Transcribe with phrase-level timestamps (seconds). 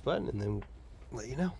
[0.00, 0.62] button and then
[1.10, 1.52] let you know.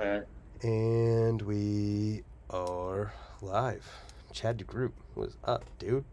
[0.00, 0.24] All right.
[0.62, 3.86] And we are live.
[4.32, 6.04] Chad DeGroot, was up, dude?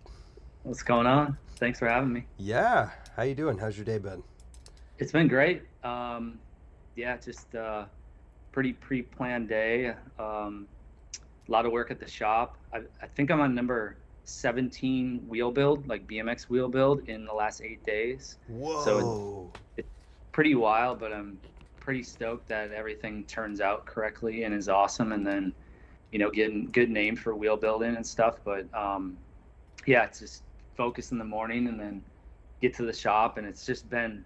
[0.64, 1.38] What's going on?
[1.56, 2.26] Thanks for having me.
[2.38, 3.58] Yeah, how you doing?
[3.58, 4.24] How's your day been?
[5.00, 5.64] It's been great.
[5.84, 6.38] Um,
[6.96, 7.86] yeah, just uh,
[8.52, 9.94] pretty pre-planned day.
[10.20, 10.68] Um,
[11.48, 12.58] a lot of work at the shop.
[12.74, 17.34] I, I think I'm on number 17 wheel build, like BMX wheel build, in the
[17.34, 18.38] last eight days.
[18.48, 18.84] Whoa.
[18.84, 19.52] So
[20.32, 21.40] Pretty wild, but I'm
[21.80, 25.12] pretty stoked that everything turns out correctly and is awesome.
[25.12, 25.54] And then,
[26.12, 28.40] you know, getting good name for wheel building and stuff.
[28.44, 29.18] But um,
[29.86, 30.44] yeah, it's just
[30.76, 32.04] focus in the morning and then
[32.62, 34.26] get to the shop, and it's just been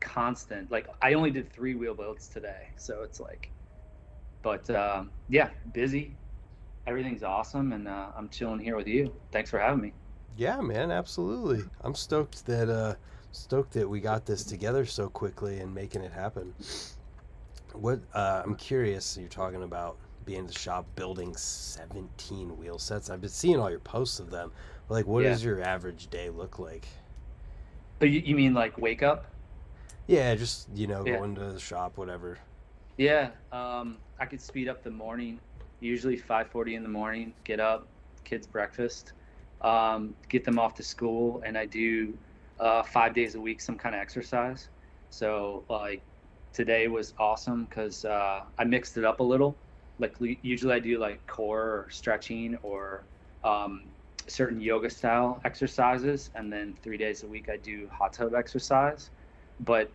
[0.00, 0.70] constant.
[0.70, 3.50] Like I only did three wheel builds today, so it's like,
[4.42, 6.14] but um, yeah, busy.
[6.86, 9.12] Everything's awesome, and uh, I'm chilling here with you.
[9.32, 9.92] Thanks for having me.
[10.36, 11.64] Yeah, man, absolutely.
[11.80, 12.94] I'm stoked that uh
[13.36, 16.54] stoked that we got this together so quickly and making it happen.
[17.72, 23.10] What uh, I'm curious, you're talking about being in the shop building 17 wheel sets.
[23.10, 24.52] I've been seeing all your posts of them.
[24.88, 25.30] Like, what Yeah.
[25.30, 26.88] does your average day look like?
[27.98, 29.26] But you, you mean like wake up?
[30.06, 31.16] Yeah, just you know, Yeah.
[31.16, 32.38] going to the shop, whatever.
[32.96, 35.40] Yeah, um, I could speed up the morning.
[35.80, 37.34] Usually 5:40 in the morning.
[37.44, 37.88] Get up,
[38.24, 39.12] kids breakfast,
[39.60, 42.16] um, get them off to school, and I do
[42.58, 44.68] uh, five days a week some kind of exercise.
[45.10, 46.02] So like
[46.52, 49.56] today was awesome because uh, I mixed it up a little.
[49.98, 53.04] Like usually I do like core or stretching or
[53.44, 53.84] um,
[54.28, 59.10] certain yoga style exercises, and then three days a week I do hot tub exercise.
[59.60, 59.90] But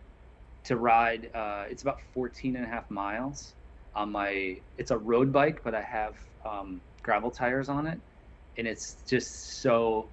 [0.64, 1.30] to ride.
[1.34, 3.54] Uh, it's about 14 and a half miles
[3.94, 4.56] on my.
[4.78, 8.00] It's a road bike, but I have um, gravel tires on it,
[8.56, 10.08] and it's just so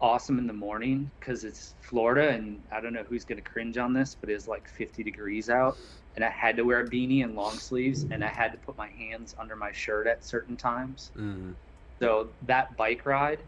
[0.00, 3.92] awesome in the morning because it's Florida, and I don't know who's gonna cringe on
[3.92, 5.76] this, but it's like 50 degrees out,
[6.14, 8.76] and I had to wear a beanie and long sleeves, and I had to put
[8.76, 11.10] my hands under my shirt at certain times.
[11.16, 11.54] Mm.
[12.00, 13.42] So that bike ride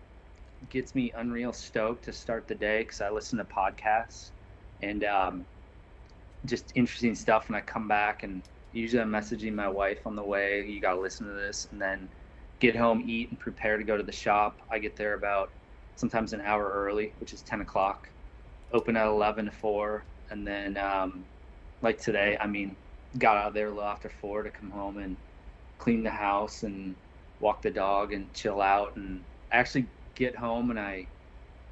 [0.68, 4.30] gets me unreal stoked to start the day because I listen to podcasts
[4.82, 5.46] and um,
[6.46, 7.46] just interesting stuff.
[7.46, 8.42] And I come back and
[8.72, 10.64] usually I'm messaging my wife on the way.
[10.66, 12.08] You got to listen to this, and then
[12.58, 14.60] get home, eat, and prepare to go to the shop.
[14.70, 15.50] I get there about
[15.96, 18.08] sometimes an hour early, which is 10 o'clock.
[18.72, 21.26] Open at 11 to 4, and then um,
[21.82, 22.76] like today, I mean,
[23.18, 25.16] got out of there a little after four to come home and
[25.78, 26.94] clean the house and
[27.40, 31.08] walk the dog and chill out and I actually get home and I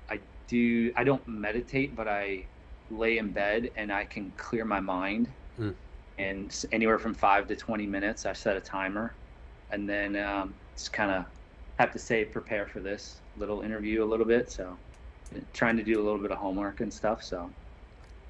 [0.08, 2.46] I do I don't meditate but I
[2.90, 5.70] lay in bed and I can clear my mind Hmm.
[6.18, 9.16] and anywhere from 5 to 20 minutes I set a timer
[9.70, 11.26] and then um, just kind of
[11.78, 14.76] have to say prepare for this little interview a little bit so
[15.52, 17.48] trying to do a little bit of homework and stuff so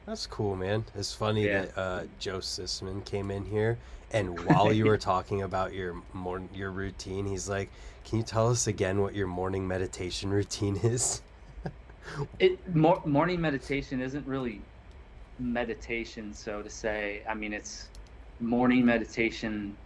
[0.07, 0.85] That's cool, man.
[0.95, 1.63] It's funny Yeah.
[1.67, 3.77] that uh, Joe Sisman came in here,
[4.11, 7.69] and while you were talking about your mor- your routine, he's like,
[8.07, 11.21] "Can you tell us again what your morning meditation routine is?"
[12.39, 14.63] it mor- morning meditation isn't really
[15.39, 17.89] meditation so to say i mean it's
[18.41, 19.77] morning meditation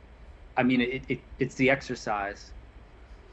[0.56, 2.53] i mean it, it it's the exercise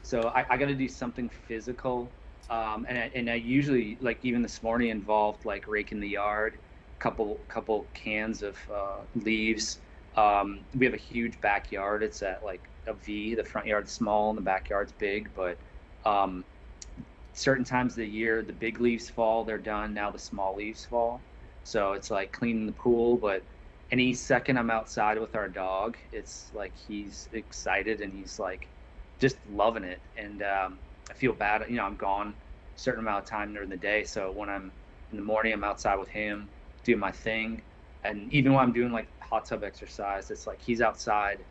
[0.02, 2.12] so i, I got to do something physical
[2.48, 6.58] um, and, I, and i usually like even this morning involved like raking the yard
[7.00, 9.80] couple couple cans of uh, leaves.
[10.14, 12.02] Um, we have a huge backyard.
[12.02, 13.34] It's at like a v.
[13.34, 15.58] The front yard's small and the backyard's big but
[16.04, 16.44] um,
[17.32, 19.94] certain times of the year the big leaves fall they're done.
[19.94, 21.22] Now the small leaves fall.
[21.64, 23.44] So it's like cleaning the pool but
[23.90, 28.68] any second i'm outside with our dog it's like he's excited and he's like
[29.20, 30.02] just loving it.
[30.16, 32.28] And um, i feel bad you know i'm gone
[32.76, 34.04] a certain amount of time during the day.
[34.04, 34.72] So when i'm
[35.10, 36.50] in the morning i'm outside with him
[36.84, 37.62] doing my thing.
[38.04, 41.46] And even when i'm doing like hot tub exercise it's like he's outside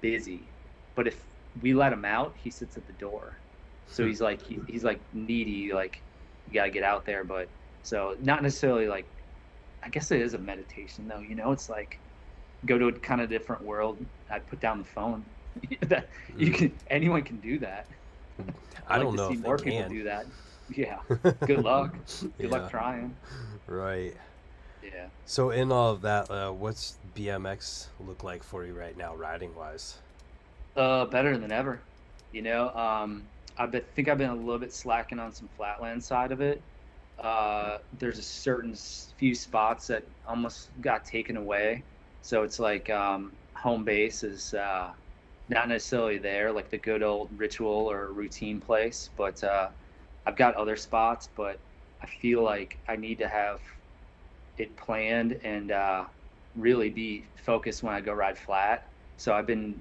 [0.00, 0.54] busy.
[0.96, 1.26] But if
[1.60, 3.40] we let him out he sits at the door.
[3.86, 6.02] So he's like he, he's like needy like
[6.46, 7.24] you gotta get out there.
[7.24, 7.50] But
[7.82, 9.06] so not necessarily like
[9.84, 11.52] i guess it is a meditation though you know?
[11.52, 12.00] It's like
[12.66, 14.06] go to a kind of different world.
[14.30, 15.26] I'd put down the phone
[15.82, 16.52] that you Mm.
[16.52, 17.88] can anyone can do that
[18.86, 19.84] I don't like know to see if more people can.
[19.84, 20.26] do that
[20.68, 21.00] yeah
[21.44, 21.98] good luck
[22.40, 23.20] good Yeah, luck trying
[23.66, 24.16] Right.
[24.82, 29.14] yeah So in all of that, uh, what's BMX look like for you right now,
[29.16, 30.00] riding wise?
[30.74, 31.86] Uh, better than ever.
[32.30, 36.02] You know, um, I be- think I've been a little bit slacking on some flatland
[36.02, 36.64] side of it.
[37.18, 38.74] Uh, there's a certain
[39.18, 41.86] few spots that almost got taken away,
[42.22, 44.94] so it's like um, home base is uh,
[45.48, 49.10] not necessarily there, like the good old ritual or routine place.
[49.16, 49.68] But uh,
[50.26, 51.58] I've got other spots, but
[52.00, 53.60] I feel like I need to have
[54.58, 56.04] it planned and uh,
[56.56, 58.88] really be focused when I go ride flat.
[59.16, 59.80] So I've been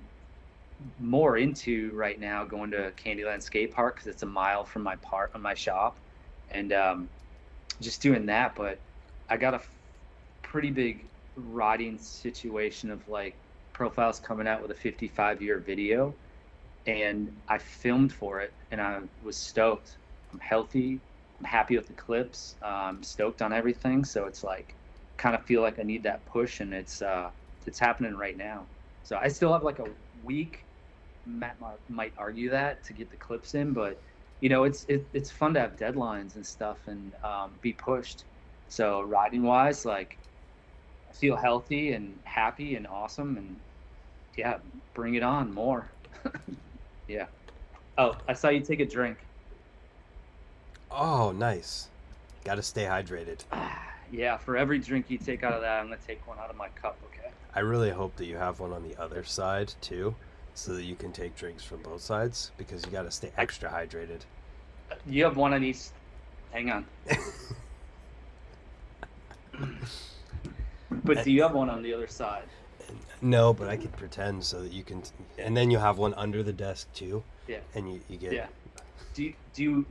[1.00, 4.96] more into right now going to Candyland Skate Park because it's a mile from my
[4.98, 6.00] park, my shop,
[6.50, 7.10] and um,
[7.80, 8.56] just doing that.
[8.56, 8.80] But
[9.30, 9.62] I got a
[10.42, 11.06] pretty big
[11.36, 13.36] riding situation of like
[13.74, 16.18] profiles coming out with a 55 year video,
[16.86, 20.00] and I filmed for it, and I was stoked.
[20.34, 21.02] I'm healthy.
[21.40, 22.56] I'm happy with the clips.
[22.62, 24.06] I'm stoked on everything.
[24.06, 24.78] So it's like,
[25.18, 27.32] kind of feel like I need that push, and it's uh,
[27.68, 28.70] it's happening right now.
[29.04, 29.88] So I still have like a
[30.24, 30.68] week.
[31.26, 31.58] Matt
[31.90, 34.02] might argue that to get the clips in, but
[34.42, 38.26] you know, it's it, it's fun to have deadlines and stuff and um, be pushed.
[38.68, 40.21] So riding wise, like
[41.14, 43.56] feel healthy and happy and awesome, and
[44.38, 44.58] yeah,
[44.94, 45.90] bring it on more.
[47.08, 47.26] yeah.
[47.98, 49.18] Oh, I saw you take a drink.
[50.90, 51.88] Oh, nice.
[52.44, 53.40] Got to stay hydrated.
[54.12, 56.56] yeah, for every drink you take out of that, I'm gonna take one out of
[56.56, 56.98] my cup.
[57.08, 57.30] Okay.
[57.54, 60.16] I really hope that you have one on the other side too,
[60.54, 63.70] so that you can take drinks from both sides because you got to stay extra
[63.70, 64.22] hydrated.
[65.06, 65.90] You have one on each.
[66.52, 66.86] Hang on.
[71.04, 72.44] but do you have one on the other side?
[73.22, 75.04] No, but I could pretend so that you can,
[75.38, 77.24] and then you have one under the desk too.
[77.48, 77.60] Yeah.
[77.76, 78.34] And you, you get.
[78.34, 78.48] Yeah.
[79.14, 79.86] Do you, do you,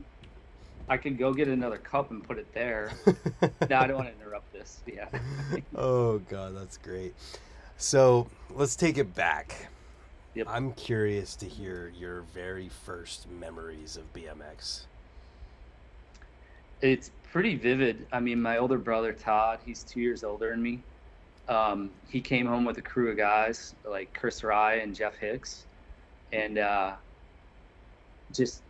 [0.88, 2.92] I could go get another cup and put it there.
[3.06, 4.80] no, I don't want to interrupt this.
[4.86, 5.08] Yeah.
[5.76, 7.14] oh god, that's great.
[7.76, 9.68] So let's take it back.
[10.34, 10.46] Yep.
[10.48, 14.82] I'm curious to hear your very first memories of BMX.
[16.82, 18.06] It's pretty vivid.
[18.12, 20.80] I mean, my older brother Todd, he's two years older than me.
[21.50, 25.64] Um, he came home with a crew of guys like Chris Rye and Jeff Hicks,
[26.32, 26.92] and uh,
[28.32, 28.62] just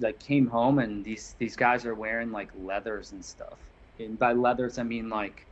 [0.00, 3.58] like came home and these these guys are wearing like leathers and stuff.
[3.98, 5.44] And by leathers, I mean like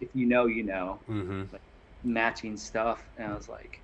[0.00, 1.44] if you know, you know, mm-hmm.
[1.52, 1.62] like
[2.04, 3.02] matching stuff.
[3.18, 3.80] And I was like,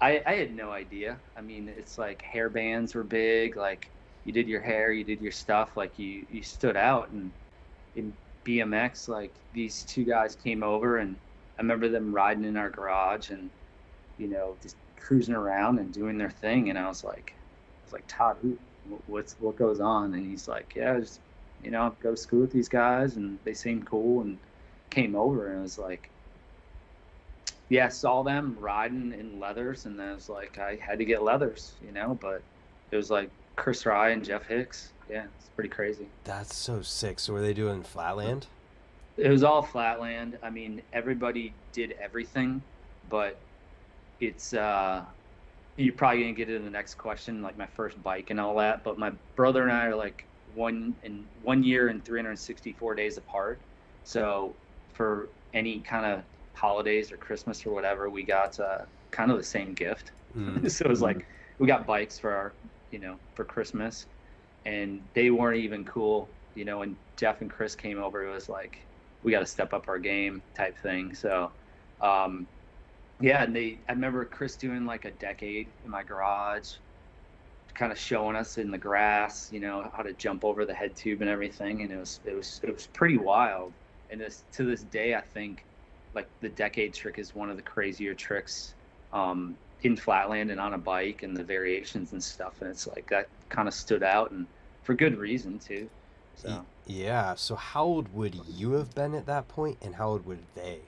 [0.00, 1.18] I I had no idea.
[1.36, 3.56] I mean, it's like hair bands were big.
[3.56, 3.88] Like
[4.24, 5.76] you did your hair, you did your stuff.
[5.76, 7.10] Like you you stood out.
[7.10, 7.30] And
[7.94, 8.12] in
[8.46, 11.16] BMX, like these two guys came over and
[11.58, 13.50] I remember them riding in our garage and
[14.18, 16.70] you know just cruising around and doing their thing.
[16.70, 18.58] And I was like I was like, Todd, who,
[19.06, 20.14] what's what goes on?
[20.14, 21.20] And he's like, yeah, just
[21.62, 24.38] you know, go to school with these guys, and they seem cool, and
[24.90, 26.10] came over, and it was like,
[27.68, 31.22] yeah, saw them riding in leathers, and then I was like, I had to get
[31.22, 32.42] leathers, you know, but
[32.90, 34.92] it was like Chris Rye and Jeff Hicks.
[35.10, 36.06] Yeah, it's pretty crazy.
[36.24, 37.18] That's so sick.
[37.20, 38.46] So were they doing flatland?
[39.16, 40.38] It was all flatland.
[40.42, 42.62] I mean, everybody did everything,
[43.08, 43.38] but
[44.20, 45.04] it's uh
[45.76, 48.82] you're probably gonna get into the next question, like my first bike and all that.
[48.82, 50.24] But my brother and I are like
[50.54, 53.58] one in one year and 364 days apart.
[54.04, 54.54] So
[54.94, 56.22] for any kind of
[56.54, 58.78] holidays or Christmas or whatever, we got uh,
[59.10, 60.12] kind of the same gift.
[60.36, 60.70] Mm.
[60.70, 61.26] so it was like
[61.58, 62.52] we got bikes for our,
[62.90, 64.06] you know, for Christmas,
[64.66, 66.28] and they weren't even cool.
[66.54, 68.86] You know, when Jeff and Chris came over, it was like
[69.22, 71.14] we got to step up our game type thing.
[71.14, 71.52] So
[72.00, 72.48] um,
[73.20, 76.74] yeah, and they I remember Chris doing like a decade in my garage,
[77.74, 80.96] kind of showing us in the grass, you know, how to jump over the head
[80.96, 83.72] tube and everything, and it was it was it was pretty wild.
[84.10, 85.66] And this to this day, I think
[86.14, 88.74] like the decade trick is one of the crazier tricks
[89.12, 92.60] um, in flatland and on a bike and the variations and stuff.
[92.60, 94.46] And it's like that kind of stood out and
[94.86, 95.90] for good reason too.
[96.36, 97.34] So yeah.
[97.34, 100.78] So how old would you have been at that point, and how old would they?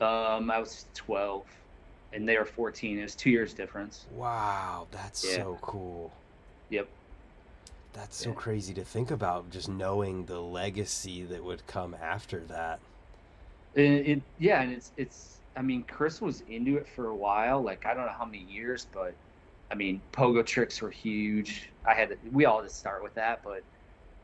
[0.00, 1.44] Um, I was 12,
[2.12, 2.98] and they were 14.
[2.98, 4.06] It was two years difference.
[4.12, 5.36] Wow, that's yeah.
[5.36, 6.12] so cool.
[6.70, 6.88] Yep.
[7.92, 8.34] That's so yeah.
[8.34, 12.80] crazy to think about, just knowing the legacy that would come after that.
[13.74, 15.30] It, it, yeah, and it's it's.
[15.56, 17.62] I mean, Chris was into it for a while.
[17.62, 19.14] Like I don't know how many years, but
[19.70, 21.70] I mean, pogo tricks were huge.
[21.84, 23.62] I had we all had to start with that, but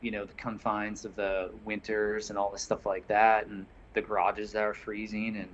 [0.01, 4.01] you know, the confines of the winters and all the stuff like that, and the
[4.01, 5.49] garages that are freezing, and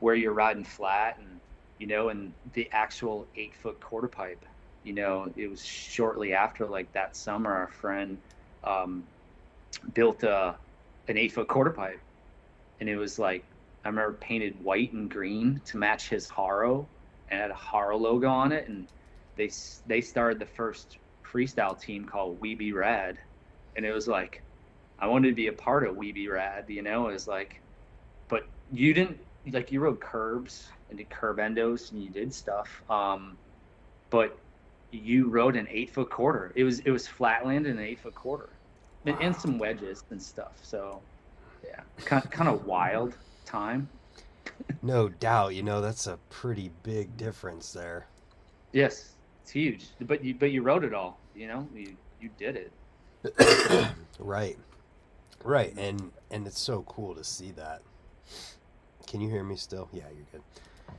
[0.00, 1.40] where you're riding flat and
[1.78, 4.44] you know and the actual eight foot quarter pipe
[4.82, 8.18] you know it was shortly after like that summer our friend
[8.64, 9.04] um,
[9.94, 10.56] built a
[11.08, 12.00] an eight foot quarter pipe
[12.80, 13.44] and it was like
[13.84, 16.86] i remember painted white and green to match his haro
[17.28, 18.88] and had a haro logo on it and
[19.40, 19.50] they
[19.86, 23.16] they started the first freestyle team called we be rad
[23.76, 24.42] and it was like
[24.98, 27.60] i wanted to be a part of we be rad you know it was like
[28.28, 29.18] but you didn't
[29.52, 32.82] like you rode curbs and did curb endos and you did stuff.
[32.90, 33.36] Um,
[34.10, 34.36] but
[34.90, 36.52] you rode an eight foot quarter.
[36.54, 38.50] It was it was flatland and an eight foot quarter,
[39.06, 39.22] and, wow.
[39.22, 40.52] and some wedges and stuff.
[40.62, 41.00] So
[41.64, 43.88] yeah, kind kind of wild time.
[44.82, 45.54] no doubt.
[45.54, 48.06] You know, that's a pretty big difference there.
[48.72, 49.14] Yes,
[49.50, 50.06] it's huge.
[50.06, 51.18] But you but you wrote it all.
[51.34, 52.72] You know, you you did it.
[54.18, 54.56] right,
[55.44, 57.82] right, and and it's so cool to see that.
[59.06, 59.88] Can you hear me still?
[59.92, 60.42] Yeah, you're good.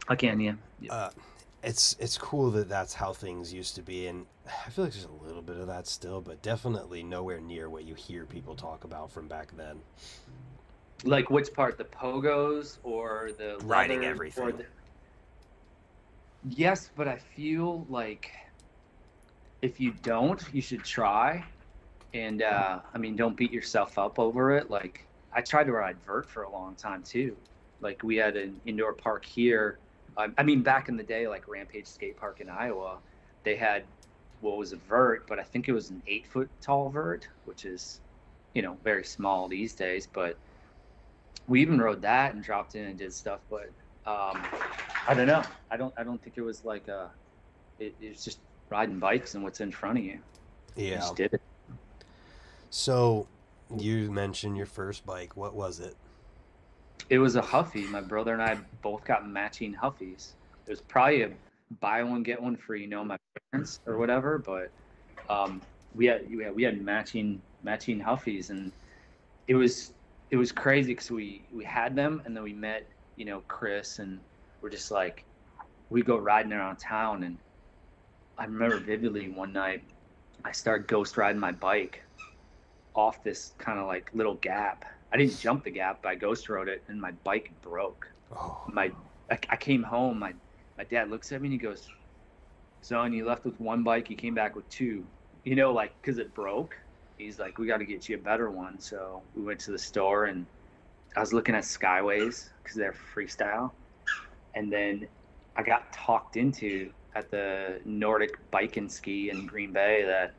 [0.07, 0.39] I can.
[0.39, 0.53] Yeah.
[0.81, 0.93] yeah.
[0.93, 1.09] Uh,
[1.63, 5.05] it's it's cool that that's how things used to be, and I feel like there's
[5.05, 8.83] a little bit of that still, but definitely nowhere near what you hear people talk
[8.83, 9.79] about from back then.
[11.03, 14.57] Like which part, the pogos or the riding everything?
[14.57, 14.65] The...
[16.43, 18.31] Yes, but I feel like
[19.61, 21.45] if you don't, you should try.
[22.13, 24.69] And uh, I mean, don't beat yourself up over it.
[24.69, 27.37] Like I tried to ride vert for a long time too.
[27.79, 29.79] Like we had an indoor park here
[30.37, 32.99] I mean, back in the day, like Rampage Skate Park in Iowa,
[33.43, 33.85] they had
[34.41, 37.65] what was a vert, but I think it was an eight foot tall vert, which
[37.65, 38.01] is,
[38.53, 40.07] you know, very small these days.
[40.07, 40.37] But
[41.47, 43.41] we even rode that and dropped in and did stuff.
[43.49, 43.71] But
[44.05, 44.43] um,
[45.07, 45.43] I don't know.
[45.69, 45.93] I don't.
[45.97, 47.09] I don't think it was like a.
[47.79, 48.39] It, it's just
[48.69, 50.19] riding bikes and what's in front of you.
[50.75, 50.85] Yeah.
[50.85, 51.41] You just did it.
[52.69, 53.27] So,
[53.77, 55.35] you mentioned your first bike.
[55.35, 55.95] What was it?
[57.09, 57.85] It was a Huffy.
[57.87, 60.33] My brother and I both got matching Huffies.
[60.65, 61.31] It was probably a
[61.79, 63.17] buy one get one free, you know, my
[63.51, 64.37] parents or whatever.
[64.37, 64.71] But
[65.29, 65.61] um,
[65.95, 68.71] we had we had, we had matching matching Huffies, and
[69.47, 69.93] it was
[70.31, 73.99] it was crazy because we we had them, and then we met you know Chris,
[73.99, 74.19] and
[74.61, 75.23] we're just like
[75.89, 77.37] we go riding around town, and
[78.37, 79.83] I remember vividly one night
[80.43, 82.03] I started ghost riding my bike
[82.95, 86.47] off this kind of like little gap I didn't jump the gap, but I ghost
[86.47, 88.09] rode it, and my bike broke.
[88.33, 88.63] Oh.
[88.71, 88.91] My,
[89.29, 90.19] I, I, came home.
[90.19, 90.33] My,
[90.77, 91.89] my dad looks at me and he goes,
[92.81, 94.09] "Son, you left with one bike.
[94.09, 95.05] You came back with two.
[95.43, 96.77] You know, like because it broke.
[97.17, 98.79] He's like, we got to get you a better one.
[98.79, 100.45] So we went to the store, and
[101.15, 103.71] I was looking at Skyways because they're freestyle,
[104.55, 105.07] and then
[105.55, 110.35] I got talked into at the Nordic Bike and Ski in Green Bay that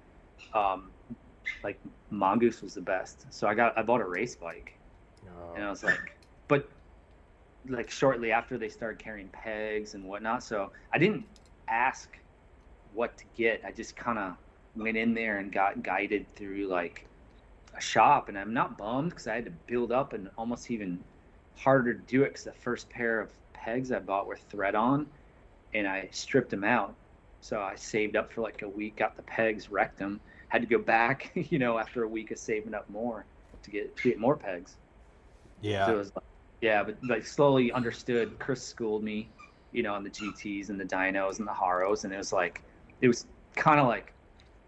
[0.59, 0.93] um,
[1.63, 3.27] like mongoose was the best.
[3.31, 4.79] So i got i bought a race bike.
[5.25, 5.55] Oh.
[5.55, 6.69] and i was like but
[7.69, 10.43] like shortly after they started carrying pegs and whatnot.
[10.43, 11.27] So i didn't
[11.69, 12.19] ask
[12.93, 13.63] what to get.
[13.65, 14.37] I just kind of
[14.75, 17.07] went in there and got guided through like
[17.77, 20.99] a shop and i'm not bummed because i had to build up and almost even
[21.57, 25.07] harder to do it because the first pair of pegs i bought were thread on
[25.75, 26.95] and i stripped them out
[27.41, 30.21] so i saved up for like a week got the pegs wrecked them
[30.53, 33.25] had to go back, you know, after a week of saving up more
[33.63, 34.77] to get to get more pegs.
[35.63, 35.87] Yeah.
[35.87, 36.25] So it was like,
[36.61, 38.39] yeah, but like slowly understood.
[38.39, 39.31] Chris schooled me,
[39.73, 42.61] you know, on the GTS and the dynos and the Haros, and it was like,
[43.01, 43.25] it was
[43.57, 44.12] kind of like,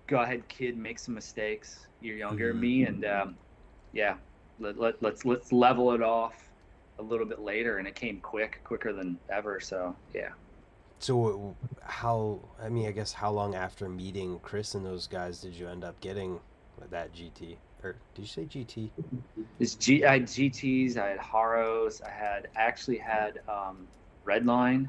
[0.07, 1.87] go ahead, kid, make some mistakes.
[2.01, 2.61] You're younger mm-hmm.
[2.61, 3.37] than me, and um,
[3.93, 4.17] yeah,
[4.59, 6.51] let, let, let's let's level it off
[6.99, 9.61] a little bit later, and it came quick, quicker than ever.
[9.61, 10.31] So yeah.
[10.99, 12.41] So how?
[12.63, 15.85] I mean, I guess how long after meeting Chris and those guys did you end
[15.85, 16.41] up getting
[16.91, 17.57] that GT?
[17.83, 18.91] Or did you say GT?
[19.61, 20.05] It's G.
[20.05, 20.97] I had GTS.
[20.97, 22.01] I had Haros.
[22.01, 23.87] I had actually had um,
[24.25, 24.89] Redline,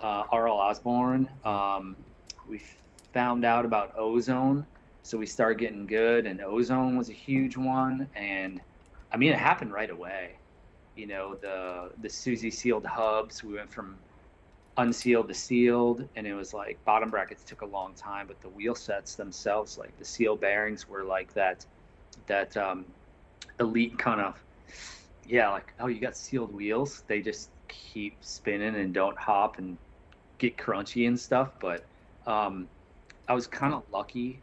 [0.00, 1.28] uh, RL Osborne.
[1.44, 1.96] Um,
[2.48, 2.60] we
[3.16, 4.66] found out about Ozone,
[5.02, 8.06] so we started getting good, and Ozone was a huge one.
[8.14, 8.60] And
[9.10, 10.32] I mean, it happened right away.
[10.96, 13.42] You know, the the Suzue sealed hubs.
[13.42, 13.96] We went from
[14.76, 18.48] unsealed to sealed and it was like bottom brackets took a long time but the
[18.50, 21.64] wheel sets themselves like the seal bearings were like that
[22.26, 22.84] that um
[23.58, 24.38] elite kind of
[25.24, 29.78] yeah like oh you got sealed wheels they just keep spinning and don't hop and
[30.36, 31.86] get crunchy and stuff but
[32.26, 32.68] um
[33.28, 34.40] i was kind of lucky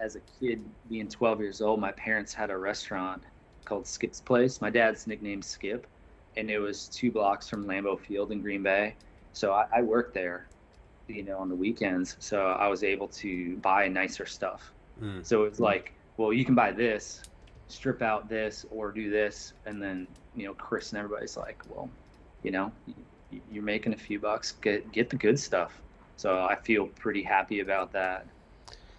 [0.00, 3.22] as a kid being 12 years old my parents had a restaurant
[3.64, 5.86] called skip's place my dad's nickname skip
[6.36, 8.94] and it was two blocks from lambeau field in green bay
[9.34, 10.46] so I, I worked there,
[11.08, 12.16] you know, on the weekends.
[12.20, 14.72] So I was able to buy nicer stuff.
[15.02, 15.26] Mm.
[15.26, 17.20] So it was like, well, you can buy this,
[17.66, 21.90] strip out this, or do this, and then you know, Chris and everybody's like, well,
[22.44, 22.72] you know,
[23.50, 24.52] you're making a few bucks.
[24.52, 25.80] Get get the good stuff.
[26.16, 28.26] So I feel pretty happy about that.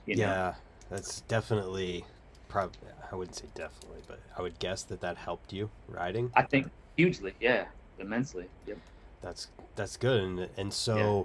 [0.05, 0.55] yeah, know?
[0.89, 2.05] that's definitely.
[2.47, 2.77] Probably,
[3.11, 6.31] I wouldn't say definitely, but I would guess that that helped you riding.
[6.35, 7.65] I think hugely, yeah,
[7.99, 8.47] immensely.
[8.67, 8.77] Yep.
[9.21, 10.23] That's that's good.
[10.23, 11.23] And and so, yeah.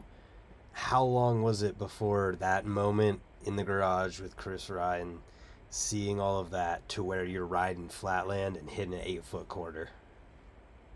[0.72, 5.20] how long was it before that moment in the garage with Chris Ryan,
[5.68, 9.90] seeing all of that to where you're riding flatland and hitting an eight foot quarter?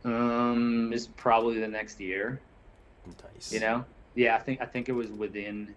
[0.05, 2.41] Um, it's probably the next year.
[3.35, 3.53] Nice.
[3.53, 5.75] You know, yeah, I think I think it was within,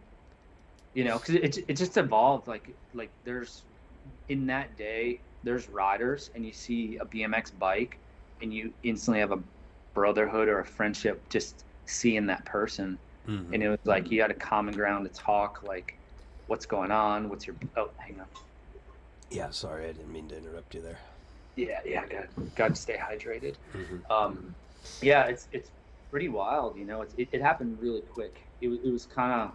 [0.93, 2.47] you know, because it it just evolved.
[2.47, 3.65] Like like there's
[4.29, 7.99] in that day there's riders and you see a BMX bike
[8.41, 9.39] and you instantly have a
[9.93, 12.99] brotherhood or a friendship just seeing that person.
[13.27, 13.53] Mhm.
[13.53, 15.97] And it was like you had a common ground to talk, like,
[16.47, 17.29] what's going on?
[17.29, 18.27] What's your oh, hang on.
[19.29, 20.99] Yeah, sorry, I didn't mean to interrupt you there.
[21.55, 23.55] Yeah, yeah, got got to stay hydrated.
[23.73, 24.03] Mhm.
[24.09, 24.55] Um,
[25.01, 25.69] yeah, it's it's
[26.09, 27.01] pretty wild, you know.
[27.01, 28.39] It's, it it happened really quick.
[28.61, 29.51] It was it was kind of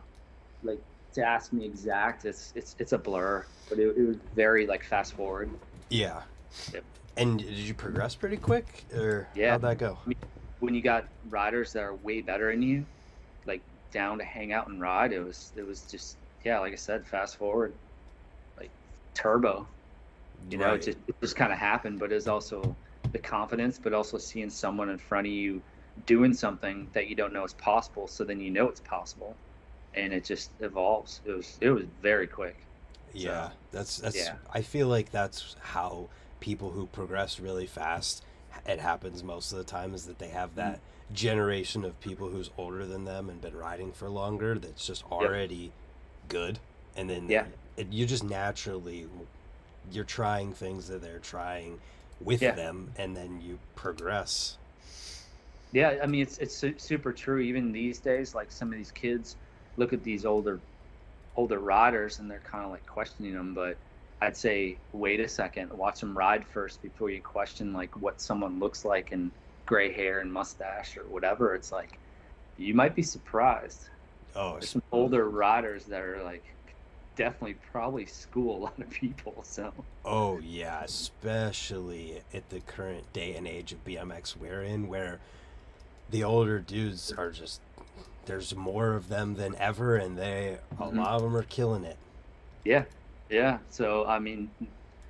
[0.62, 0.80] like
[1.14, 2.24] to ask me exact.
[2.24, 5.50] It's it's it's a blur, but it, it was very like fast forward.
[5.90, 6.22] Yeah.
[6.72, 6.84] Yep.
[7.16, 9.52] And did you progress pretty quick, or Yeah.
[9.52, 9.98] how'd that go?
[10.60, 12.86] When you got riders that are way better than you,
[13.46, 16.76] like down to hang out and ride, it was it was just yeah, like I
[16.76, 17.72] said, fast forward,
[18.58, 18.70] like
[19.14, 19.66] turbo.
[20.50, 22.76] You know, it just it just kind of happened, but it's also
[23.12, 25.62] the confidence, but also seeing someone in front of you
[26.06, 28.06] doing something that you don't know is possible.
[28.08, 29.36] So then you know it's possible,
[29.94, 31.20] and it just evolves.
[31.24, 32.56] It was it was very quick.
[33.14, 34.16] Yeah, that's that's.
[34.16, 34.34] yeah.
[34.52, 36.08] I feel like that's how
[36.40, 38.24] people who progress really fast.
[38.66, 41.14] It happens most of the time is that they have that Mm-hmm.
[41.14, 44.58] generation of people who's older than them and been riding for longer.
[44.58, 45.72] That's just already
[46.28, 46.58] good,
[46.96, 47.46] and then Yeah.
[47.76, 49.06] it, you just naturally
[49.90, 51.80] you're trying things that they're trying
[52.20, 52.52] with Yeah.
[52.52, 54.56] them, and then you progress.
[55.72, 57.40] Yeah, I mean it's it's su- super true.
[57.40, 59.36] Even these days, like some of these kids
[59.76, 60.62] look at these older
[61.36, 63.54] older riders and they're kind of like questioning them.
[63.54, 63.80] But
[64.20, 68.58] I'd say wait a second, watch them ride first before you question like what someone
[68.60, 69.32] looks like and
[69.66, 71.54] gray hair and mustache or whatever.
[71.54, 72.00] It's like
[72.56, 73.90] you might be surprised.
[74.34, 76.56] Oh, There's some older riders that are like
[77.16, 79.42] definitely probably school a lot of people.
[79.44, 79.72] So
[80.04, 85.20] Oh yeah, especially at the current day and age of BMX we're in, where
[86.12, 87.60] the older dudes are just
[88.26, 90.96] there's more of them than ever, and they a Mhm.
[90.96, 91.96] lot of them are killing it.
[92.64, 92.84] Yeah,
[93.28, 93.58] yeah.
[93.70, 94.48] So I mean,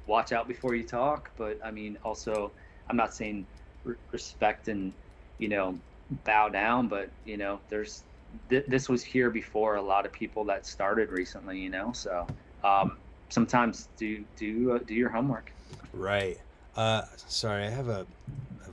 [0.06, 2.50] watch out before you talk, but I mean also,
[2.88, 3.44] I'm not saying
[3.84, 4.92] re- respect and
[5.38, 5.78] you know
[6.24, 8.04] bow down, but you know there's
[8.48, 11.92] th- this was here before a lot of people that started recently, you know.
[11.92, 12.26] So
[12.64, 12.96] um,
[13.28, 15.52] sometimes do do uh, do your homework.
[15.92, 16.38] Right.
[16.76, 18.06] Uh, sorry, I have a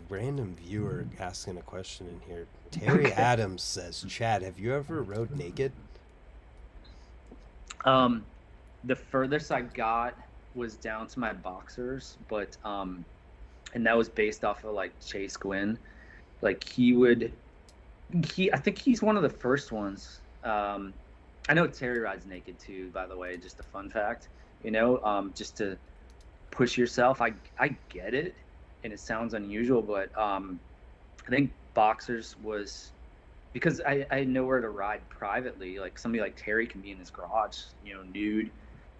[0.09, 2.47] random viewer asking a question in here.
[2.71, 3.13] Terry Okay.
[3.17, 5.71] Adams says, "Chad, have you ever rode naked?"
[7.85, 8.25] Um,
[8.83, 10.15] the furthest I got
[10.55, 13.05] was down to my boxers, but um,
[13.73, 15.77] and that was based off of like Chase Gouin.
[16.41, 17.33] Like he would,
[18.35, 20.21] he I think he's one of the first ones.
[20.43, 20.93] Um,
[21.47, 23.37] I know Terry rides naked too, by the way.
[23.37, 24.29] Just a fun fact,
[24.63, 25.77] you know, um, just to
[26.51, 27.21] push yourself.
[27.21, 28.35] I I get it,
[28.83, 30.59] and it sounds unusual, but um,
[31.27, 32.93] I think boxers was
[33.53, 35.79] because I, I had nowhere to ride privately.
[35.79, 38.51] Like somebody like Terry can be in his garage, you know, nude.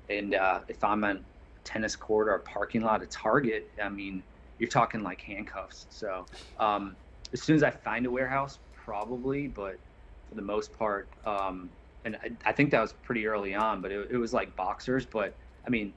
[0.10, 3.90] And uh, if I'm on a tennis court or a parking lot at Target, I
[3.90, 4.24] mean,
[4.58, 5.88] you're talking like handcuffs.
[5.90, 6.26] So
[6.58, 6.98] um,
[7.32, 9.80] as soon as I find a warehouse, probably, but
[10.28, 11.70] for the most part, um,
[12.06, 15.06] and I, I think that was pretty early on, but it, it was like boxers.
[15.06, 15.94] But I mean,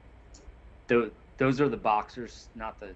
[0.89, 2.95] those those are the boxers, not the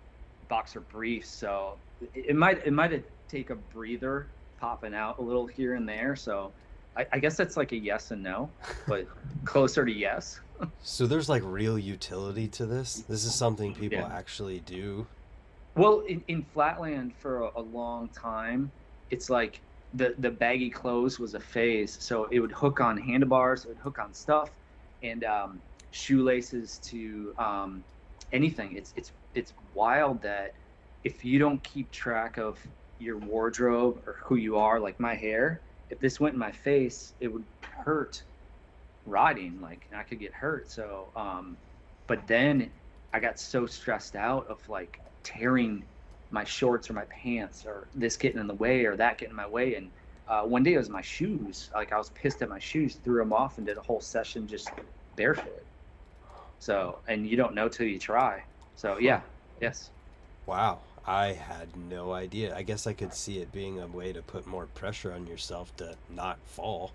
[0.49, 1.29] boxer briefs.
[1.29, 4.29] So it, it might it might take a breather
[4.61, 6.17] popping out a little here and there.
[6.17, 6.53] So
[6.97, 8.51] I, I guess that's like a yes and no,
[8.87, 9.07] but
[9.45, 10.41] closer to yes.
[10.83, 13.05] So there's like real utility to this.
[13.09, 14.09] This is something people Yeah.
[14.13, 15.07] actually do.
[15.75, 18.73] Well, in, in Flatland for a, a long time,
[19.11, 19.61] it's like
[19.93, 22.03] the the baggy clothes was a phase.
[22.03, 24.51] So it would hook on handlebars, it would hook on stuff,
[25.03, 27.85] and um, shoelaces to um,
[28.33, 28.75] anything.
[28.77, 30.55] It's it's it's wild that
[31.05, 32.59] if you don't keep track of
[32.99, 35.61] your wardrobe or who you are, like my hair,
[35.91, 38.25] if this went in my face, it would hurt
[39.05, 39.61] riding.
[39.61, 40.71] Like I could get hurt.
[40.71, 41.57] So, um,
[42.09, 42.71] but then
[43.13, 45.85] I got so stressed out of like tearing
[46.31, 49.37] my shorts or my pants or this getting in the way or that getting in
[49.37, 49.77] my way.
[49.77, 49.91] And
[50.27, 51.71] uh, one day it was my shoes.
[51.75, 54.49] Like I was pissed at my shoes, threw them off, and did a whole session
[54.49, 54.71] just
[55.15, 55.65] barefoot.
[56.59, 58.43] So, and you don't know till you try.
[58.75, 59.21] So yeah,
[59.61, 59.91] yes.
[60.47, 62.57] Wow, I had no idea.
[62.57, 65.75] I guess I could see it being a way to put more pressure on yourself
[65.77, 66.93] to not fall.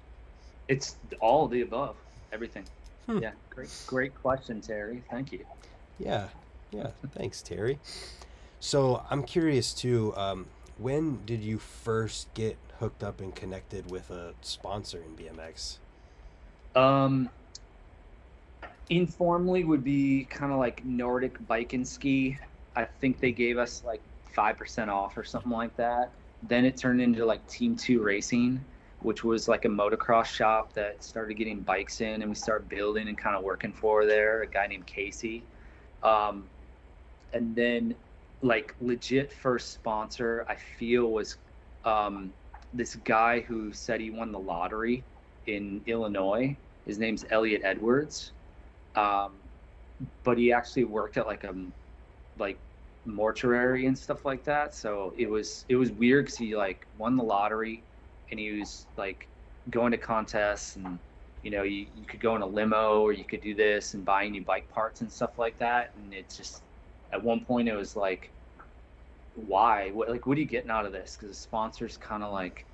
[0.68, 1.96] It's all the above,
[2.32, 2.66] everything.
[3.08, 3.20] Hmm.
[3.20, 5.04] Yeah, great, great question, Terry.
[5.10, 5.46] Thank you.
[6.00, 6.28] Yeah,
[6.72, 6.92] yeah.
[7.14, 7.80] Thanks, Terry.
[8.60, 10.14] So I'm curious too.
[10.16, 10.48] Um,
[10.78, 15.78] when did you first get hooked up and connected with a sponsor in BMX?
[16.76, 17.30] Um,
[18.90, 22.38] informally would be kind of like Nordic Bike and Ski.
[22.76, 24.02] I think they gave us like
[24.34, 26.12] five percent off or something like that.
[26.44, 28.64] Then it turned into like Team Two Racing,
[29.02, 33.08] which was like a motocross shop that started getting bikes in, and we started building
[33.08, 34.42] and kind of working for there.
[34.42, 35.44] A guy named Casey,
[36.04, 36.50] um,
[37.34, 37.96] and then
[38.42, 41.38] like legit first sponsor I feel was
[41.86, 42.34] um,
[42.74, 45.04] this guy who said he won the lottery
[45.46, 46.56] in Illinois.
[46.88, 48.32] His name's Elliot Edwards,
[48.96, 49.34] um,
[50.24, 51.54] but he actually worked at like a
[52.38, 52.60] like
[53.06, 54.74] mortuary and stuff like that.
[54.76, 57.84] So it was it was weird because he like won the lottery,
[58.30, 59.28] and he was like
[59.70, 61.00] going to contests and
[61.44, 64.06] you know you, you could go in a limo or you could do this and
[64.06, 65.96] buy new bike parts and stuff like that.
[65.96, 66.64] And it just
[67.12, 68.32] at one point it was like
[69.34, 72.32] why what like what are you getting out of this because the sponsor's kind of
[72.32, 72.66] like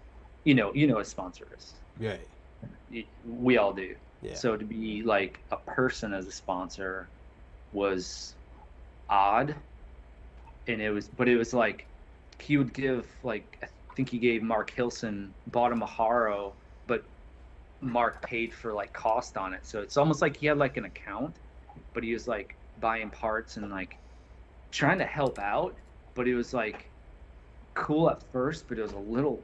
[0.44, 2.28] you know you know a sponsor is Right.
[3.24, 4.36] We all do Yeah.
[4.36, 7.10] so to be like a person as a sponsor
[7.72, 8.37] was
[9.10, 9.56] odd
[10.68, 11.86] and it was but it was like
[12.40, 16.54] he would give like i think he gave mark hilson bought him a haro
[16.88, 17.04] but
[17.82, 20.86] mark paid for like cost on it so it's almost like he had like an
[20.86, 21.36] account
[21.94, 23.98] but he was like buying parts and like
[24.72, 25.76] trying to help out
[26.16, 26.90] but it was like
[27.74, 29.42] cool at first but it was a little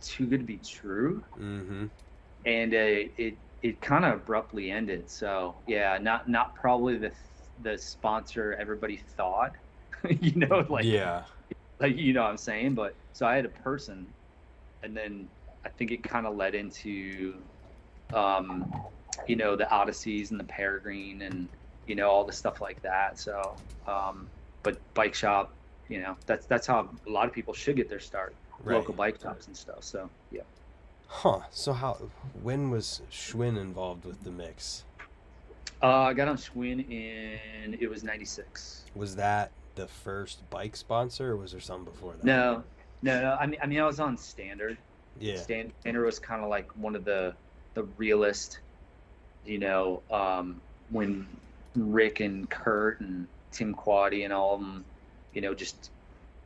[0.00, 1.86] too good to be true mm-hmm.
[2.46, 5.08] and uh, it it kind of abruptly ended.
[5.08, 7.10] So yeah, not not probably the
[7.62, 9.52] the sponsor everybody thought,
[10.20, 11.22] you know, like yeah.
[11.80, 12.74] like you know what I'm saying.
[12.74, 14.06] But so I had a person,
[14.82, 15.28] and then
[15.64, 17.34] I think it kind of led into,
[18.12, 18.72] um,
[19.26, 21.48] you know, the Odysseys and the Peregrine and
[21.86, 23.18] you know all the stuff like that.
[23.18, 24.28] So, um,
[24.62, 25.52] but bike shop,
[25.88, 28.76] you know, that's that's how a lot of people should get their start, Right.
[28.76, 29.84] local bike shops and stuff.
[29.84, 30.42] So yeah.
[31.06, 31.40] Huh.
[31.50, 31.98] So how?
[32.42, 34.84] When was Schwinn involved with the mix?
[35.84, 38.84] Uh, I got on Schwinn in it was '96.
[38.94, 42.24] Was that the first bike sponsor, or was there something before that?
[42.24, 42.64] No,
[43.02, 43.36] no, no.
[43.38, 44.78] I mean, I mean, I was on Standard.
[45.20, 45.36] Yeah.
[45.36, 47.34] Stan- Standard was kind of like one of the
[47.74, 48.60] the realest,
[49.44, 51.26] you know, um, when
[51.76, 54.86] Rick and Kurt and Tim Quaddy and all of them,
[55.34, 55.90] you know, just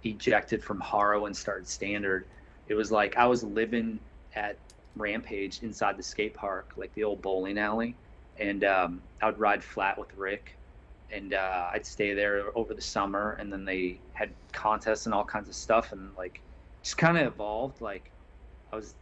[0.02, 2.26] ejected from Haro and started Standard.
[2.66, 4.00] It was like I was living
[4.34, 4.56] at
[4.96, 7.94] Rampage inside the skate park, like the old bowling alley,
[8.38, 10.58] and um, I would ride flat with Rick,
[11.10, 15.24] and uh, I'd stay there over the summer, and then they had contests and all
[15.24, 16.42] kinds of stuff, and like
[16.82, 17.80] just kind of evolved.
[17.80, 18.12] Like
[18.72, 18.94] I was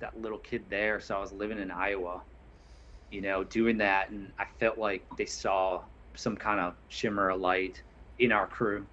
[0.00, 2.22] that little kid there, so I was living in Iowa,
[3.10, 5.82] you know, doing that, and I felt like they saw
[6.16, 7.82] some kind of shimmer of light
[8.18, 8.86] in our crew.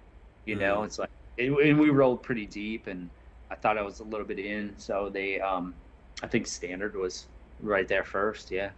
[0.44, 0.84] You know, Mhm.
[0.84, 3.10] it's like, and and we rolled pretty deep, and
[3.50, 5.74] I thought I was a little bit in, so they, um,
[6.22, 7.28] I think standard was
[7.60, 8.50] right there first.
[8.50, 8.70] Yeah.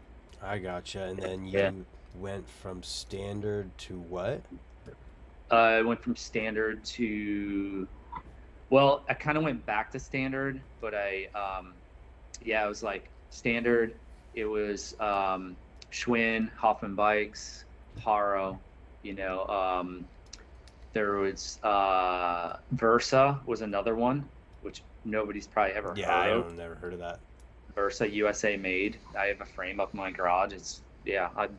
[0.45, 1.03] I gotcha.
[1.05, 1.73] And then you Yeah.
[2.13, 4.47] went from standard to what?
[5.51, 7.89] Uh, I went from standard to,
[8.71, 11.77] well, I kind of went back to standard, but I, um,
[12.41, 14.01] yeah, it was like standard.
[14.35, 15.57] It was um,
[15.93, 17.67] Schwinn, Hoffman Bikes,
[17.99, 18.61] Haro.
[19.03, 20.09] You know, um,
[20.95, 24.31] there was uh, Versa was another one,
[24.63, 26.47] which nobody's probably ever Yeah, I heard of.
[26.47, 27.21] don't never heard of that.
[27.75, 29.01] Versa USA made.
[29.19, 30.53] I have a frame up in my garage.
[30.53, 31.51] It's yeah, I'd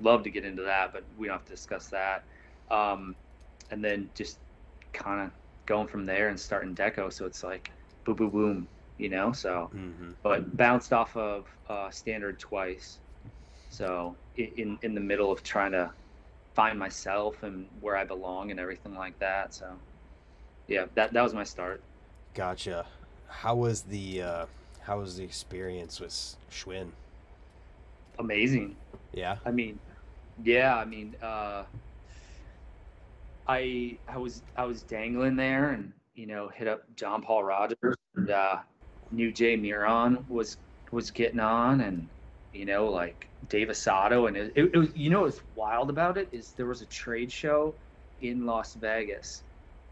[0.00, 2.24] love to get into that, but we don't have to discuss that.
[2.70, 3.16] Um,
[3.70, 4.38] and then just
[4.92, 5.32] kind of
[5.66, 7.12] going from there and starting deco.
[7.12, 7.70] So it's like
[8.04, 9.32] boom, boom, boom, you know.
[9.32, 10.12] So, Mm-hmm.
[10.22, 13.00] but bounced off of uh, standard twice.
[13.68, 15.92] So in in the middle of trying to
[16.54, 19.54] find myself and where I belong and everything like that.
[19.54, 19.80] So
[20.68, 21.84] yeah, that that was my start.
[22.34, 22.86] Gotcha.
[23.28, 24.46] How was the uh,
[24.82, 26.12] how was the experience with
[26.50, 26.90] Schwinn?
[28.18, 28.76] Amazing.
[29.12, 29.36] Yeah.
[29.44, 29.78] I mean,
[30.44, 31.64] yeah, I mean, uh,
[33.50, 37.96] I I was I was dangling there and you know hit up John Paul Rogers
[38.14, 38.58] and uh,
[39.10, 40.56] knew Jay Miron was
[40.92, 42.08] was getting on and
[42.52, 46.16] you know like Dave Osato and it, it, it was you know what's wild about
[46.16, 47.74] it is there was a trade show
[48.22, 49.42] in Las Vegas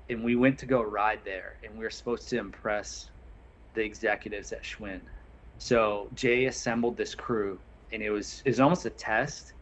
[0.09, 3.11] and we went to go ride there and we were supposed to impress
[3.79, 5.01] the executives at Schwinn.
[5.59, 7.59] So Jay assembled this crew
[7.93, 9.55] and it was it was almost a test,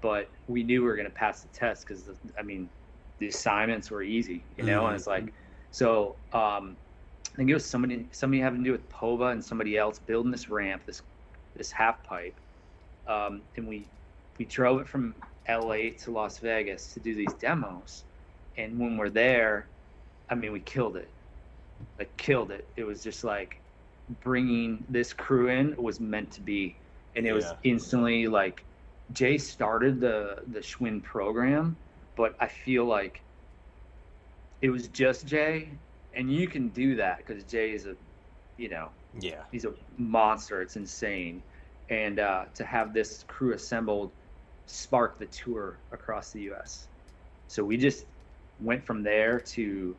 [0.00, 2.70] but we knew we were gonna pass the test because I mean
[3.18, 5.32] the assignments were easy, you know, and it's like
[5.70, 6.76] so um,
[7.32, 10.30] I think it was somebody somebody having to do with Pova and somebody else building
[10.30, 11.02] this ramp, this
[11.56, 12.40] this half pipe,
[13.06, 13.90] um, and we
[14.38, 15.14] we drove it from
[15.46, 15.90] L.A.
[15.90, 18.04] to Las Vegas to do these demos,
[18.56, 19.68] and when we're there,
[20.30, 21.12] I mean we killed it,
[21.98, 22.68] like killed it.
[22.76, 23.60] It was just like
[24.22, 26.76] bringing this crew in was meant to be,
[27.16, 28.64] and it was instantly like
[29.12, 31.76] Jay started the the Schwinn program,
[32.16, 33.22] but I feel like
[34.60, 35.70] it was just Jay,
[36.14, 37.96] and you can do that because Jay is a,
[38.56, 38.90] you know,
[39.20, 39.42] Yeah.
[39.52, 40.62] he's a monster.
[40.62, 41.42] It's insane,
[41.88, 44.12] and uh, to have this crew assembled
[44.66, 46.88] sparked the tour across the U.S.
[47.48, 48.06] So we just
[48.60, 49.96] went from there to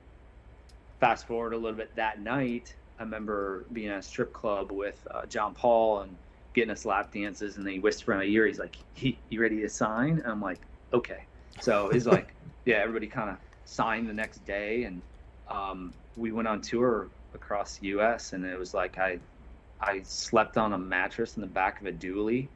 [0.99, 2.75] fast forward a little bit that night.
[2.97, 6.17] I remember being at a strip club with uh, John Paul and
[6.53, 9.41] getting us lap dances, and then he whispered in my ear, he's like, he, "You
[9.41, 10.61] ready to sign?" And I'm like,
[10.93, 11.25] "Okay."
[11.59, 12.33] So he's like,
[12.65, 15.01] "Yeah." Everybody kind of signed the next day, and
[15.47, 18.33] um, we went on tour across the U.S.
[18.33, 19.19] And it was like I,
[19.81, 22.47] I slept on a mattress in the back of a dually.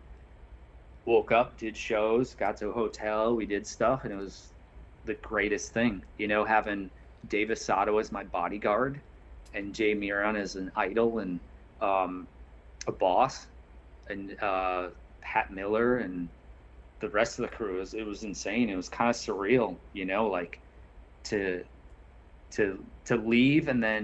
[1.05, 4.53] Woke up, did shows, got to a hotel, we did stuff, and it was
[5.05, 6.03] the greatest thing.
[6.17, 6.91] You know, having
[7.27, 9.01] Dave Osato as my bodyguard
[9.53, 11.39] and Jay Miron as an idol and
[11.81, 12.27] um,
[12.87, 13.47] a boss
[14.09, 14.87] and uh,
[15.21, 16.27] Pat Miller and
[16.99, 17.77] the rest of the crew.
[17.77, 18.69] It was, it was insane.
[18.69, 20.59] It was kind of surreal, you know, like
[21.25, 21.63] to
[22.51, 24.03] to to leave and then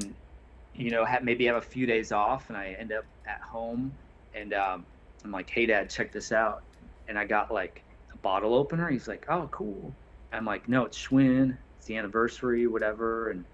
[0.76, 3.92] you know have, maybe have a few days off and I end up at home
[4.36, 4.86] and um,
[5.24, 6.62] I'm like, hey dad, check this out,
[7.08, 8.90] and I got like a bottle opener.
[8.90, 9.92] He's like, oh cool.
[10.32, 11.58] I'm like, no, it's Schwinn.
[11.78, 13.46] It's the anniversary, whatever, and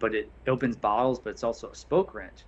[0.00, 2.44] but it opens bottles, but it's also a spoke wrench.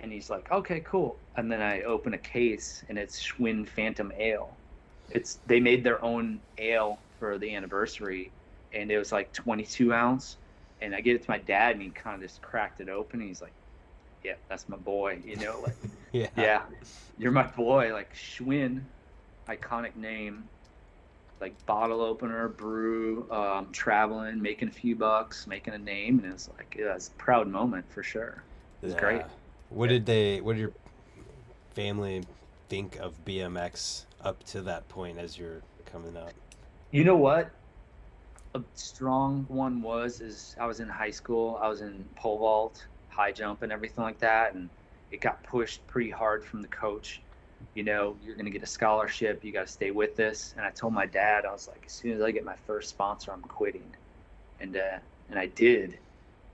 [0.00, 1.16] And he's like, okay, cool.
[1.36, 4.56] And then I open a case, and it's Schwinn Phantom Ale.
[5.10, 8.32] It's they made their own ale for the anniversary,
[8.72, 10.38] and it was like 22 ounce.
[10.80, 13.20] And I get it to my dad, and he kind of just cracked it open.
[13.20, 13.52] And he's like,
[14.24, 15.20] yeah, that's my boy.
[15.24, 15.76] You know, like,
[16.12, 16.28] yeah.
[16.36, 16.62] yeah,
[17.18, 17.92] you're my boy.
[17.92, 18.82] Like Schwinn,
[19.48, 20.48] iconic name
[21.40, 26.48] like bottle opener, brew, um, traveling, making a few bucks, making a name, and it's
[26.48, 28.44] like yeah, it's a proud moment for sure.
[28.82, 28.94] It was Yeah.
[28.94, 29.28] great.
[29.68, 30.40] What did they?
[30.40, 30.72] What did your
[31.74, 32.24] family
[32.68, 36.34] think of BMX up to that point as you're coming up?
[36.90, 37.54] You know what?
[38.54, 41.58] A strong one was is I was in high school.
[41.60, 44.70] I was in pole vault, high jump, and everything like that, and
[45.10, 47.22] it got pushed pretty hard from the coach.
[47.72, 49.44] You know, you're gonna get a scholarship.
[49.44, 50.52] You got to stay with this.
[50.56, 52.90] And I told my dad, I was like, as soon as I get my first
[52.90, 53.94] sponsor, I'm quitting.
[54.60, 54.98] And uh,
[55.28, 55.98] and I did.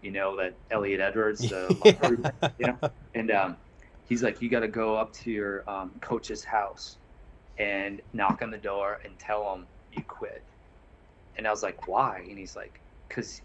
[0.00, 2.76] You know that Elliot Edwards, the yeah.
[3.14, 3.56] And um,
[4.04, 6.98] he's like, you got to go up to your um, coach's house
[7.58, 10.44] and knock on the door and tell him you quit.
[11.36, 12.24] And I was like, why?
[12.28, 13.42] And he's like, because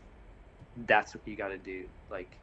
[0.76, 1.86] that's what you got to do.
[2.10, 2.40] Like,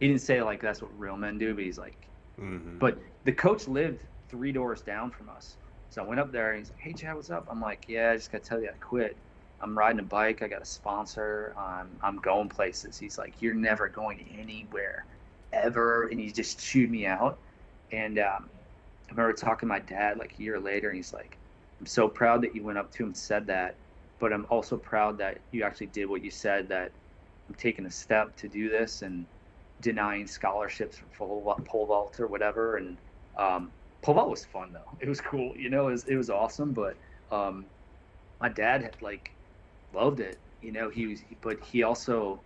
[0.00, 2.08] he didn't say like that's what real men do, but he's like,
[2.38, 2.78] Mhm.
[2.78, 5.56] but the coach lived three doors down from us.
[5.90, 7.46] So I went up there and he's like, hey, Chad, what's up?
[7.50, 9.16] I'm like, yeah, I just got to tell you I quit.
[9.60, 10.42] I'm riding a bike.
[10.42, 11.54] I got a sponsor.
[11.56, 12.98] I'm, I'm going places.
[12.98, 15.06] He's like, you're never going anywhere
[15.52, 16.08] ever.
[16.08, 17.38] And he just chewed me out.
[17.92, 18.50] And um,
[19.08, 21.38] I remember talking to my dad like a year later, and he's like,
[21.80, 23.76] I'm so proud that you went up to him and said that.
[24.18, 26.90] But I'm also proud that you actually did what you said, that
[27.48, 29.26] I'm taking a step to do this and
[29.80, 32.76] denying scholarships for pole, pole vault or whatever.
[32.76, 32.96] And
[33.38, 33.72] um,
[34.14, 34.96] pole was fun, though.
[35.00, 35.56] It was cool.
[35.56, 36.72] You know, it was, it was awesome.
[36.72, 36.96] But
[37.30, 37.66] um,
[38.40, 39.30] my dad had like
[39.92, 40.38] loved it.
[40.62, 42.40] You know, he was, but he also,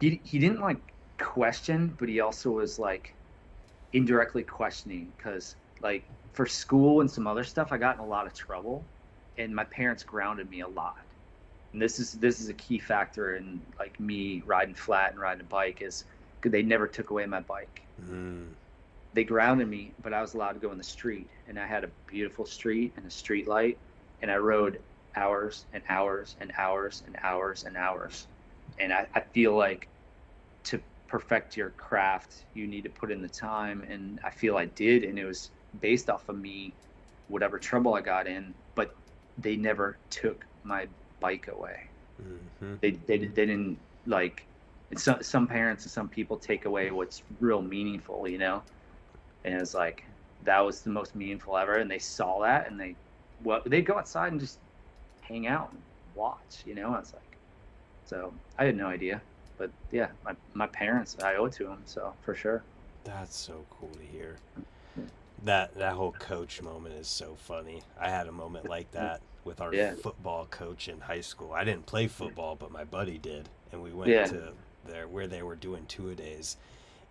[0.00, 0.78] he, he didn't like
[1.18, 3.14] question, but he also was like
[3.92, 8.26] indirectly questioning because like for school and some other stuff, I got in a lot
[8.26, 8.84] of trouble,
[9.38, 10.96] and my parents grounded me a lot.
[11.72, 15.40] And this is this is a key factor in like me riding flat and riding
[15.40, 16.04] a bike is
[16.42, 17.82] they never took away my bike.
[18.02, 18.48] Mm.
[19.14, 21.84] They grounded me, but I was allowed to go in the street, and I had
[21.84, 23.78] a beautiful street and a street light,
[24.20, 24.80] and I rode
[25.16, 28.26] hours and hours and hours and hours and hours.
[28.78, 29.88] And I, I feel like
[30.64, 33.82] to perfect your craft, you need to put in the time.
[33.88, 35.04] And I feel I did.
[35.04, 35.50] And it was
[35.80, 36.74] based off of me,
[37.28, 38.96] whatever trouble I got in, but
[39.38, 40.88] they never took my
[41.20, 41.78] bike away.
[42.20, 42.80] Mhm.
[42.80, 44.42] They, they, they didn't like,
[44.96, 48.62] some, some parents and some people take away what's real meaningful, you know?
[49.44, 50.04] And it's like,
[50.44, 51.76] that was the most meaningful ever.
[51.76, 52.94] And they saw that and they,
[53.42, 54.58] well, they'd go outside and just
[55.20, 55.80] hang out and
[56.14, 56.94] watch, you know?
[56.96, 57.36] It's like,
[58.06, 59.20] so I had no idea,
[59.58, 61.82] but yeah, my, my parents, I owe it to them.
[61.86, 62.62] So for sure.
[63.04, 64.36] That's so cool to hear.
[64.58, 65.08] Mm-hmm.
[65.44, 67.82] That that whole coach moment is so funny.
[68.00, 69.94] I had a moment like that with our Yeah.
[69.94, 71.52] football coach in high school.
[71.52, 74.24] I didn't play football, but my buddy did, and we went Yeah.
[74.26, 74.52] to
[74.86, 76.56] there where they were doing two a days,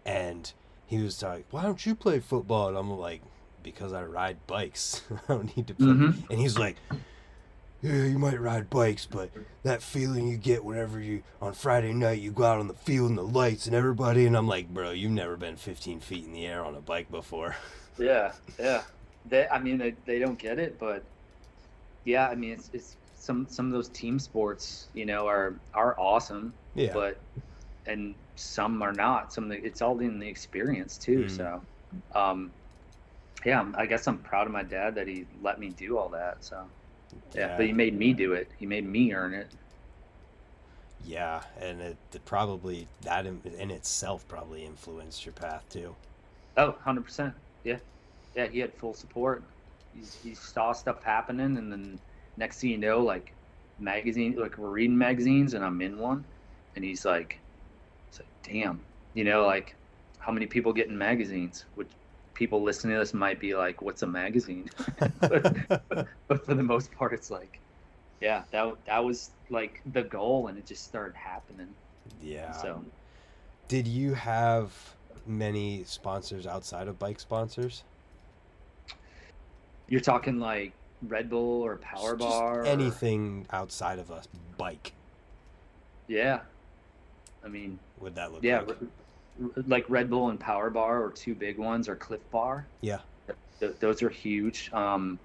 [0.05, 0.51] and
[0.85, 3.21] he was like, "Why don't you play football?" And I'm like,
[3.63, 5.01] "Because I ride bikes.
[5.29, 6.29] I don't need to play." Mhm.
[6.29, 6.77] And he's like,
[7.81, 9.29] "Yeah, you might ride bikes, but
[9.63, 13.09] that feeling you get whenever you on Friday night you go out on the field
[13.09, 16.33] and the lights and everybody." And I'm like, "Bro, you've never been 15 feet in
[16.33, 17.55] the air on a bike before."
[17.99, 18.81] Yeah, yeah.
[19.29, 21.03] They, I mean, they, they don't get it, but
[22.05, 25.93] yeah, I mean, it's, it's some some of those team sports, you know, are are
[25.99, 26.91] awesome, Yeah.
[26.91, 27.19] but
[27.85, 29.33] and some are not.
[29.33, 31.25] Some of the, it's all in the experience too.
[31.25, 31.29] Mm.
[31.29, 31.65] So,
[32.15, 32.53] um,
[33.45, 36.43] yeah, I'm- guess I'm proud of my dad that he let me do all that.
[36.43, 36.71] So,
[37.35, 38.53] yeah, but he made me do it.
[38.57, 39.51] He made me earn it.
[41.03, 45.97] Yeah, and it, it probably that in, in itself probably influenced your path too.
[46.57, 47.35] Oh, 100%.
[47.63, 47.79] Yeah.
[48.35, 49.45] Yeah, he had full support.
[49.93, 51.99] He, he saw stuff happening, and then
[52.37, 53.35] next thing you know, like,
[53.79, 56.25] magazine, like, we're reading magazines, and I'm in one,
[56.75, 57.42] and he's like,
[58.43, 58.79] damn,
[59.13, 59.75] you know, like,
[60.19, 61.65] how many people get in magazines?
[61.75, 61.89] Which
[62.33, 64.69] people listening to this might be like, what's a magazine?
[65.19, 65.55] but,
[65.89, 67.59] but, but for the most part, it's like,
[68.21, 71.67] yeah, that that was like the goal, and it just started happening.
[72.21, 72.51] Yeah.
[72.51, 72.83] So
[73.67, 74.71] Did you have
[75.25, 77.83] many sponsors outside of bike sponsors?
[79.87, 80.71] you're talking like
[81.07, 84.21] Red Bull or Power Just Bar, or- anything outside of a
[84.57, 84.93] bike.
[86.07, 86.39] Yeah,
[87.43, 88.77] I mean, Would that look yeah, like?
[89.41, 92.67] r- like Red Bull and Power Bar, or two big ones, or Clif Bar.
[92.81, 92.99] Yeah.
[93.59, 94.71] Th- those are huge.
[94.73, 95.19] Um,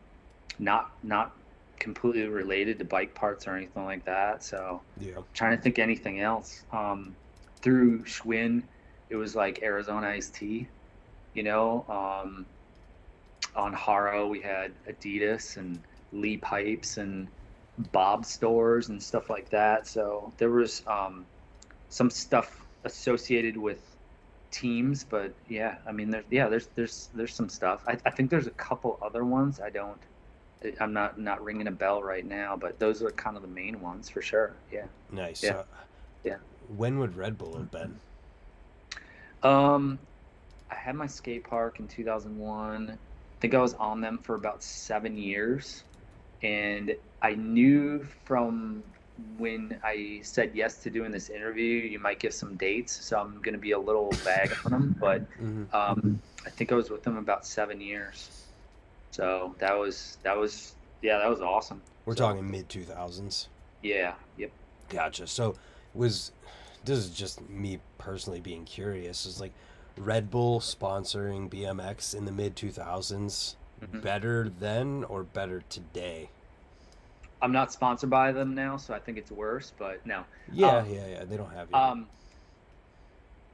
[0.59, 1.37] not not
[1.79, 4.43] completely related to bike parts or anything like that.
[4.43, 5.19] So Yeah.
[5.35, 6.65] trying to think anything else.
[6.73, 7.15] Um,
[7.61, 8.63] through Schwinn,
[9.11, 10.67] it was like Arizona Iced Tea,
[11.35, 11.85] you know.
[11.89, 12.47] Um,
[13.55, 15.81] on Haro, we had Adidas and
[16.13, 17.29] Lee Pipes and
[17.93, 19.87] Bob stores and stuff like that.
[19.87, 21.27] So there was um,
[21.89, 23.81] some stuff associated with
[24.51, 27.83] teams, but yeah, I mean, there's yeah, there's there's there's some stuff.
[27.87, 29.61] I, I think there's a couple other ones.
[29.61, 30.01] I don't.
[30.81, 33.81] I'm not not ringing a bell right now, but those are kind of the main
[33.81, 34.57] ones for sure.
[34.73, 34.87] Yeah.
[35.13, 35.43] Nice.
[35.43, 35.51] Yeah.
[35.51, 35.65] So,
[36.25, 36.37] Yeah.
[36.77, 38.01] When would Red Bull have been?
[39.43, 39.99] Um,
[40.71, 42.91] I had my skate park in 2001.
[42.91, 42.97] I
[43.41, 45.85] think I was on them for about seven years,
[46.43, 48.83] and I knew from
[49.37, 53.41] when I said yes to doing this interview, you might give some dates, so I'm
[53.43, 54.97] gonna be a little vague on them.
[55.01, 58.47] But hmm um, I think I was with them about seven years.
[59.11, 61.83] So that was that was yeah, that was awesome.
[62.07, 63.49] We're So, talking mid two thousands.
[63.83, 64.15] Yeah.
[64.37, 64.51] Yep.
[64.89, 65.27] Gotcha.
[65.27, 65.57] So
[65.95, 66.33] was
[66.85, 69.27] this is just me personally being curious.
[69.27, 69.53] Is like
[69.97, 74.03] Red Bull sponsoring BMX in the mid two thousands Mhm.
[74.03, 76.31] better then or better today?
[77.41, 79.73] I'm not sponsored by them now, so I think it's worse.
[79.77, 80.25] But no.
[80.51, 81.25] Yeah, Uh, yeah, yeah.
[81.25, 81.77] They don't have you.
[81.79, 82.09] Um,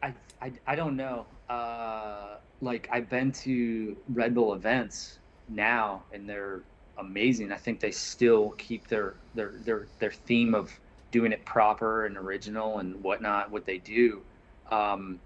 [0.02, 1.26] I, I, I don't know.
[1.48, 5.18] Uh, like I've been to Red Bull events
[5.48, 6.64] now, and they're
[6.96, 7.52] amazing.
[7.52, 10.78] I think they still keep their their their their theme of
[11.10, 13.50] doing it proper and original and whatnot.
[13.50, 14.24] What they do.
[14.70, 15.20] Um,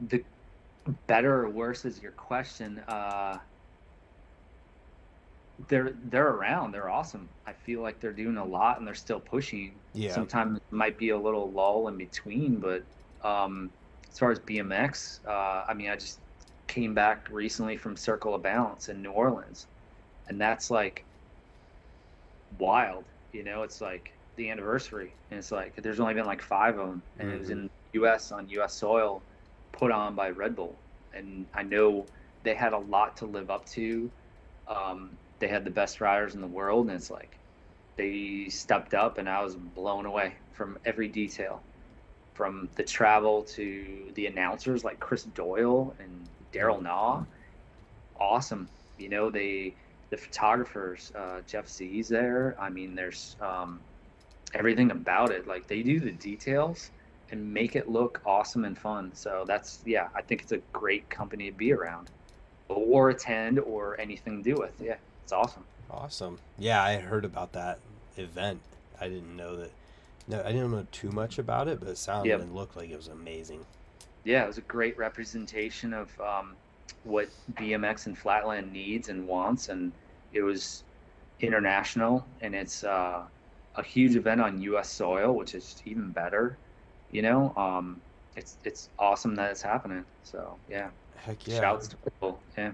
[0.00, 0.24] the
[1.06, 2.80] better or worse is your question.
[2.80, 3.38] Uh,
[5.68, 6.72] they're they're around.
[6.72, 7.28] They're awesome.
[7.46, 10.12] I feel like they're doing a lot and they're still pushing yeah.
[10.12, 12.84] sometimes it might be a little lull in between but
[13.26, 13.70] um,
[14.10, 16.20] as far as bmx uh, i mean i just
[16.66, 19.66] came back recently from circle of balance in new orleans
[20.28, 21.04] and that's like
[22.58, 26.78] wild you know it's like the anniversary and it's like there's only been like five
[26.78, 29.22] of them and it was in us on us soil
[29.72, 30.76] put on by red bull
[31.14, 32.04] and i know
[32.42, 34.10] they had a lot to live up to
[34.68, 37.36] um, they had the best riders in the world and it's like
[37.96, 41.62] they stepped up and I was blown away from every detail.
[42.34, 47.24] From the travel to the announcers like Chris Doyle and Darryl Nau.
[48.20, 48.68] Awesome.
[48.98, 49.74] You know they
[50.10, 52.54] the photographers uh, Jeff Z's there.
[52.60, 53.80] I mean there's um,
[54.54, 55.46] everything about it.
[55.46, 56.90] Like they do the details
[57.30, 59.12] and make it look awesome and fun.
[59.14, 62.10] So that's yeah I think it's a great company to be around.
[62.68, 66.38] Or attend or anything to do with yeah it's awesome Awesome.
[66.58, 67.80] Yeah, I heard about that
[68.16, 68.60] event.
[69.00, 69.72] I didn't know that.
[70.26, 72.40] No, I didn't know too much about it, but it sounded Yep.
[72.40, 73.66] and looked like it was amazing.
[74.24, 76.56] yeah, it was a great representation of um,
[77.02, 79.92] what BMX and Flatland needs and wants, and
[80.32, 80.84] it was
[81.40, 83.28] international, and it's uh,
[83.76, 84.90] a huge event on U.S.
[84.90, 86.58] soil, which is even better.
[87.10, 88.02] You know, um,
[88.36, 90.04] it's it's awesome that it's happening.
[90.22, 91.60] So yeah, Heck yeah.
[91.60, 92.42] shouts to people.
[92.58, 92.72] Yeah,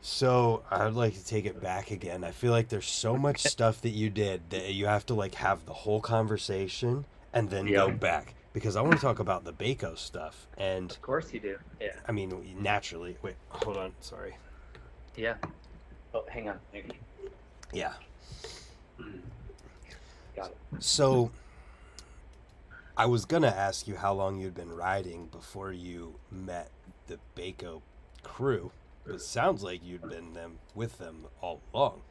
[0.00, 2.24] So I'd like to take it back again.
[2.24, 5.34] I feel like there's so much stuff that you did that you have to like
[5.36, 9.52] have the whole conversation and then go back because I want to talk about the
[9.52, 10.46] Baco stuff.
[10.56, 11.58] And of course you do.
[11.80, 13.16] Yeah, I mean, naturally.
[13.22, 13.92] Wait, hold on.
[14.00, 14.36] Sorry.
[15.16, 15.34] yeah.
[16.14, 16.58] Oh, hang on.
[16.74, 16.82] On.
[17.72, 17.92] Yeah.
[20.34, 20.56] Got it.
[20.78, 21.30] So
[22.96, 26.70] I was gonna ask you how long you'd been riding before you met
[27.08, 27.82] the Baco
[28.22, 28.70] crew.
[29.08, 32.02] It sounds like you'd been them with them all along.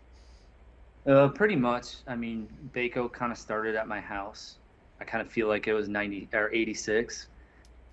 [1.06, 1.98] Uh, pretty much.
[2.08, 4.58] I mean, Baco kind of started at my house.
[5.00, 7.28] I kind of feel like it was 90 or 86.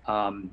[0.07, 0.51] Um,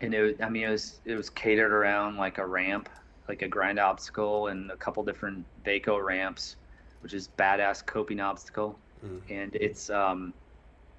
[0.00, 2.88] and it I mean, it was, it was catered around like a ramp,
[3.28, 6.56] like a grind obstacle and a couple different Baco ramps,
[7.00, 8.78] which is badass coping obstacle.
[9.04, 9.20] Mm.
[9.30, 10.34] And it's, um,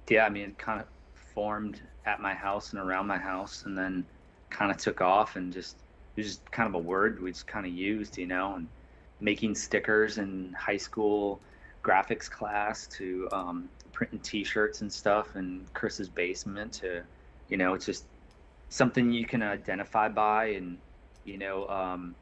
[0.08, 0.86] yeah, I mean, it kind of
[1.34, 4.04] formed at my house and around my house, and then
[4.50, 5.76] kind of took off and just
[6.16, 8.68] was just kind of a word we just kind of used, you know, and
[9.20, 11.40] making stickers in high school
[11.84, 17.04] graphics class to um, printing T-shirts and stuff in Chris's basement to,
[17.48, 18.06] you know, it's just
[18.68, 20.78] something you can identify by and
[21.24, 22.16] you know um,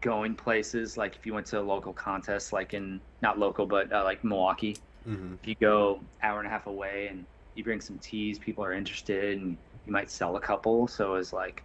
[0.00, 3.92] going places like if you went to a local contest like in not local but
[3.92, 5.34] uh, like Milwaukee Mm-hmm.
[5.42, 8.72] if you go hour and a half away and you bring some teas people are
[8.72, 11.64] interested and you might sell a couple so it's like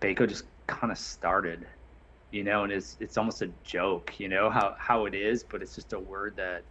[0.00, 1.66] Baco just kind of started
[2.30, 5.62] you know and it's it's almost a joke you know how how it is but
[5.62, 6.62] it's just a word that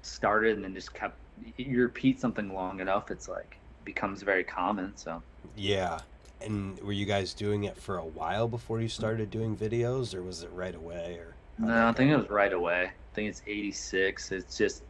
[0.00, 1.16] started and then just kept
[1.58, 5.22] you repeat something long enough it's like becomes very common so
[5.56, 6.00] Yeah.
[6.40, 10.22] And were you guys doing it for a while before you started doing videos, or
[10.22, 11.18] was it right away?
[11.18, 12.84] Or No, I think it was right away.
[12.84, 14.30] I think it's 86.
[14.30, 14.84] It's just,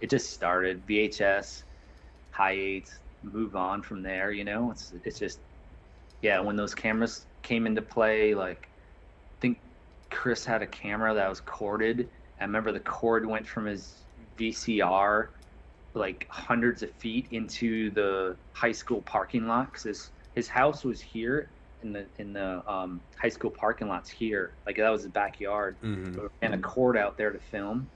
[0.00, 0.86] it just started.
[0.86, 1.64] VHS,
[2.30, 2.94] high eight,
[3.24, 4.30] move on from there.
[4.30, 5.40] You know, it's it's just,
[6.22, 6.40] yeah.
[6.40, 9.60] When those cameras came into play, like, I think
[10.10, 12.10] Chris had a camera that was corded.
[12.40, 14.06] I remember the cord went from his
[14.36, 15.30] VCR,
[15.94, 19.72] like hundreds of feet into the high school parking lot.
[19.74, 21.52] 'cause his his house was here.
[21.82, 25.78] In the in the um, high school parking lots here, like that was his backyard
[25.82, 26.28] Mhm.
[26.42, 27.90] and a cord out there to film.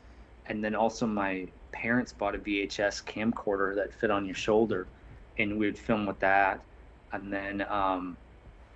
[0.46, 4.92] And then also my parents bought a VHS camcorder that fit on your shoulder,
[5.38, 6.66] and we would film with that.
[7.12, 8.18] And then um,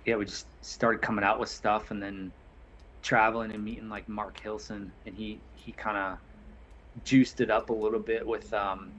[0.05, 2.33] yeah, we just started coming out with stuff, and then
[3.01, 6.19] traveling and meeting like Mark Hilson, and he he kind of
[7.03, 8.93] juiced it up a little bit with um,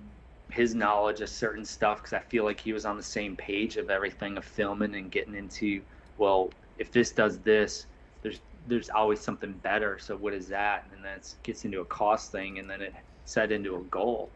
[0.51, 3.77] his knowledge of certain stuff because I feel like he was on the same page
[3.77, 5.83] of everything of filming and getting into
[6.17, 7.87] well if this does this
[8.23, 9.99] there's there's always something better.
[9.99, 10.87] So what is that?
[10.93, 14.33] And then it gets into a cost thing and then it set into a goal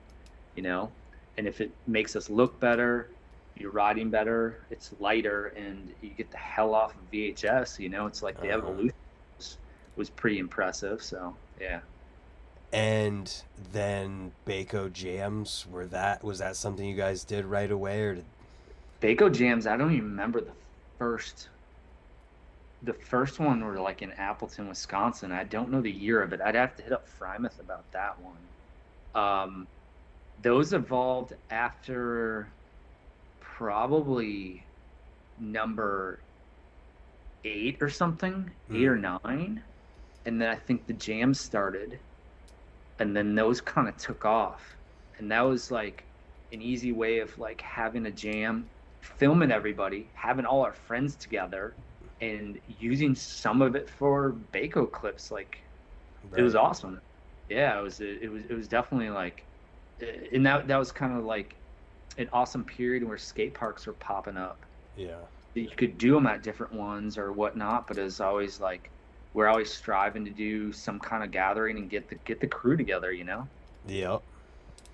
[0.54, 0.92] you know?
[1.36, 3.15] And if it makes us look better
[3.56, 8.06] you're riding better it's lighter and you get the hell off of vhs you know
[8.06, 8.52] it's like the Uh-huh.
[8.52, 8.94] evolution
[9.38, 9.58] was,
[9.96, 11.80] was pretty impressive so yeah
[12.72, 18.14] And then Baco jams were that was that something you guys did right away, or
[18.14, 18.26] did
[19.00, 19.66] Baco jams.
[19.66, 20.54] I don't even remember the
[20.98, 21.48] first.
[22.82, 25.32] The first one were like in Appleton, Wisconsin.
[25.32, 26.40] I don't know the year of it.
[26.40, 28.48] I'd have to hit up Freimuth about that one.
[29.14, 29.68] Um,
[30.38, 32.55] those evolved after
[33.56, 34.62] probably
[35.38, 36.18] number
[37.44, 38.76] eight or something, hmm.
[38.76, 39.62] eight or nine,
[40.26, 41.98] and then I think the jam started,
[42.98, 44.76] and then those kind of took off,
[45.18, 46.04] and that was like
[46.52, 48.68] an easy way of like having a jam,
[49.00, 51.74] filming everybody, having all our friends together,
[52.20, 55.30] and using some of it for Baco clips.
[55.30, 55.58] Like
[56.36, 57.00] it was awesome.
[57.48, 58.00] Yeah, it was.
[58.00, 58.42] It was.
[58.50, 59.44] It was definitely like,
[60.32, 61.54] and that that was kind of like
[62.18, 64.58] an awesome period where skate parks were popping up.
[64.96, 65.16] Yeah.
[65.54, 68.90] You could do them at different ones or whatnot, but it's always like
[69.34, 72.76] we're always striving to do some kind of gathering and get the get the crew
[72.76, 73.12] together.
[73.12, 73.48] You know.
[73.86, 74.22] Yep.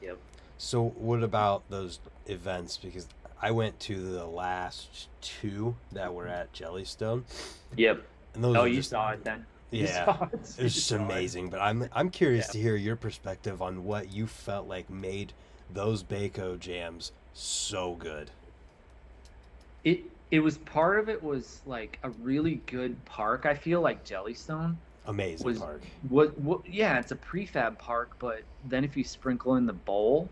[0.03, 0.19] Yep.
[0.59, 2.77] So what about those events?
[2.77, 3.09] Because
[3.41, 7.25] I went to the last two that were at Jellystone,
[7.77, 8.03] Yep.
[8.35, 9.45] and those Oh, you just, saw it then.
[9.73, 10.35] Yeah, it.
[10.59, 11.01] it was just saw it.
[11.01, 11.51] amazing.
[11.51, 12.53] But I'm I'm curious Yeah.
[12.53, 15.33] to hear your perspective on what you felt like made
[15.75, 18.31] those Baco jams so good.
[19.85, 20.01] It
[20.31, 23.47] it was part of it was like a really good park.
[23.47, 25.83] I feel like Jellystone Amazing Was- park.
[26.09, 30.29] what what yeah, it's a prefab park, but then if you sprinkle in the bowl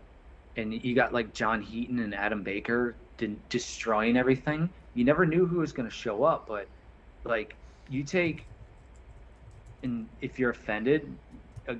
[0.57, 5.45] and you got like John Heaton and Adam Baker de- destroying everything, you never knew
[5.45, 6.67] who was going to show up, but
[7.25, 7.55] like
[7.89, 8.45] you take
[9.83, 11.11] and if you're offended,
[11.67, 11.73] uh,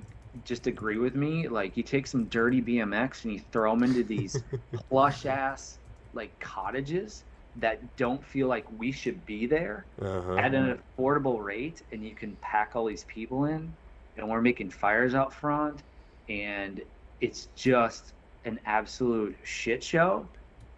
[0.44, 4.02] just agree with me, like you take some dirty BMX and you throw them into
[4.04, 4.44] these
[4.90, 5.78] plush ass
[6.12, 7.24] like cottages
[7.56, 10.34] that don't feel like we should be there Uh-huh.
[10.38, 13.76] at an affordable rate and you can pack all these people in
[14.16, 15.82] and we're making fires out front
[16.28, 16.82] and
[17.20, 18.14] it's just
[18.44, 20.30] an absolute shit show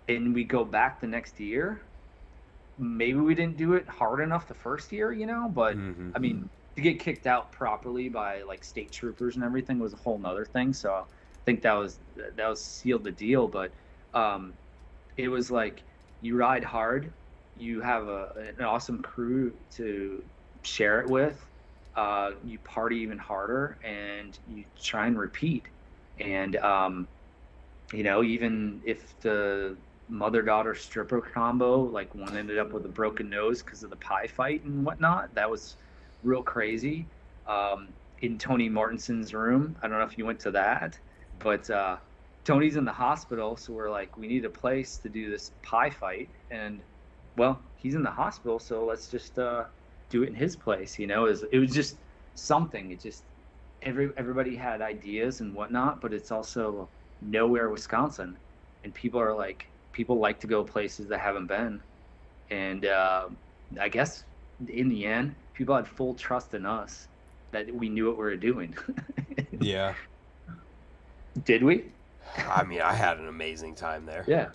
[0.08, 1.80] and we go back the next year
[2.76, 6.12] maybe we didn't do it hard enough the first year you know but Mhm.
[6.14, 9.96] i mean to get kicked out properly by like state troopers and everything was a
[9.96, 11.04] whole nother thing so i
[11.44, 12.00] think that was
[12.36, 13.72] that was sealed the deal but
[14.14, 14.54] um
[15.16, 15.84] it was like
[16.20, 17.12] you ride hard
[17.56, 20.24] you have a, an awesome crew to
[20.62, 21.48] share it with.
[21.94, 25.68] Uh, you party even harder, and you try and repeat.
[26.18, 27.08] And um,
[27.92, 33.30] you know, even if the mother-daughter stripper combo, like one ended up with a broken
[33.30, 35.76] nose because of the pie fight and whatnot, that was
[36.24, 37.06] real crazy.
[37.46, 40.98] Um, in Tony Mortenson's room, I don't know if you went to that,
[41.38, 41.96] but uh,
[42.44, 45.90] Tony's in the hospital, so we're like, we need a place to do this pie
[45.90, 46.82] fight, and
[47.36, 49.64] well, he's in the hospital, so let's just uh,
[50.08, 50.98] do it in his place.
[50.98, 51.98] You know, it was, it was just
[52.34, 52.90] something.
[52.90, 53.24] It just
[53.82, 56.88] every everybody had ideas and whatnot, but it's also
[57.20, 58.38] nowhere Wisconsin,
[58.84, 61.82] and people are like, people like to go places that haven't been,
[62.50, 63.28] and uh,
[63.80, 64.24] I guess
[64.68, 67.08] in the end, people had full trust in us
[67.52, 68.76] that we knew what we were doing.
[69.60, 69.94] yeah.
[71.44, 71.84] Did we?
[72.38, 74.24] I mean, I had an amazing time there.
[74.26, 74.48] Yeah.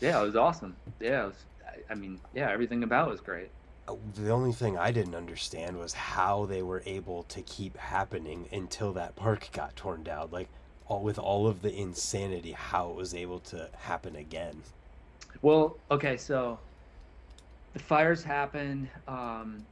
[0.00, 0.76] Yeah, it was awesome.
[1.00, 3.50] Yeah, it was, I, I mean, yeah, everything about it was great.
[3.86, 8.48] Uh, The only thing I didn't understand was how they were able to keep happening
[8.52, 10.28] until that park got torn down.
[10.30, 10.48] Like,
[10.86, 14.62] all with all of the insanity, how it was able to happen again.
[15.42, 16.58] Well, okay, so
[17.74, 18.88] the fires happened.
[19.06, 19.66] Um,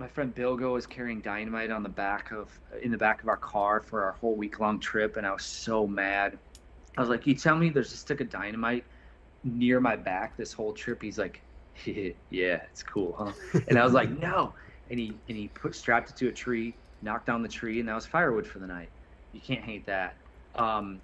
[0.00, 3.36] my friend Bilgo was carrying dynamite on the back of in the back of our
[3.36, 6.38] car for our whole week long trip, and I was so mad.
[6.96, 8.86] I was like, "You tell me there's a stick of dynamite
[9.44, 11.42] near my back this whole trip?" He's like,
[11.84, 14.54] "Yeah, it's cool, huh?" And I was like, "No."
[14.88, 17.88] And he and he put strapped it to a tree, knocked down the tree, and
[17.88, 18.90] that was firewood for the night.
[19.32, 20.16] You can't hate that.
[20.54, 21.02] Um,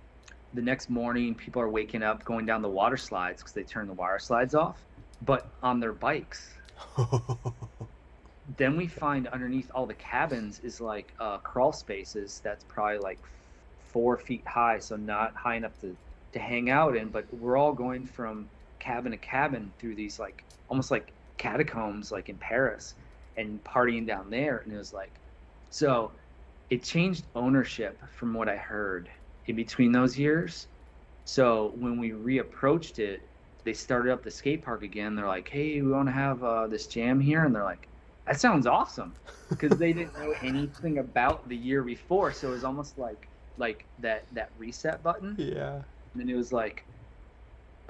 [0.54, 3.88] the next morning, people are waking up, going down the water slides because they turn
[3.88, 4.82] the water slides off,
[5.20, 6.54] but on their bikes.
[8.46, 13.20] Then we find underneath all the cabins is like uh, crawl spaces that's probably like
[13.78, 15.96] four feet high, so not high enough to,
[16.32, 17.10] to hang out in.
[17.10, 22.28] But we're all going from cabin to cabin through these like almost like catacombs, like
[22.28, 22.94] in Paris,
[23.36, 24.58] and partying down there.
[24.58, 25.20] And it was like,
[25.70, 26.16] so
[26.70, 29.10] it changed ownership from what I heard
[29.46, 30.68] in between those years.
[31.24, 33.30] So when we reapproached it,
[33.64, 35.16] they started up the skate park again.
[35.16, 37.88] They're like, "Hey, we want to have uh, this jam here," and they're like,
[38.26, 39.16] "That sounds awesome,"
[39.48, 42.32] because they didn't know anything about the year before.
[42.32, 45.38] So it was almost like like that that reset button.
[45.38, 45.84] yeah.
[46.12, 46.86] And then it was like,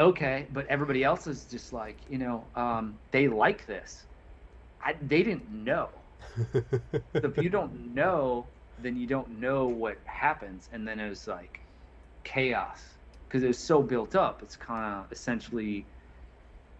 [0.01, 4.07] okay, but everybody else is just like, you know, um, they like this.
[4.80, 5.91] I, they didn't know.
[7.20, 10.68] So if you don't know, then you don't know what happens.
[10.72, 11.61] And then it was like
[12.24, 12.80] chaos
[13.28, 14.43] because it was so built up.
[14.43, 15.89] It's kind of essentially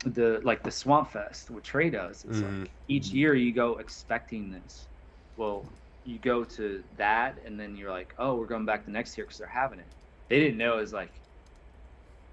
[0.05, 2.25] the like the Swamp Fest, what Trey does.
[2.25, 2.61] It's Mhm.
[2.63, 4.89] like each year you go expecting this.
[5.37, 5.67] Well,
[6.05, 9.25] you go to that, and then you're like, oh, we're going back the next year
[9.27, 9.89] because they're having it.
[10.29, 11.21] They didn't know it was like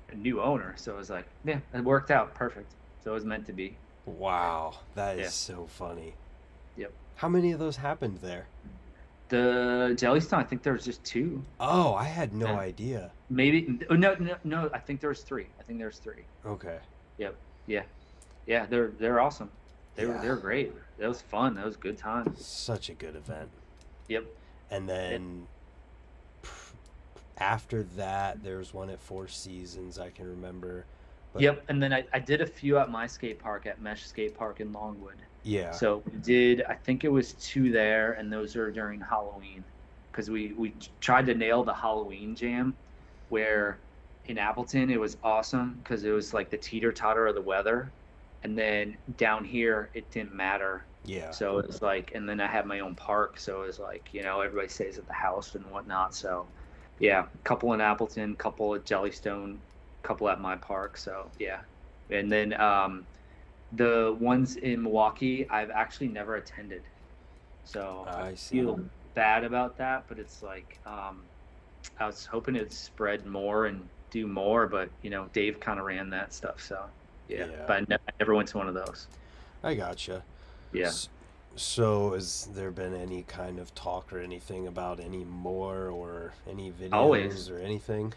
[0.10, 2.76] a new owner, so it was like, yeah, it worked out perfect.
[3.04, 3.78] So it was meant to be.
[4.06, 5.30] wow, that is Yeah.
[5.30, 6.14] so funny.
[6.76, 6.94] Yep.
[7.16, 8.50] How many of those happened there?
[9.30, 11.46] The Jellystone, I think there was just two.
[11.60, 12.60] Oh, I had no Yeah.
[12.60, 13.14] idea.
[13.30, 14.70] Maybe oh, no, no, no.
[14.74, 15.48] I think there was three.
[15.60, 16.26] I think there was three.
[16.46, 16.80] Okay.
[17.68, 17.84] Yeah,
[18.46, 19.50] yeah, they're they're awesome.
[19.96, 20.74] They were they were great.
[20.98, 21.56] That was fun.
[21.56, 22.34] That was a good time.
[22.38, 23.50] Such a good event.
[24.08, 24.26] Yep.
[24.72, 25.48] And then
[27.38, 30.86] after that, there was one at Four Seasons, I can remember.
[31.34, 31.64] But- Yep.
[31.70, 34.60] And then I, I did a few at my skate park at Mesh Skate Park
[34.62, 35.16] in Longwood.
[35.44, 35.72] Yeah.
[35.72, 36.62] So we did.
[36.64, 39.64] I think it was two there, and those are during Halloween,
[40.12, 42.76] because we we tried to nail the Halloween jam,
[43.30, 43.78] where
[44.26, 47.92] in Appleton it was awesome because it was like the teeter totter of the weather,
[48.44, 50.86] and then down here it didn't matter.
[51.06, 51.32] yeah.
[51.32, 54.10] So it was like, and then I had my own park, so it was like,
[54.14, 56.16] you know, everybody stays at the house and whatnot.
[56.16, 56.48] So,
[57.00, 59.58] yeah, couple in Appleton, couple at Jellystone,
[60.04, 60.98] couple at my park.
[60.98, 61.62] So yeah,
[62.10, 63.06] and then um,
[63.74, 66.84] the ones in Milwaukee, I've actually never attended.
[67.66, 68.58] So I see.
[68.58, 68.80] feel
[69.16, 71.24] bad about that, but it's like um,
[72.00, 75.86] I was hoping it'd spread more and do more, but you know, Dave kind of
[75.86, 76.62] ran that stuff.
[76.62, 76.86] So
[77.28, 77.64] yeah, Yeah.
[77.68, 79.08] but I, ne- I never went to one of those.
[79.64, 80.24] I gotcha.
[80.72, 80.86] Yeah.
[80.88, 81.10] S-
[81.56, 86.72] So, has there been any kind of talk or anything about any more or any
[86.72, 87.50] videos Always.
[87.50, 88.14] or anything?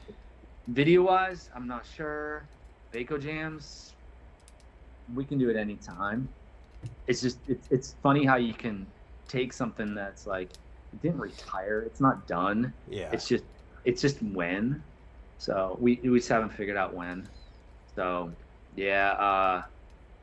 [0.69, 2.45] Video wise, I'm not sure.
[2.93, 3.93] Baco jams,
[5.15, 6.29] we can do it anytime.
[7.07, 8.87] It's just it's it's funny how you can
[9.29, 10.51] take something that's like
[10.93, 12.73] it didn't retire, it's not done.
[12.89, 13.11] Yeah.
[13.13, 13.45] It's just
[13.85, 14.83] it's just when.
[15.39, 17.29] So we we just haven't figured out when.
[17.95, 18.33] So
[18.77, 19.63] yeah, uh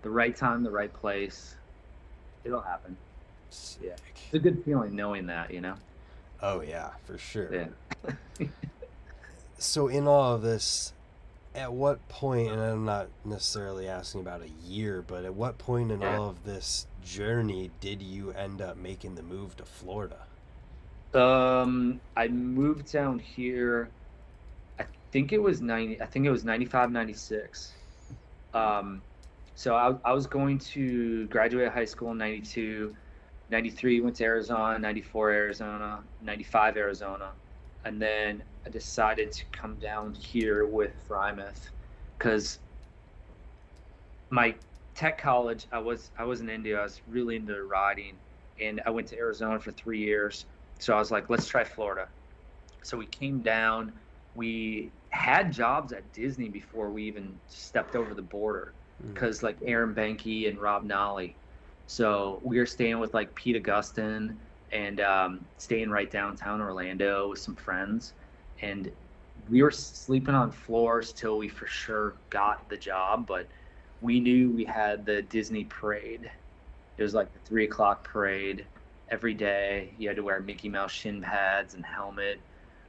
[0.02, 1.56] the right time, the right place.
[2.44, 2.98] It'll happen.
[3.50, 4.00] Sick.
[4.26, 5.76] It's a good feeling knowing that, you know?
[6.42, 7.54] Oh yeah, for sure.
[7.54, 7.68] Yeah.
[9.58, 10.94] So in all of this,
[11.56, 15.92] at what point, and I'm not necessarily asking about a year, but at what point
[15.92, 16.18] in Yeah.
[16.18, 20.28] all of this journey did you end up making the move to Florida?
[21.14, 23.90] Um, I moved down here.
[25.14, 26.02] Think it was 90.
[26.02, 27.74] I think it was 95, 96.
[28.56, 29.04] Um,
[29.56, 32.96] so I, I was going to graduate high school in 92.
[33.50, 34.80] 93 went to Arizona.
[34.80, 36.04] 94 Arizona.
[36.22, 37.32] 95 Arizona.
[37.86, 41.70] and then I decided to come down here with Freimuth
[42.18, 42.60] because
[44.32, 44.56] my
[44.96, 46.80] tech college I was I was in India.
[46.80, 48.18] I was really into riding,
[48.60, 50.46] and I went to Arizona for three years.
[50.80, 52.10] So I was like, let's try Florida.
[52.84, 53.94] So we came down.
[54.36, 59.14] We had jobs at Disney before we even stepped over the border Mm.
[59.14, 61.38] because like Aaron Behnke and Rob Nolly.
[61.88, 64.40] So we were staying with like Pete Augustin
[64.72, 68.14] and um, staying right downtown Orlando with some friends.
[68.62, 68.92] And
[69.50, 73.28] we were sleeping on floors till we for sure got the job.
[73.28, 73.50] But
[74.02, 76.32] we knew we had the Disney parade.
[76.98, 78.68] It was like the three o'clock parade
[79.10, 79.94] every day.
[79.98, 82.42] You had to wear Mickey Mouse shin pads and helmet,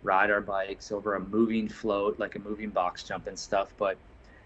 [0.04, 3.74] ride our bikes over a moving float, like a moving box jump and stuff.
[3.78, 3.96] But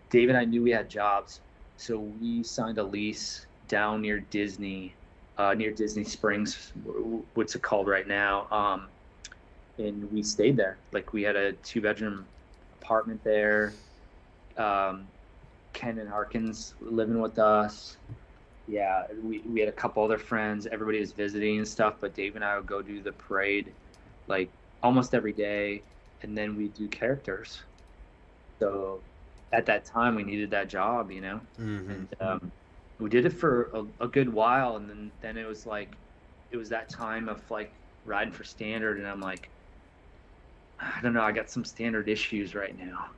[0.08, 1.40] Dave and I knew we had jobs.
[1.76, 4.94] So we signed a lease down near Disney,
[5.36, 6.72] uh, near Disney Springs,
[7.34, 8.46] what's it called right now?
[8.50, 8.88] Um,
[9.78, 10.78] and we stayed there.
[10.92, 12.26] Like we had a two bedroom
[12.80, 13.72] apartment there.
[14.56, 15.06] Um,
[15.72, 17.96] Ken and Harkins living with us.
[18.66, 20.66] Yeah, we, we had a couple other friends.
[20.66, 23.72] Everybody was visiting and stuff, but Dave and I would go do the parade
[24.26, 24.50] like
[24.82, 25.84] almost every day,
[26.22, 27.64] and then we do characters.
[28.60, 29.04] So
[29.52, 31.40] at that time, we needed that job, you know?
[31.58, 31.88] Mhm.
[31.88, 32.52] and um,
[32.98, 33.70] we did it for
[34.00, 35.96] a, a good while and then then it was like
[36.50, 37.74] it was that time of like
[38.04, 39.50] riding for standard and i'm like
[40.80, 43.10] i don't know i got some standard issues right now.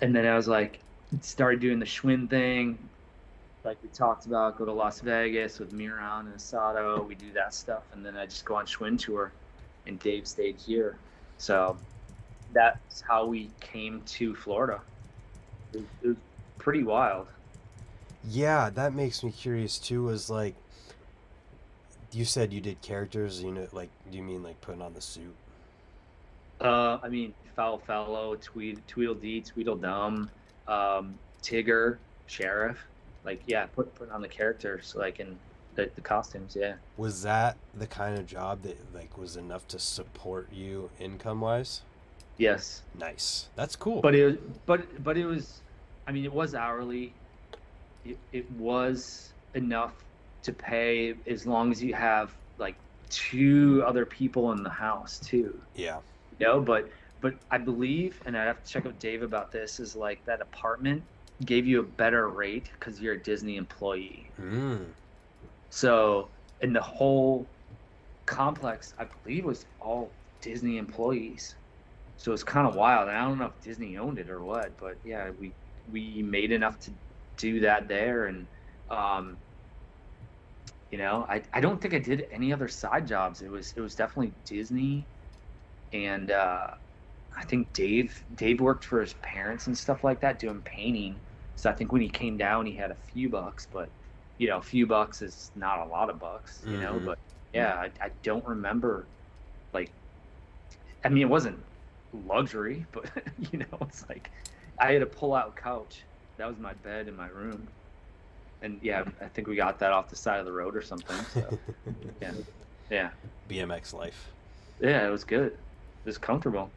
[0.00, 0.80] And then i was like
[1.20, 2.90] started doing the schwinn thing.
[3.64, 7.54] Like we talked about go to las vegas with Mirra and Osato we do that
[7.54, 9.34] stuff and then i just go on schwinn tour
[9.88, 10.98] and dave stayed here
[11.38, 11.76] so
[12.52, 14.80] that's how we came to florida
[15.72, 16.16] it, it was
[16.58, 17.26] pretty wild
[18.22, 20.02] Yeah, that makes me curious too.
[20.04, 20.56] Was like,
[22.12, 23.42] you said you did characters.
[23.42, 25.36] You know, like, do you mean like putting on the suit?
[26.60, 30.30] Uh, I mean, Foul Fellow, Tweed, Tweedledee, Tweedledum,
[30.66, 32.78] um, Tigger, Sheriff.
[33.24, 35.38] Like, yeah, put put on the characters, like in
[35.78, 36.56] the, the costumes.
[36.58, 36.74] Yeah.
[36.96, 41.82] Was that the kind of job that like was enough to support you income wise?
[42.36, 43.48] Yes, Nice.
[43.56, 44.00] That's cool.
[44.00, 45.60] but it was, but but it was,
[46.06, 47.12] I mean, it was hourly.
[48.04, 49.92] It, it was enough
[50.44, 52.76] to pay as long as you have like
[53.10, 55.58] two other people in the house too.
[55.74, 55.98] yeah.
[56.38, 56.88] you know but
[57.20, 60.40] but i believe and i have to check with dave about this is like that
[60.40, 61.02] apartment
[61.44, 64.84] gave you a better rate because you're a disney employee Mm.
[65.70, 67.50] So in the whole
[68.26, 71.56] complex i believe was all disney employees.
[72.16, 73.08] So it's kind of wild.
[73.08, 75.54] I don't know if disney owned it or what but yeah we
[75.90, 76.92] we made enough to
[77.36, 78.26] do that there.
[78.26, 78.48] And
[78.90, 79.38] um
[80.90, 83.42] you know i, I don't think i did any other side jobs.
[83.42, 85.08] It was it was definitely disney
[85.92, 86.68] and uh,
[87.36, 91.20] I think Dave Dave worked for his parents and stuff like that, doing painting.
[91.56, 93.90] So I think when he came down, he had a few bucks, but
[94.38, 96.94] you know, a few bucks is not a lot of bucks, you know.
[96.94, 97.04] Mhm.
[97.06, 97.18] But
[97.52, 99.06] yeah, I, I don't remember,
[99.72, 99.92] like,
[101.04, 101.58] I mean, it wasn't
[102.26, 103.10] luxury, but
[103.52, 104.30] you know, it's like
[104.80, 106.04] I had a pull-out couch.
[106.36, 107.68] That was my bed in my room,
[108.62, 111.16] and yeah, I think we got that off the side of the road or something.
[111.34, 111.58] So
[112.22, 112.32] yeah,
[112.90, 113.10] yeah,
[113.48, 114.32] BMX life.
[114.80, 115.52] yeah, it was good.
[115.52, 116.70] It was comfortable.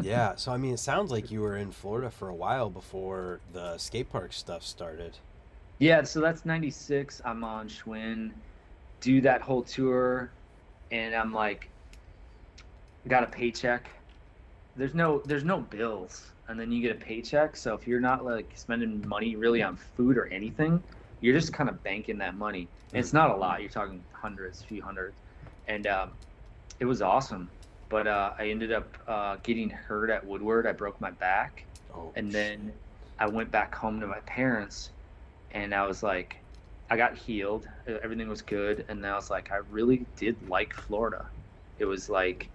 [0.00, 0.34] Yeah.
[0.36, 3.78] So I mean, it sounds like you were in Florida for a while before the
[3.78, 5.18] skate park stuff started.
[5.78, 7.20] Yeah, so that's 96.
[7.24, 8.32] I'm on Schwinn,
[9.00, 10.32] do that whole tour,
[10.90, 11.70] and I'm like,
[13.08, 13.90] got a paycheck.
[14.76, 17.56] There's no there's no bills, and then you get a paycheck.
[17.56, 20.82] So if you're not like spending money really on food or anything,
[21.20, 22.68] you're just kind of banking that money.
[22.92, 23.60] And it's not a lot.
[23.60, 25.16] You're talking hundreds, few hundreds,
[25.66, 26.12] and um,
[26.80, 27.50] it was awesome.
[27.88, 30.66] But uh, I ended up uh, getting hurt at Woodward.
[30.66, 31.64] I broke my back
[31.94, 32.12] Oh.
[32.14, 32.72] and then
[33.18, 34.90] I went back home to my parents,
[35.52, 36.36] and I was like,
[36.90, 37.66] I got healed,
[38.02, 41.26] everything was good, and I was like, I really did like Florida.
[41.78, 42.50] It was like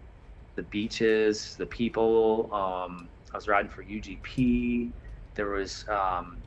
[0.56, 2.50] the beaches, the people.
[2.54, 4.92] Um, I was riding for UGP.
[5.36, 6.44] There was, um,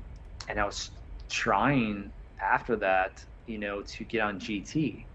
[0.48, 0.90] and I was
[1.28, 5.06] trying after that, you know, to get on GT,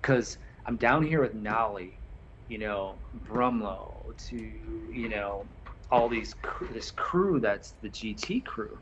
[0.00, 2.00] because I'm down here with Nolly,
[2.48, 5.46] you know, Brumlow, to you know
[5.90, 6.34] all these
[6.72, 8.78] this crew that's the GT crew,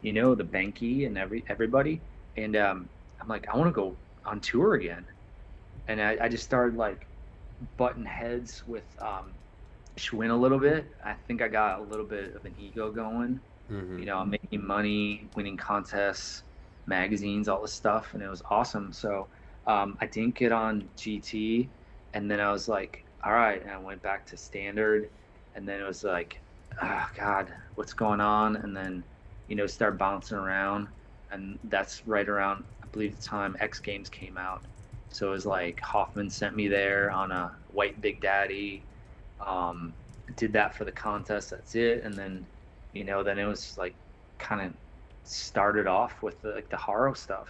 [0.00, 2.02] you know, the Banky and every everybody,
[2.36, 2.88] and um,
[3.20, 5.06] I'm like, I want to go on tour again,
[5.88, 7.06] and I, I just started like
[7.76, 9.34] button heads with um,
[9.98, 10.86] Schwinn a little bit.
[11.04, 13.40] I think I got a little bit of an ego going.
[13.70, 13.98] Mhm.
[13.98, 16.44] You know, I'm making money, winning contests,
[16.86, 18.92] magazines, all this stuff, and it was awesome.
[18.92, 19.28] So
[19.66, 21.70] um, I didn't get on GT,
[22.14, 23.60] and then I was like, all right.
[23.60, 25.10] And I went back to standard,
[25.54, 26.40] and then it was like,
[26.82, 28.56] oh God, what's going on?
[28.56, 29.04] And then,
[29.48, 30.88] you know, start bouncing around,
[31.30, 34.62] and that's right around I believe the time X Games came out.
[35.10, 38.82] So it was like Hoffman sent me there on a white Big Daddy.
[39.40, 39.92] Um,
[40.36, 41.50] did that for the contest.
[41.50, 42.02] That's it.
[42.04, 42.46] And then,
[42.92, 43.94] you know, then it was like
[44.38, 44.72] kind of
[45.24, 47.48] started off with the, like the Haro stuff.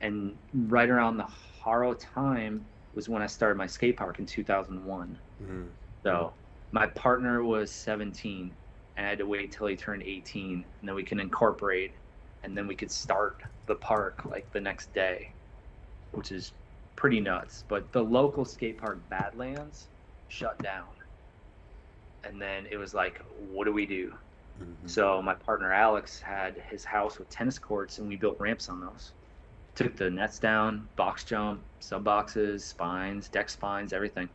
[0.00, 1.26] And right around the
[1.60, 2.64] Haro time
[2.94, 5.18] was when I started my skate park in 2001.
[5.42, 5.66] Mm.
[6.02, 6.32] So
[6.72, 8.50] my partner was 17
[8.98, 11.94] and I had to wait till he turned 18 and then we can incorporate
[12.42, 15.30] and then we could start the park like the next day,
[16.10, 16.52] which is
[16.96, 17.64] pretty nuts.
[17.68, 19.86] But the local skate park Badlands
[20.26, 20.88] shut down.
[22.24, 23.22] And then it was like,
[23.52, 24.12] what do we do?
[24.60, 24.90] Mhm.
[24.90, 28.80] So my partner Alex had his house with tennis courts, and we built ramps on
[28.80, 29.12] those.
[29.76, 34.28] Took the nets down, box jump, sub boxes, spines, deck spines, everything.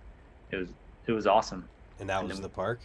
[0.51, 0.70] It was
[1.05, 1.68] it was awesome.
[1.99, 2.80] And that and was the park.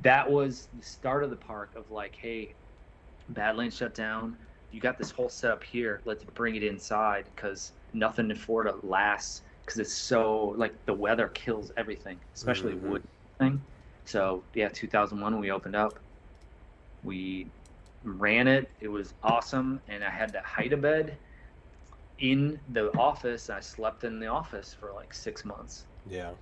[0.00, 2.54] That was the start of the park of like, hey,
[3.28, 4.36] Badlands shut down.
[4.70, 6.02] You got this whole setup here.
[6.04, 11.28] Let's bring it inside because nothing in Florida lasts because it's so like the weather
[11.28, 12.80] kills everything, especially Mhm.
[12.82, 13.02] wood
[13.38, 13.64] thing.
[14.04, 15.98] So yeah, 2001 we opened up.
[17.02, 17.50] We
[18.02, 18.70] ran it.
[18.80, 21.18] It was awesome, and I had to hide a bed
[22.18, 23.50] in the office.
[23.50, 25.86] I slept in the office for like six months.
[26.06, 26.32] Yeah.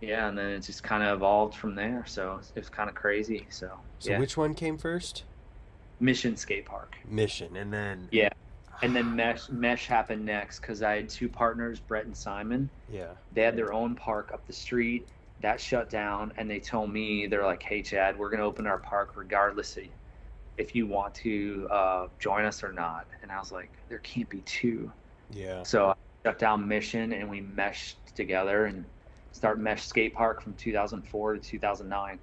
[0.00, 2.04] Yeah, and then it just kind of evolved from there.
[2.06, 3.46] So it was kind of crazy.
[3.50, 5.24] So, So yeah, which one came first?
[6.00, 8.30] Mission Skate Park, Mission, and then Yeah.
[8.82, 12.70] and then Mesh Mesh happened next because I had two partners, Brett and Simon.
[12.90, 13.08] Yeah.
[13.34, 15.06] They had their own park up the street.
[15.42, 18.78] That shut down, and they told me they're like, "Hey, Chad, we're gonna open our
[18.78, 19.84] park regardless of
[20.58, 24.28] if you want to uh, join us or not." And I was like, "There can't
[24.28, 24.90] be two.
[25.30, 25.62] Yeah.
[25.62, 25.94] So I
[26.24, 28.84] shut down Mission, and we meshed together and
[29.32, 32.18] start Mesh Skate Park from 2004 to 2009.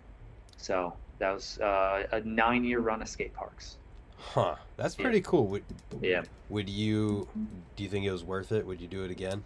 [0.57, 3.77] So that was uh, a nine-year run of skate parks.
[4.15, 4.55] Huh.
[4.77, 5.03] That's Yeah.
[5.03, 5.47] pretty cool.
[5.47, 5.65] Would
[6.01, 7.27] Yeah, would you
[7.75, 8.65] do you think it was worth it?
[8.65, 9.43] Would you do it again?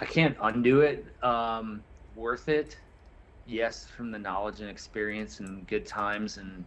[0.00, 1.22] I can't undo it.
[1.22, 1.84] Um,
[2.14, 2.78] worth it?
[3.44, 6.64] Yes, from the knowledge and experience and good times and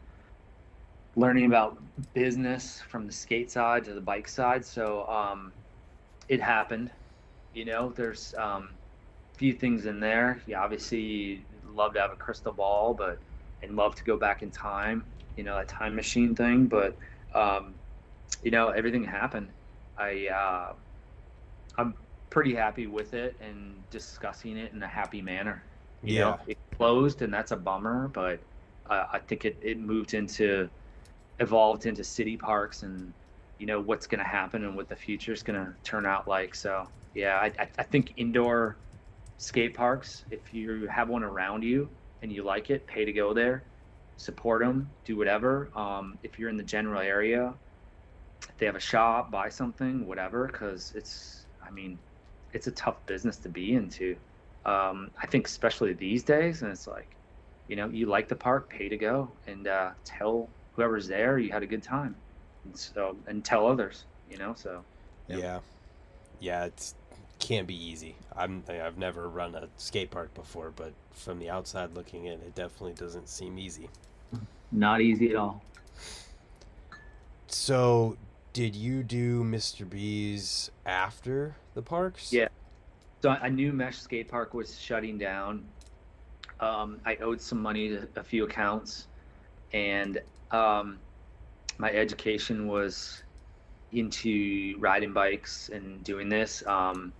[1.15, 1.77] learning about
[2.13, 4.65] business from the skate side to the bike side.
[4.65, 5.53] So um,
[6.27, 6.91] it happened.
[7.53, 8.69] You know, there's um,
[9.33, 10.41] few things in there.
[10.45, 13.21] You obviously love to have a crystal ball, but
[13.61, 15.05] and love to go back in time.
[15.35, 16.67] You know, that time machine thing.
[16.67, 16.97] But
[17.33, 17.75] um,
[18.43, 19.51] you know, everything happened.
[19.97, 20.73] I uh,
[21.77, 21.95] I'm
[22.29, 25.63] pretty happy with it and discussing it in a happy manner.
[26.05, 26.37] You know, Yeah.
[26.47, 28.39] it closed and that's a bummer, but
[28.89, 30.69] uh, I think it, it moved into
[31.39, 33.13] evolved into city parks and
[33.59, 36.27] you know what's going to happen and what the future is going to turn out
[36.27, 36.55] like.
[36.55, 38.77] So yeah, I, I, I think indoor
[39.43, 41.89] skate parks, if you have one around you
[42.21, 43.65] and you like it, pay to go there,
[44.15, 45.69] support them, do whatever.
[45.77, 47.53] Um, if you're in the general area,
[48.49, 51.99] if they have a shop, buy something, whatever, because it's, I mean,
[52.53, 54.15] it's a tough business to be into.
[54.63, 57.17] Um, I think especially these days, and it's like,
[57.67, 61.51] you know, you like the park, pay to go, and uh, tell whoever's there you
[61.51, 62.15] had a good time,
[62.63, 64.53] and so and tell others, you know.
[64.53, 64.85] So
[65.27, 65.39] Yep.
[65.39, 65.59] Yeah.
[66.39, 66.95] Yeah, it's
[67.43, 68.15] can't be easy.
[68.35, 72.55] I'm I've never run a skate park before, but from the outside looking in, it
[72.55, 73.89] definitely doesn't seem easy.
[74.71, 75.61] not easy at all.
[77.47, 78.17] So,
[78.53, 79.87] did you do Mr.
[79.87, 82.31] B's after the parks?
[82.31, 82.47] Yeah.
[83.21, 85.65] So I I knew Mesh Skate Park was shutting down.
[86.61, 89.07] Um, I owed some money to a few accounts,
[89.73, 90.21] and
[90.51, 90.97] um,
[91.77, 93.21] my education was
[93.91, 96.65] into riding bikes and doing this.
[96.65, 97.11] Um,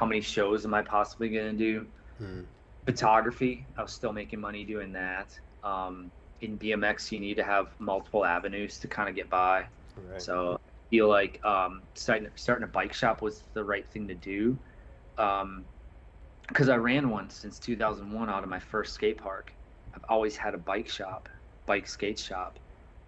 [0.00, 1.86] how many shows am I possibly going to do?
[2.16, 2.40] Hmm.
[2.86, 5.38] Photography, I was still making money doing that.
[5.62, 9.66] Um, in BMX, you need to have multiple avenues to kind of get by.
[10.10, 10.22] Right.
[10.22, 14.14] So I feel like um, starting starting a bike shop was the right thing to
[14.14, 14.58] do,
[15.16, 19.52] because I ran one since 2001 out of my first skate park.
[19.94, 21.28] I've always had a bike shop,
[21.66, 22.58] bike skate shop,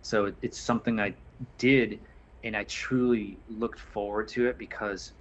[0.02, 1.14] so it's something I
[1.56, 2.00] did,
[2.44, 5.14] and I truly looked forward to it because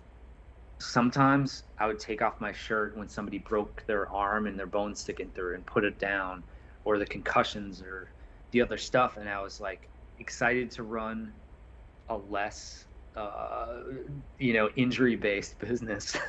[0.81, 4.95] sometimes I would take off my shirt when somebody broke their arm and their bone
[4.95, 6.43] sticking through and put it down,
[6.85, 8.11] or the concussions or
[8.51, 11.33] the other stuff, and I was like excited to run
[12.09, 13.81] a less uh,
[14.37, 16.17] you know injury based business.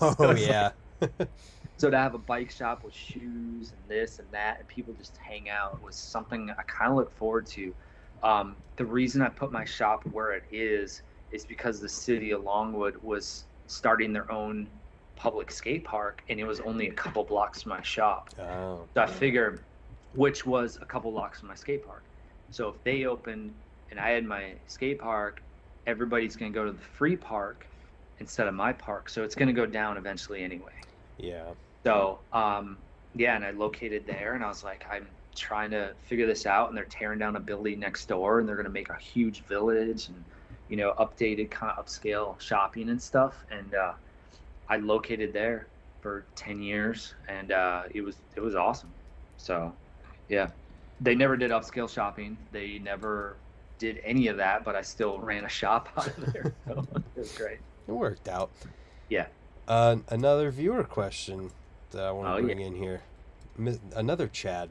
[0.00, 0.60] Oh So it's yeah.
[0.60, 0.74] like-
[1.76, 5.16] so to have a bike shop with shoes and this and that and people just
[5.16, 7.74] hang out was something i kind of look forward to.
[8.22, 12.42] Um, the reason i put my shop where it is is because the city of
[12.42, 14.66] longwood was starting their own
[15.14, 18.30] public skate park, and it was only a couple blocks from my shop.
[18.40, 18.80] Oh.
[18.94, 19.60] So I figured,
[20.14, 22.02] which was a couple blocks from my skate park.
[22.50, 23.52] So if they opened
[23.90, 25.42] and I had my skate park,
[25.86, 27.66] everybody's gonna go to the free park
[28.20, 29.08] instead of my park.
[29.08, 30.72] So it's gonna go down eventually anyway.
[31.18, 31.44] Yeah.
[31.84, 32.78] So um,
[33.14, 36.68] yeah, and I located there, and I was like, I'm trying to figure this out,
[36.68, 40.08] and they're tearing down a building next door, and they're gonna make a huge village
[40.08, 40.24] and
[40.68, 43.92] you know updated kind of upscale shopping and stuff, and uh,
[44.68, 45.66] I located there
[46.00, 48.90] for 10 years, and uh, it was it was awesome.
[49.36, 49.72] So
[50.28, 50.48] yeah,
[51.00, 52.36] they never did upscale shopping.
[52.52, 53.36] They never
[53.78, 56.52] did any of that, but I still ran a shop out of there.
[56.66, 57.58] So it was great.
[57.86, 58.50] It worked out.
[59.08, 59.26] Yeah.
[59.66, 61.50] Uh, another viewer question
[61.90, 63.02] that I want to Oh, bring in here.
[63.94, 64.70] Another Chad,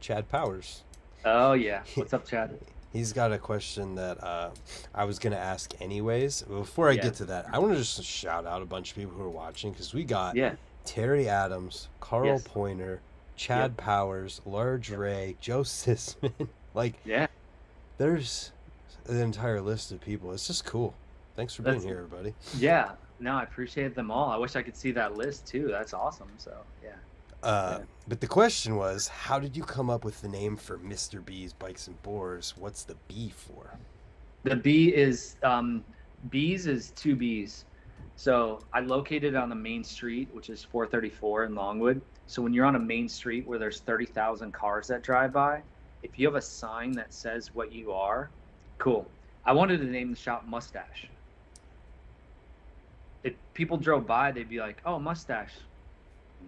[0.00, 0.82] Chad Powers.
[1.24, 1.82] Oh yeah.
[1.94, 2.58] What's up, Chad?
[2.92, 4.50] He's got a question that uh,
[4.94, 6.42] I was going to ask anyways.
[6.42, 7.02] Before I Yeah.
[7.02, 9.28] get to that, I want to just shout out a bunch of people who are
[9.30, 10.54] watching because we got Yeah.
[10.84, 12.42] Terry Adams, Carl Yes.
[12.48, 13.00] Pointer,
[13.36, 16.32] Chad Powers, Large Ray, Joe Sisman.
[16.74, 17.28] like, Yeah.
[17.98, 18.50] there's
[19.06, 20.32] an entire list of people.
[20.32, 20.94] It's just cool.
[21.36, 22.34] Thanks for being here, everybody.
[22.58, 22.92] Yeah.
[23.20, 24.30] No, I appreciate them all.
[24.30, 25.68] I wish I could see that list too.
[25.68, 26.28] That's awesome.
[26.38, 26.90] So yeah.
[27.42, 27.84] Uh, Yeah.
[28.08, 31.24] But the question was, how did you come up with the name for Mr.
[31.24, 32.56] B's Bikes and Boards?
[32.56, 33.78] What's the B for?
[34.42, 35.84] The B is um,
[36.28, 37.66] B's is two B's.
[38.16, 42.02] So I located on the main street, which is 434 in Longwood.
[42.26, 45.62] So when you're on a main street where there's 30,000 cars that drive by,
[46.02, 48.30] if you have a sign that says what you are,
[48.78, 49.06] cool.
[49.44, 51.06] I wanted to name the shop Mustache.
[53.22, 55.54] If people drove by, they'd be like, "Oh, Mustache."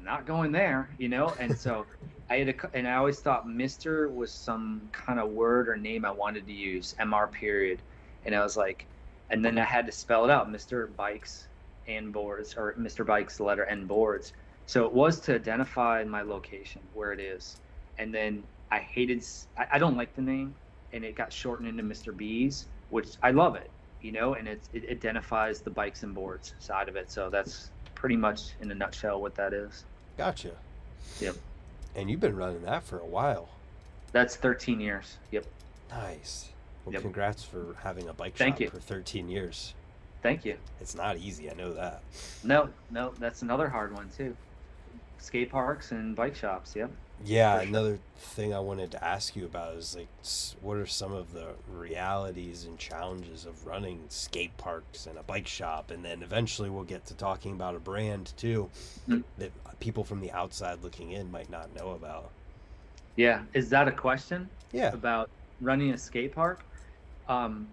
[0.01, 1.34] Not going there, you know.
[1.38, 1.86] And so
[2.30, 6.05] I had a, and I always thought Mister was some kind of word or name
[6.05, 7.30] I wanted to use, Mr.
[7.30, 7.82] Period,
[8.24, 8.86] and I was like,
[9.30, 11.49] and then I had to spell it out, Mister Bikes
[11.86, 14.32] and Boards, or Mister Bikes, the letter N Boards.
[14.66, 17.61] So it was to identify my location where it is,
[17.99, 19.22] and then I hated,
[19.70, 20.55] I don't like the name,
[20.93, 23.70] and it got shortened into Mister B's, which I love it,
[24.01, 27.11] you know, and it, it identifies the bikes and boards side of it.
[27.11, 27.70] So that's
[28.03, 29.84] pretty much in a nutshell what that is.
[30.18, 30.50] Gotcha.
[31.20, 31.36] Yep.
[31.94, 33.48] And you've been running that for a while.
[34.11, 35.18] That's 13 years.
[35.30, 35.46] Yep.
[35.88, 36.48] Nice.
[36.84, 37.03] Well, Yep.
[37.03, 38.70] congrats for having a bike Thank shop you.
[38.70, 39.74] for 13 years.
[40.20, 40.57] Thank you.
[40.80, 42.03] It's not easy, I know that.
[42.42, 44.36] No, no, that's another hard one too.
[45.18, 46.74] Skate parks and bike shops.
[46.74, 46.90] Yep.
[47.24, 47.60] Yeah, sure.
[47.60, 50.08] another thing I wanted to ask you about is like,
[50.60, 55.46] what are some of the realities and challenges of running skate parks and a bike
[55.46, 55.90] shop?
[55.90, 58.70] And then eventually we'll get to talking about a brand too
[59.08, 59.22] Mm.
[59.38, 62.32] that people from the outside looking in might not know about.
[63.16, 63.44] Yeah.
[63.54, 66.64] Is that a question Yeah, about running a skate park?
[67.28, 67.70] Um,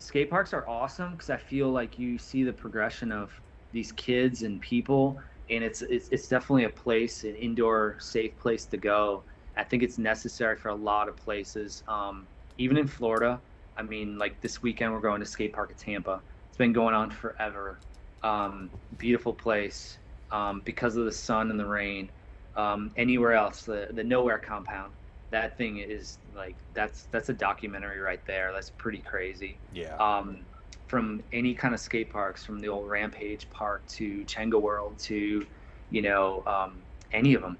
[0.00, 3.32] skate parks are awesome because I feel like you see the progression of
[3.72, 5.20] these kids and people,
[5.50, 9.24] and it's it's, it's definitely a place, an indoor safe place to go.
[9.56, 12.28] I think it's necessary for a lot of places, um,
[12.58, 13.42] even in Florida.
[13.76, 16.22] I mean, like this weekend we're going to skate park at Tampa.
[16.48, 17.82] It's been going on forever.
[18.22, 19.98] Um, beautiful place
[20.30, 22.10] um, because of the sun and the rain.
[22.54, 24.94] Um, anywhere else, the the nowhere compound
[25.30, 28.52] that thing is like that's that's a documentary right there.
[28.52, 29.60] That's pretty crazy.
[29.72, 30.46] yeah, Um,
[30.90, 35.46] from any kind of skate parks, from the old Rampage Park to Chenga World to,
[35.90, 36.82] you know, um,
[37.12, 37.56] any of them,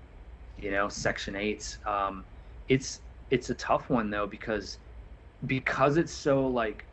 [0.58, 1.78] you know, Section Eights.
[1.86, 2.24] Um,
[2.68, 3.00] it's
[3.30, 4.78] it's a tough one though because
[5.46, 6.84] because it's so like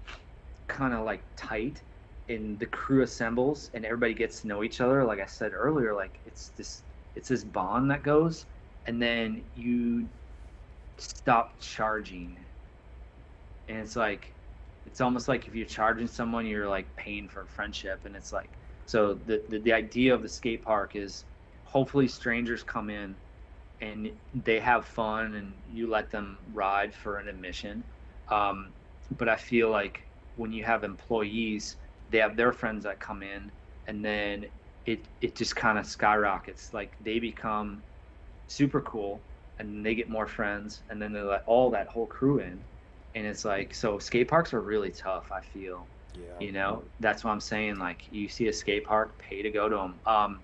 [0.67, 1.81] kind of like tight
[2.29, 5.93] and the crew assembles and everybody gets to know each other like i said earlier
[5.95, 6.83] like it's this
[7.15, 8.45] it's this bond that goes
[8.85, 10.07] and then you
[10.97, 12.37] stop charging
[13.69, 14.33] and it's like
[14.87, 18.57] it's almost like if you're charging someone you're like paying for friendship and it's like
[18.85, 21.25] so the, the the idea of the skate park is
[21.63, 23.17] hopefully strangers come in
[23.81, 27.83] and they have fun and you let them ride for an admission.
[28.29, 28.73] Um,
[29.11, 30.01] but i feel like
[30.35, 31.77] when you have employees
[32.09, 33.51] they have their friends that come in
[33.87, 34.45] and then
[34.85, 36.73] it it just kind of skyrockets.
[36.73, 37.83] Like they become
[38.47, 39.25] super cool
[39.59, 42.65] and they get more friends and then they let all that whole crew in
[43.17, 45.87] and it's like so skate parks are really tough i feel.
[46.13, 46.39] Yeah.
[46.39, 49.69] you know that's what i'm saying like you see a skate park pay to go
[49.69, 50.43] to them um,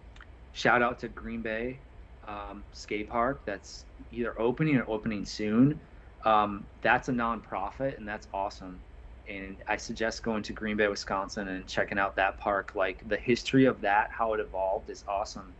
[0.51, 1.79] shout out to green bay
[2.27, 5.79] um, skate park that's either opening or opening soon.
[6.25, 8.79] Um, that's a nonprofit and that's awesome.
[9.27, 12.73] And i suggest going to green bay wisconsin and checking out that park.
[12.75, 15.53] Like the history of that how it evolved is awesome.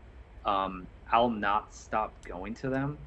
[0.45, 2.97] Um, i'll not stop going to them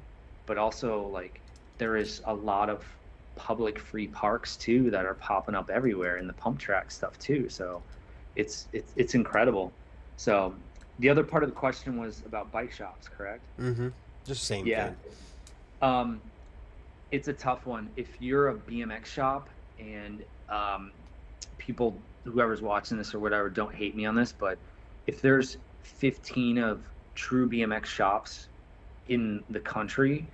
[0.45, 1.41] but also like
[1.77, 2.85] there is a lot of
[3.37, 7.47] public free parks too that are popping up everywhere and the pump track stuff too
[7.49, 7.81] so
[8.35, 9.71] it's it's it's incredible
[10.17, 10.53] so
[10.99, 13.43] the other part of the question was about bike shops, correct?
[13.59, 13.89] Mm-hmm.
[14.25, 14.85] Just same Yeah.
[14.87, 14.95] thing.
[15.83, 16.21] Um,
[17.11, 17.91] it's a tough one.
[17.95, 19.47] If you're a BMX shop
[19.79, 20.91] and um,
[21.59, 24.57] people, whoever's watching this or whatever, don't hate me on this, but
[25.05, 26.81] if there's 15 of
[27.13, 28.47] true BMX shops
[29.07, 30.25] in the country,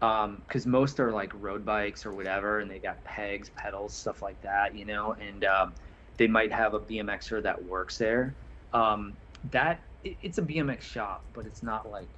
[0.00, 4.40] because most are like road bikes or whatever, and they got pegs, pedals, stuff like
[4.42, 5.74] that, you know, and um,
[6.16, 8.34] they might have a BMXer that works there.
[8.72, 9.16] Um,
[9.50, 12.08] that it, it's a BMX shop, but it's not like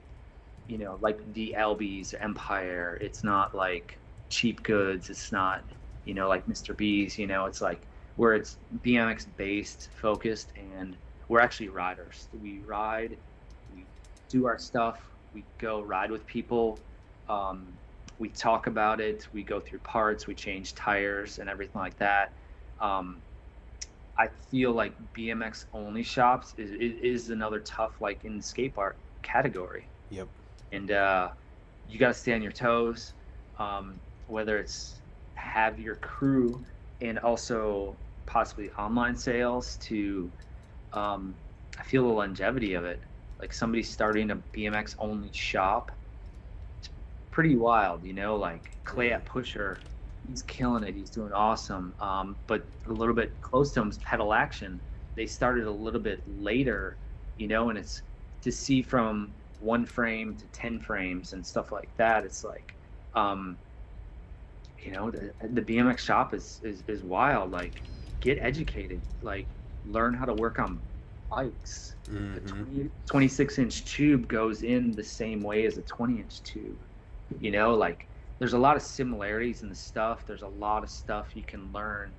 [0.68, 2.98] you know, like the Albe's, Empire.
[3.00, 3.98] It's not like
[4.28, 5.08] cheap goods.
[5.10, 5.64] It's not,
[6.04, 6.76] you know, like Mr.
[6.76, 7.18] B's.
[7.18, 10.96] You know, it's like where it's BMX based, focused, and
[11.28, 12.28] we're actually riders.
[12.42, 13.16] We ride,
[13.74, 13.86] we
[14.28, 15.00] do our stuff,
[15.32, 16.78] we go ride with people,
[17.28, 17.78] um,
[18.18, 22.32] we talk about it, we go through parts, we change tires and everything like that.
[22.80, 23.22] Um,
[24.16, 28.98] I feel like BMX only shops is, is, is another tough, like in skate park
[29.22, 30.28] category Yep.
[30.72, 31.28] and uh,
[31.88, 33.14] you got to stay on your toes.
[33.58, 35.00] Um, whether it's
[35.34, 36.64] have your crew
[37.00, 40.30] and also possibly online sales to,
[40.92, 41.34] um,
[41.78, 43.02] I feel the longevity of it.
[43.40, 45.92] Like somebody starting a BMX only shop,
[47.38, 48.34] pretty wild, you know.
[48.34, 49.84] Like Clay at Pusher,
[50.26, 50.96] he's killing it.
[50.96, 51.94] He's doing awesome.
[52.00, 54.82] Um, but a little bit close to him is Pedal Action.
[55.14, 56.98] They started a little bit later,
[57.36, 58.02] you know, and it's
[58.42, 62.76] to see from one frame to 10 frames and stuff like that it's like
[63.14, 63.58] um
[64.78, 67.82] you know the, the bmx shop is, is is wild like
[68.20, 69.48] get educated like
[69.84, 70.80] learn how to work on
[71.30, 71.96] bikes
[72.34, 72.62] the Mm-hmm.
[72.64, 76.78] 20, 26 inch tube goes in the same way as a 20 inch tube
[77.40, 78.06] you know like
[78.38, 81.72] there's a lot of similarities in the stuff there's a lot of stuff you can
[81.72, 82.12] learn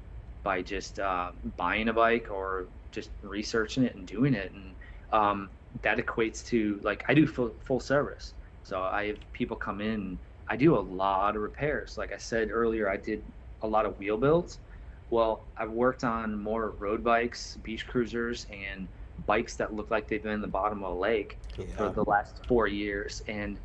[0.43, 4.75] by just uh, buying a bike or just researching it and doing it and
[5.11, 5.49] um,
[5.81, 8.33] that equates to like I do full, full service.
[8.63, 10.17] So I have people come in.
[10.47, 11.97] I do a lot of repairs.
[11.97, 13.23] Like I said earlier, I did
[13.61, 14.59] a lot of wheel builds.
[15.09, 18.87] Well, I've worked on more road bikes, beach cruisers, and
[19.25, 21.39] bikes that look like they've been in the bottom of a lake
[21.75, 23.59] for the last four years, and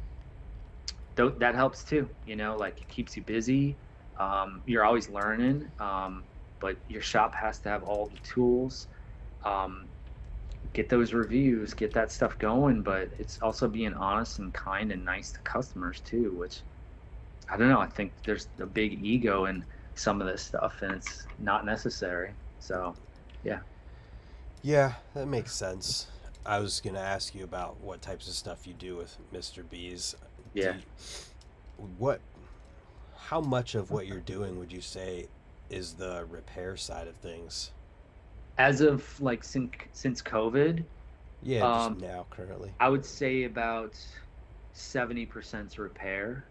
[1.16, 2.08] th- that helps too.
[2.26, 3.76] You know, like it keeps you busy.
[4.18, 6.24] Um, you're always learning, um,
[6.60, 8.88] but your shop has to have all the tools.
[9.44, 9.90] Um,
[10.72, 15.04] get those reviews, get that stuff going, but it's also being honest and kind and
[15.04, 16.62] nice to customers too, which
[17.48, 17.80] I don't know.
[17.80, 22.34] I think there's a big ego in some of this stuff and it's not necessary.
[22.58, 22.96] So,
[23.44, 23.60] Yeah,
[24.62, 26.08] Yeah, that makes sense.
[26.46, 29.62] I was gonna ask you about what types of stuff you do with Mr.
[29.62, 30.14] B's.
[30.54, 30.76] Yeah.
[30.76, 32.20] you- what?
[33.16, 35.26] How much of what you're doing would you say
[35.70, 37.70] is the repair side of things?
[38.56, 40.84] as of like since since COVID,
[41.42, 42.72] Yeah, Um, now currently.
[42.78, 43.96] I would say about
[44.72, 46.44] 70% repair.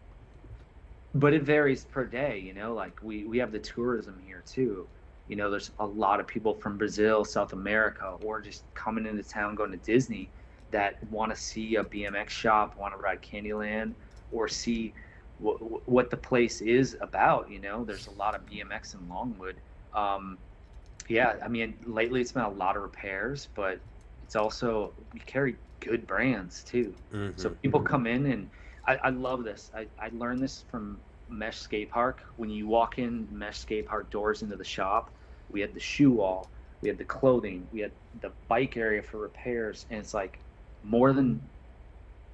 [1.16, 4.88] But it varies per day, you know, like we, we have the tourism here too.
[5.30, 9.24] You know, there's a lot of people from Brazil, South America, or just coming into
[9.24, 10.30] town going to Disney
[10.74, 13.96] that want to see a BMX shop, want to ride Candyland,
[14.32, 14.96] or see
[15.42, 17.52] w- what the place is about.
[17.52, 19.62] You know, there's a lot of BMX in Longwood.
[19.94, 20.40] Um,
[21.10, 23.82] yeah, I mean, lately it's been a lot of repairs, but
[24.24, 26.96] it's also we carry good brands too.
[27.36, 27.62] So Mhm.
[27.62, 28.52] people come in and
[28.88, 29.72] I, I love this.
[29.76, 32.24] I, I learned this from Mesh Skate Park.
[32.38, 35.12] When you walk in Mesh Skate Park doors into the shop,
[35.50, 36.52] we had the shoe wall,
[36.82, 40.42] we had the clothing, we had the bike area for repairs, and it's like
[40.84, 41.50] more than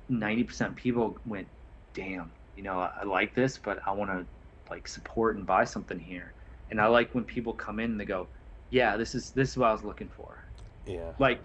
[0.09, 1.49] ninety percent people went,
[1.93, 4.27] damn, you know, I, I like this, but I want to
[4.71, 6.35] like support and buy something here.
[6.69, 8.29] And I like when people come in and they go,
[8.69, 10.39] yeah, this is this is what I was looking for.
[10.85, 11.13] Yeah.
[11.19, 11.43] like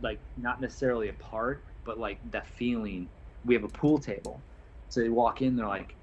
[0.00, 3.10] like not necessarily a part but like that feeling.
[3.44, 4.44] We have a pool table.
[4.88, 5.96] So they walk in they're like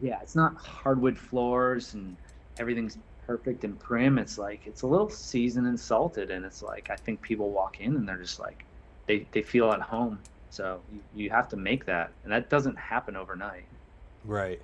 [0.00, 2.18] yeah it's not hardwood floors and
[2.58, 4.18] everything's perfect and prim.
[4.18, 6.30] It's like it's a little seasoned and salted.
[6.30, 8.66] And it's like i think people walk in and they're just like
[9.10, 10.18] they, they feel at home
[10.50, 13.64] so you, you have to make that and that doesn't happen overnight
[14.24, 14.60] Right.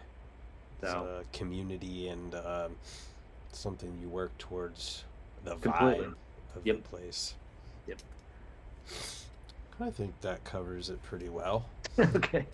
[0.82, 2.76] It's so a community and um,
[3.52, 5.04] something you work towards
[5.44, 6.04] the Completely.
[6.04, 6.14] vibe
[6.54, 6.76] of Yep.
[6.76, 7.34] the place.
[7.86, 7.98] Yep.
[9.80, 11.64] I think that covers it pretty well.
[11.98, 12.46] okay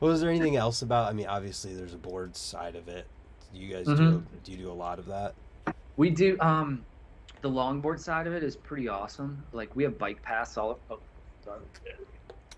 [0.00, 1.08] Well, is there anything else about?
[1.08, 3.06] I mean, obviously, there's a board side of it.
[3.52, 3.92] Do you guys do?
[3.94, 4.24] Mhm.
[4.42, 5.34] Do you do a lot of that?
[5.96, 6.36] We do.
[6.40, 6.84] Um,
[7.44, 9.44] the longboard side of it is pretty awesome.
[9.52, 10.78] Like we have bike paths all.
[10.90, 10.98] Oh,
[11.44, 11.60] sorry.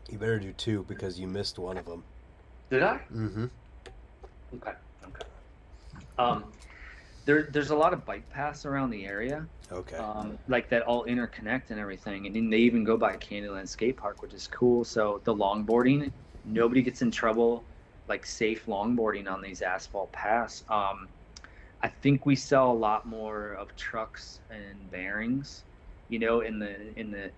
[0.09, 2.05] You better do two because you missed one of them.
[2.71, 3.01] Did I?
[3.13, 3.47] Mm-hmm.
[4.55, 4.73] Okay.
[5.05, 5.27] Okay.
[6.21, 6.45] Um,
[7.25, 9.97] there there's a lot of bike paths around the area, Okay.
[9.97, 12.27] um, like that all interconnect and everything.
[12.27, 14.85] And then they even go by Candyland Skate Park, which is cool.
[14.85, 16.13] So the longboarding,
[16.45, 17.65] nobody gets in trouble,
[18.07, 20.63] like safe longboarding on these asphalt paths.
[20.69, 21.09] Um,
[21.87, 25.63] I think we sell a lot more of trucks and bearings,
[26.09, 27.31] you know, in the in the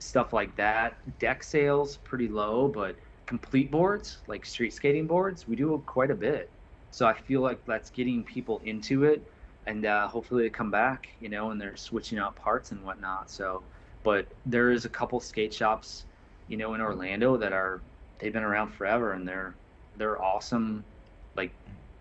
[0.00, 0.96] stuff like that.
[1.20, 6.14] Deck sales pretty low, but complete boards like street skating boards, we do quite a
[6.16, 6.50] bit.
[6.90, 9.30] So I feel like that's getting people into it
[9.68, 13.30] and uh, hopefully they come back, you know, and they're switching out parts and whatnot.
[13.30, 13.62] So,
[14.02, 16.06] but there is a couple skate shops,
[16.48, 17.80] you know, in Orlando that are
[18.18, 19.54] they've been around forever and they're
[19.96, 20.84] they're awesome,
[21.36, 21.52] like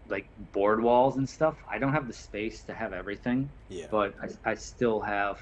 [0.10, 1.55] like board walls and stuff.
[1.70, 3.86] I don't have the space to have everything, yeah.
[3.89, 5.39] but I, I still have,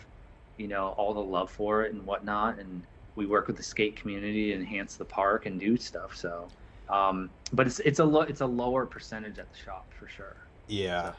[0.57, 2.59] you know, all the love for it and whatnot.
[2.59, 2.81] And
[3.15, 6.15] we work with the skate community to enhance the park and do stuff.
[6.15, 6.47] So,
[6.89, 10.35] um, but it's it's a lo- it's a lower percentage at the shop for sure.
[10.67, 11.13] Yeah.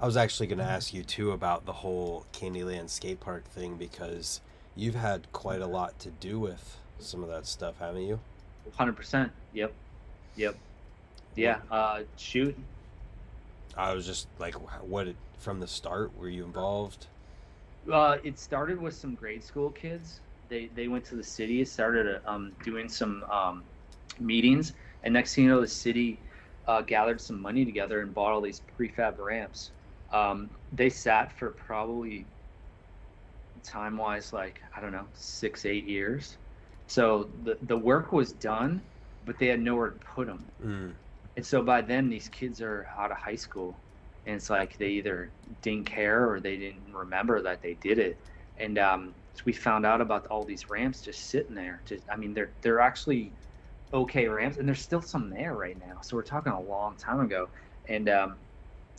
[0.00, 3.76] I was actually going to ask you too about the whole Candyland skate park thing
[3.76, 4.40] because
[4.76, 8.20] you've had quite a lot to do with some of that stuff, haven't you?
[8.76, 9.30] Hundred percent.
[9.52, 9.72] Yep.
[10.36, 10.56] Yep.
[11.36, 11.58] Yeah.
[11.70, 12.56] Uh, shoot.
[13.76, 15.08] I was just like, what
[15.38, 17.06] from the start were you involved?
[17.90, 20.20] Uh, it started with some grade school kids.
[20.48, 23.64] They they went to the city, started um, doing some um,
[24.20, 24.72] meetings,
[25.02, 26.18] and next thing you know, the city
[26.66, 29.72] uh, gathered some money together and bought all these prefab ramps.
[30.12, 32.26] Um, they sat for probably
[33.62, 36.38] time wise, like I don't know, six eight years.
[36.86, 38.82] So the the work was done,
[39.24, 40.44] but they had nowhere to put them.
[40.64, 40.92] Mm.
[41.36, 43.76] And so by then, these kids are out of high school,
[44.26, 45.32] and it's like they either
[45.62, 48.18] didn't care or they didn't remember that they did it.
[48.56, 51.82] And um, so we found out about all these ramps just sitting there.
[51.86, 53.32] Just, I mean, they're they're actually
[53.92, 56.00] okay ramps, and there's still some there right now.
[56.02, 57.48] So we're talking a long time ago,
[57.88, 58.38] and um,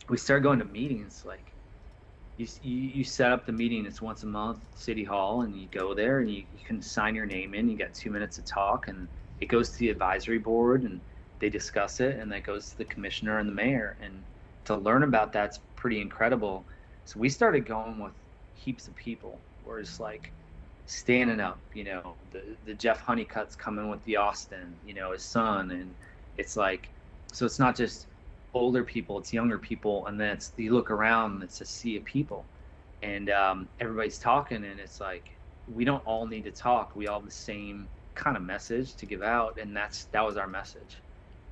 [0.09, 1.23] we started going to meetings.
[1.25, 1.53] Like
[2.37, 3.85] you, you you set up the meeting.
[3.85, 7.15] It's once a month, city hall, and you go there and you, you can sign
[7.15, 7.69] your name in.
[7.69, 9.07] You got two minutes to talk, and
[9.39, 11.01] it goes to the advisory board and
[11.39, 13.97] they discuss it and that goes to the commissioner and the mayor.
[14.01, 14.23] And
[14.65, 16.65] to learn about that's pretty incredible.
[17.05, 18.13] So we started going with
[18.55, 19.39] heaps of people.
[19.65, 20.31] We're just like
[20.87, 25.23] standing up you know the, the jeff honeycutt's coming with the austin you know his
[25.23, 25.71] son.
[25.71, 25.95] And
[26.37, 26.89] it's like
[27.33, 28.07] so it's not just
[28.53, 30.07] older people it's younger people.
[30.07, 32.45] And then it's you look around it's a sea of people.
[33.01, 35.31] And um, everybody's talking and it's like
[35.67, 36.95] we don't all need to talk.
[36.95, 39.57] We all have the same kind of message to give out.
[39.59, 40.97] And that's that was our message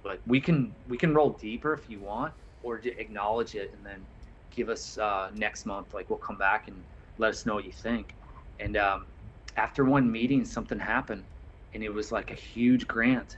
[0.04, 4.06] but we can we can roll deeper if you want or acknowledge it and then
[4.52, 6.84] give us uh, next month like we'll come back and
[7.18, 8.16] let us know what you think.
[8.60, 9.06] And um,
[9.58, 11.24] after one meeting something happened
[11.74, 13.38] and it was like a huge grant.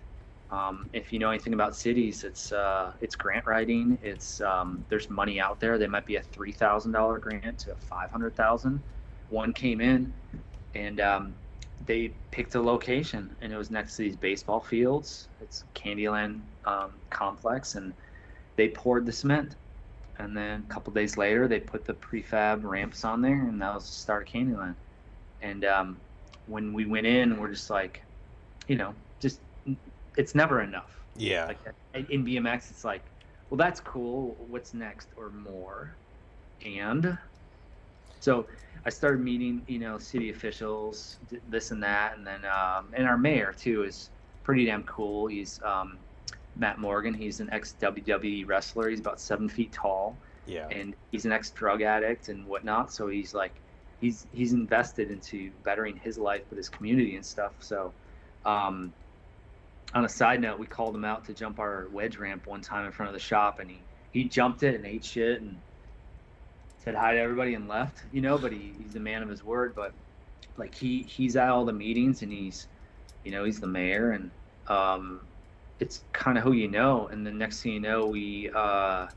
[0.51, 3.97] Um, if you know anything about cities it's uh, it's grant writing.
[4.01, 5.77] It's um, there's money out there.
[5.77, 8.83] There might be a $3000 grant to a 500000
[9.29, 10.13] one came in
[10.75, 11.35] and um,
[11.83, 15.27] they picked a location and it was next to these baseball fields.
[15.41, 17.93] It's candyland um, complex and
[18.55, 19.55] they poured the cement.
[20.17, 23.73] And then a couple days later they put the prefab ramps on there and that
[23.73, 24.75] was the start of candyland.
[25.41, 26.01] And um,
[26.45, 28.03] when we went in we're just like
[28.67, 29.41] you know just
[30.17, 31.03] it's never enough.
[31.15, 31.45] Yeah.
[31.45, 33.03] like in bmx it's like
[33.49, 34.35] well that's cool.
[34.47, 35.97] What's next or more?
[36.65, 37.17] And
[38.25, 38.47] so
[38.85, 43.17] I started meeting, you know, city officials, this and that, and then um, and our
[43.17, 44.09] mayor too is
[44.43, 45.27] pretty damn cool.
[45.27, 45.97] He's um,
[46.55, 47.13] Matt Morgan.
[47.13, 48.89] He's an ex WWE wrestler.
[48.89, 50.67] He's about seven feet tall, Yeah.
[50.69, 52.91] and he's an ex drug addict and whatnot.
[52.91, 53.53] So he's like,
[54.01, 57.53] he's he's invested into bettering his life with his community and stuff.
[57.59, 57.93] So,
[58.43, 58.91] um,
[59.93, 62.85] on a side note, we called him out to jump our wedge ramp one time
[62.87, 63.79] in front of the shop, and he
[64.11, 65.57] he jumped it and ate shit and
[66.85, 68.03] said hi to everybody and left.
[68.11, 69.73] You know, but he, he's a man of his word.
[69.75, 69.93] But
[70.57, 72.67] like he he's at all the meetings and he's
[73.23, 74.31] you know he's the mayor and
[74.67, 75.27] um,
[75.79, 77.07] it's kind of who you know.
[77.07, 79.07] And the next thing you know, we uh,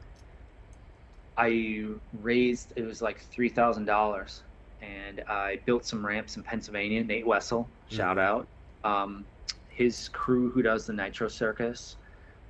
[1.37, 4.45] I raised it was like three thousand dollars,
[4.81, 7.05] and I built some ramps in Pennsylvania.
[7.05, 8.21] Nate Wessel, shout Mhm.
[8.21, 8.49] out.
[8.83, 9.27] Um,
[9.69, 11.99] his crew who does the Nitro Circus,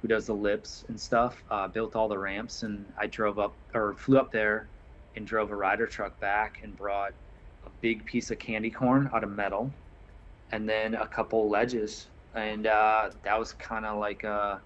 [0.01, 3.57] who does the lips and stuff, uh, built all the ramps, and I drove up
[3.75, 4.71] or flew up there
[5.19, 7.13] and drove a Ryder truck back and brought
[7.67, 9.71] a big piece of candy corn out of metal,
[10.53, 14.57] and then a couple ledges, and uh, that was kind of like uh,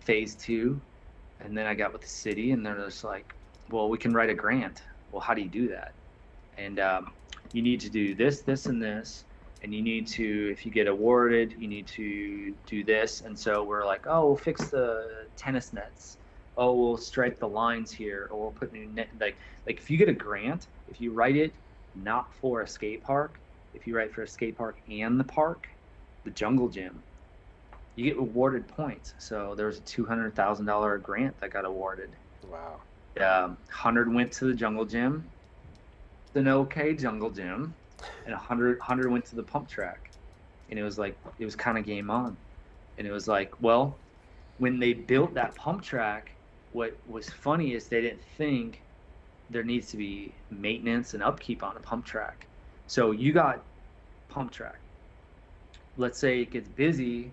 [0.00, 0.80] phase two.
[1.40, 3.34] And then I got with the city, and they're just like,
[3.68, 4.82] "Well, we can write a grant.
[5.10, 5.92] Well, how do you do that?
[6.56, 7.12] And um,
[7.52, 9.24] you need to do this, this, and this."
[9.64, 13.62] and you need to if you get awarded you need to do this and so
[13.62, 16.18] we're like oh we'll fix the tennis nets
[16.56, 19.08] oh, we'll stripe the lines here, or we'll put new net.
[19.20, 21.52] Like, like if you get a grant, if you write it
[21.94, 23.38] not for a skate park,
[23.74, 25.68] if you write for a skate park and the park,
[26.24, 27.02] the jungle gym,
[27.96, 29.14] you get awarded points.
[29.18, 32.10] So there was a two hundred thousand dollar grant that got awarded.
[32.50, 32.80] Wow.
[33.20, 35.28] Um, hundred went to the jungle gym,
[36.32, 37.74] the no okay jungle gym,
[38.24, 40.10] and a hundred hundred went to the pump track,
[40.70, 42.36] and it was like it was kind of game on,
[42.96, 43.98] and it was like well,
[44.58, 46.30] when they built that pump track,
[46.72, 48.82] what was funny is they didn't think
[49.50, 52.46] there needs to be maintenance and upkeep on a pump track.
[52.86, 53.64] So you got
[54.28, 54.80] pump track.
[55.96, 57.32] Let's say it gets busy,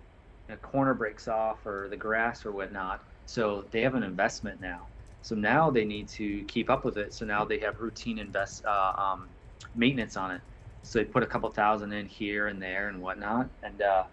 [0.49, 3.03] a corner breaks off or the grass or whatnot.
[3.25, 4.87] So they have an investment now.
[5.21, 7.13] So now they need to keep up with it.
[7.13, 9.29] So now they have routine invest uh, um,
[9.75, 10.41] maintenance on it.
[10.83, 13.49] So they put a couple thousand in here and there and whatnot.
[13.63, 14.03] And uh,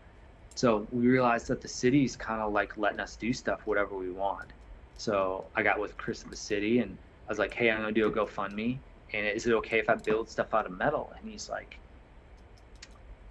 [0.55, 4.11] so we realized that the city's kind of like letting us do stuff whatever we
[4.11, 4.53] want.
[4.97, 6.97] So I got with Chris of the city and
[7.27, 8.79] I was like, hey, I'm gonna do a GoFundMe.
[9.13, 11.13] And is it okay if I build stuff out of metal?
[11.19, 11.79] And he's like,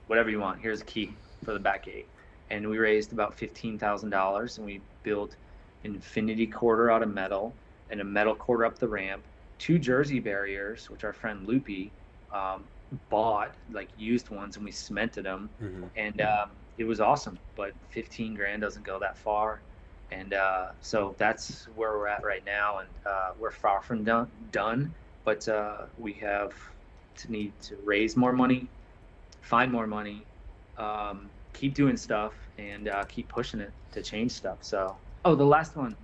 [0.08, 0.62] whatever you want.
[0.62, 1.14] Here's a key
[1.44, 2.08] for the back gate.
[2.50, 5.36] And we raised about fifteen thousand dollars, and we built
[5.84, 7.54] an infinity quarter out of metal
[7.90, 9.24] and a metal quarter up the ramp,
[9.58, 11.92] two jersey barriers, which our friend Loopy
[12.32, 12.64] um,
[13.10, 15.50] bought, like used ones, and we cemented them.
[15.62, 15.84] Mm-hmm.
[15.96, 17.38] And um, it was awesome.
[17.56, 19.62] But 15 grand doesn't go that far.
[20.12, 22.80] And uh, so that's where we're at right now.
[22.80, 24.94] And uh, we're far from done, done
[25.26, 26.54] but uh, we have
[27.18, 28.68] to need to raise more money,
[29.42, 30.26] find more money,
[30.78, 34.60] um, keep doing stuff, and uh, keep pushing it to change stuff.
[34.62, 34.96] So,
[35.26, 35.96] oh, the last one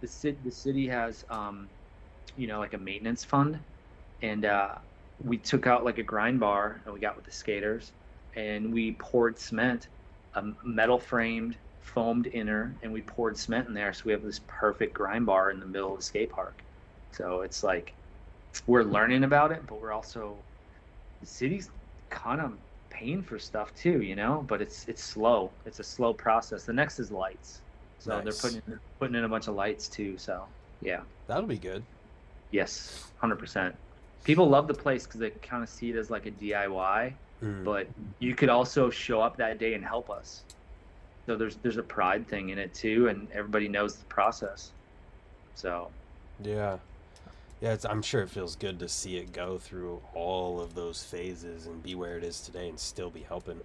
[0.00, 1.68] the city the city has um,
[2.36, 3.58] you know like a maintenance fund,
[4.22, 4.74] and uh,
[5.22, 7.92] we took out like a grind bar and we got with the skaters,
[8.36, 9.88] and we poured cement,
[10.34, 14.40] a metal framed foamed inner, and we poured cement in there, so we have this
[14.48, 16.62] perfect grind bar in the middle of the skate park.
[17.12, 17.92] So it's like
[18.66, 20.36] we're learning about it, but we're also
[21.20, 21.70] the city's
[22.10, 22.52] kind of
[22.90, 24.44] paying for stuff too, you know.
[24.48, 25.50] But it's it's slow.
[25.66, 26.64] It's a slow process.
[26.64, 27.60] The next is lights.
[27.98, 28.24] So Nice.
[28.42, 30.18] they're putting putting in a bunch of lights too.
[30.18, 30.44] So
[30.82, 31.82] yeah, That'll be good.
[32.50, 33.74] yes, hundred percent.
[34.24, 37.12] People love the place because they kind of see it as like a DIY,
[37.42, 37.64] Mm.
[37.64, 37.88] but
[38.20, 40.44] you could also show up that day and help us.
[41.26, 44.72] So there's there's a pride thing in it too, and everybody knows the process.
[45.54, 45.90] So
[46.42, 46.78] Yeah.
[47.60, 51.02] Yeah, it's, I'm sure it feels good to see it go through all of those
[51.02, 53.58] phases and be where it is today and still be helping.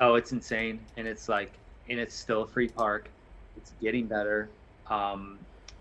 [0.00, 1.52] Oh, it's insane, and it's like,
[1.88, 3.08] and it's still a free park.
[3.56, 4.50] It's getting better.
[4.90, 5.38] Um,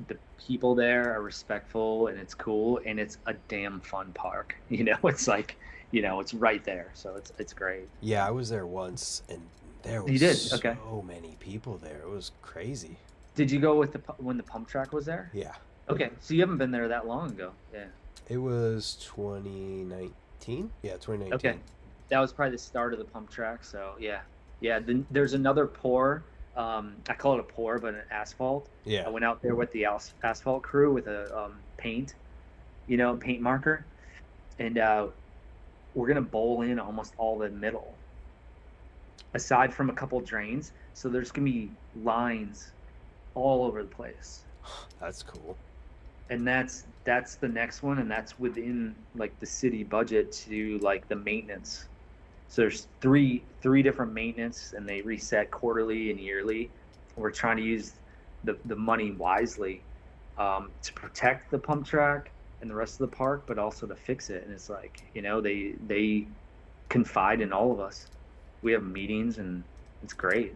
[0.07, 0.15] the
[0.47, 4.55] people there are respectful, and it's cool, and it's a damn fun park.
[4.69, 5.57] You know, it's like,
[5.91, 7.89] you know, it's right there, so it's it's great.
[7.99, 9.41] Yeah, I was there once and
[9.83, 10.35] there was You did?
[10.35, 10.75] so Okay.
[11.05, 11.99] many people there.
[11.99, 12.97] It was crazy.
[13.35, 15.29] Did you go with the when the pump track was there?
[15.33, 15.53] Yeah.
[15.89, 17.51] Okay, so you haven't been there that long ago.
[17.73, 17.85] Yeah.
[18.29, 20.71] It was 2019?
[20.81, 21.33] Yeah, 2019.
[21.33, 21.59] Okay.
[22.09, 23.63] That was probably the start of the pump track.
[23.63, 24.21] So yeah,
[24.61, 24.79] yeah.
[24.79, 26.23] Then there's another pour.
[26.55, 28.69] Um, I call it a pour, but an asphalt.
[28.85, 29.03] Yeah.
[29.05, 32.13] I went out there with the as- asphalt crew with a um, paint,
[32.87, 33.83] you know, paint marker,
[34.59, 35.07] and uh,
[35.95, 37.95] we're gonna bowl in almost all the middle,
[39.33, 40.73] aside from a couple drains.
[40.93, 42.73] So there's gonna be lines
[43.35, 44.45] all over the place,
[44.99, 45.59] That's cool.
[46.29, 51.07] and that's that's the next one, and that's within like the city budget to like
[51.07, 51.89] the maintenance.
[52.47, 56.71] So there's three three different maintenance, and they reset quarterly and yearly.
[57.15, 58.01] We're trying to use
[58.43, 59.85] the the money wisely
[60.37, 63.95] um, to protect the pump track and the rest of the park, but also to
[63.95, 64.43] fix it.
[64.43, 66.29] And it's like you know they they
[66.89, 68.07] confide in all of us.
[68.63, 69.63] We have meetings, and
[70.03, 70.55] it's great.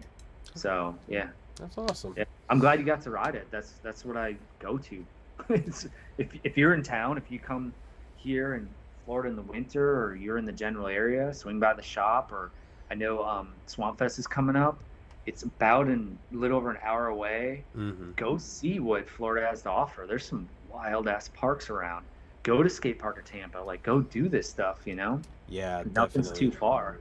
[0.56, 1.28] So yeah,
[1.60, 2.14] That's awesome.
[2.18, 2.24] yeah.
[2.50, 3.48] I'm glad you got to ride it.
[3.52, 5.06] That's that's what I go to.
[5.50, 7.74] it's, if if you're in town, if you come
[8.16, 8.68] here in
[9.06, 12.32] Florida in the winter, or you're in the general area, swing by the shop.
[12.32, 12.52] Or
[12.90, 14.80] I know um, Swamp Fest is coming up.
[15.26, 17.64] It's about in a little over an hour away.
[17.76, 20.06] hmm Go see what Florida has to offer.
[20.08, 22.06] There's some wild ass parks around.
[22.44, 23.60] Go to Skate Park of Tampa.
[23.60, 24.80] Like go do this stuff.
[24.86, 26.40] You know, Yeah, nothing's definitely.
[26.40, 26.98] too far.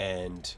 [0.00, 0.54] And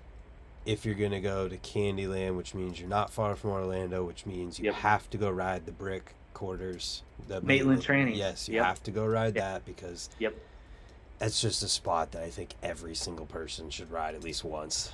[0.64, 4.60] if you're gonna go to Candyland, which means you're not far from Orlando, which means
[4.60, 4.74] you Yep.
[4.76, 7.02] have to go ride the brick quarters.
[7.26, 8.16] The Maitland Tranny.
[8.16, 8.64] Yes, you Yep.
[8.64, 9.44] have to go ride Yep.
[9.44, 10.34] that because Yep.
[11.18, 14.92] that's just a spot that I think every single person should ride at least once.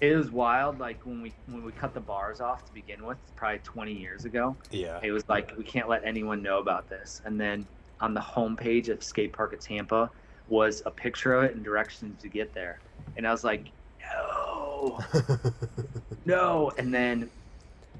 [0.00, 0.78] It was wild.
[0.78, 4.24] Like when we when we cut the bars off to begin with, probably 20 years
[4.24, 4.56] ago.
[4.70, 5.00] Yeah.
[5.02, 7.20] It was like we can't let anyone know about this.
[7.24, 7.66] And then
[8.00, 10.10] on the homepage of Skate Park of Tampa
[10.48, 12.78] was a picture of it and directions to get there.
[13.16, 14.98] And I was like, no,
[16.24, 16.72] no.
[16.78, 17.30] And then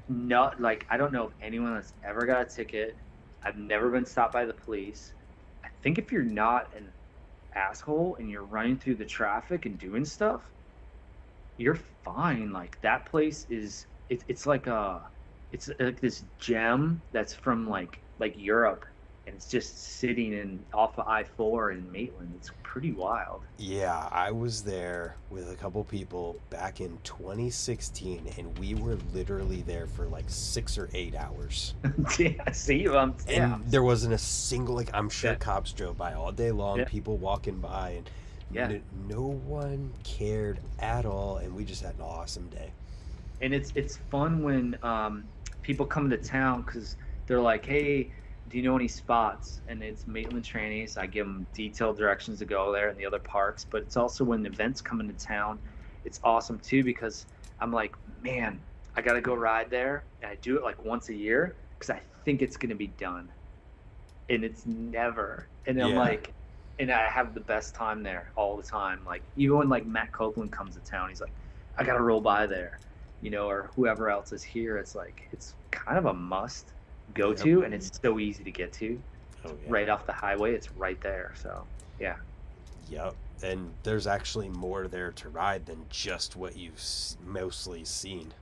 [0.07, 2.97] not like I don't know if anyone that's ever got a ticket.
[3.43, 5.13] I've never been stopped by the police.
[5.63, 6.93] I think if you're not an
[7.55, 10.43] asshole and you're running through the traffic and doing stuff,
[11.57, 12.51] you're fine.
[12.51, 15.09] Like that place is it's it's like a
[15.51, 18.85] it's like this gem that's from like like Europe
[19.31, 22.33] and it's just sitting in off of I four in Maitland.
[22.35, 23.41] It's pretty wild.
[23.57, 29.61] Yeah, I was there with a couple people back in 2016, and we were literally
[29.61, 31.75] there for like six or eight hours.
[32.19, 33.55] yeah, see, um, yeah.
[33.55, 35.37] And there wasn't a single like I'm sure Yeah.
[35.37, 36.85] cops drove by all day long, Yeah.
[36.85, 38.09] people walking by, and
[38.51, 38.79] Yeah.
[39.07, 42.71] no one cared at all, and we just had an awesome day.
[43.43, 45.23] and it's it's fun when um,
[45.63, 46.95] people come to town because
[47.25, 48.11] they're like, "Hey,
[48.51, 50.97] do you know any spots?" And it's Maitland trannies.
[50.97, 53.65] I give them detailed directions to go there and the other parks.
[53.65, 55.59] But it's also when events come into town,
[56.03, 57.25] it's awesome too because
[57.59, 58.59] I'm like, man,
[58.95, 62.01] I gotta go ride there, and I do it like once a year because I
[62.25, 63.31] think it's gonna be done,
[64.29, 65.47] and it's never.
[65.65, 66.33] And I'm like,
[66.79, 69.05] and I have the best time there all the time.
[69.05, 71.33] Like even when like Matt Copeland comes to town, he's like,
[71.77, 72.79] I gotta roll by there
[73.21, 76.73] you know, or whoever else is here, it's like it's kind of a must
[77.13, 77.37] go Yep.
[77.39, 78.99] to, and it's so easy to get to.
[79.45, 79.55] Oh yeah.
[79.69, 81.33] Right off the highway, it's right there.
[81.35, 81.65] So
[81.99, 82.15] yeah,
[82.89, 83.15] Yep.
[83.43, 86.79] And there's actually more there to ride than just what you've
[87.25, 88.33] mostly seen.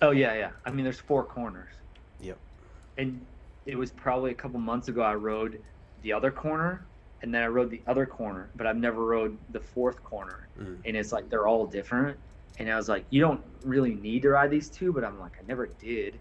[0.00, 0.50] oh yeah, yeah.
[0.64, 1.72] I mean, there's four corners.
[2.20, 2.38] Yep.
[2.96, 3.20] And
[3.66, 5.60] it was probably a couple months ago I rode
[6.02, 6.84] the other corner,
[7.22, 10.78] and then I rode the other corner, but I've never rode the fourth corner, Mm.
[10.86, 12.16] and it's like they're all different.
[12.58, 15.32] And I was like, you don't really need to ride these two, but I'm like,
[15.38, 16.18] I never did.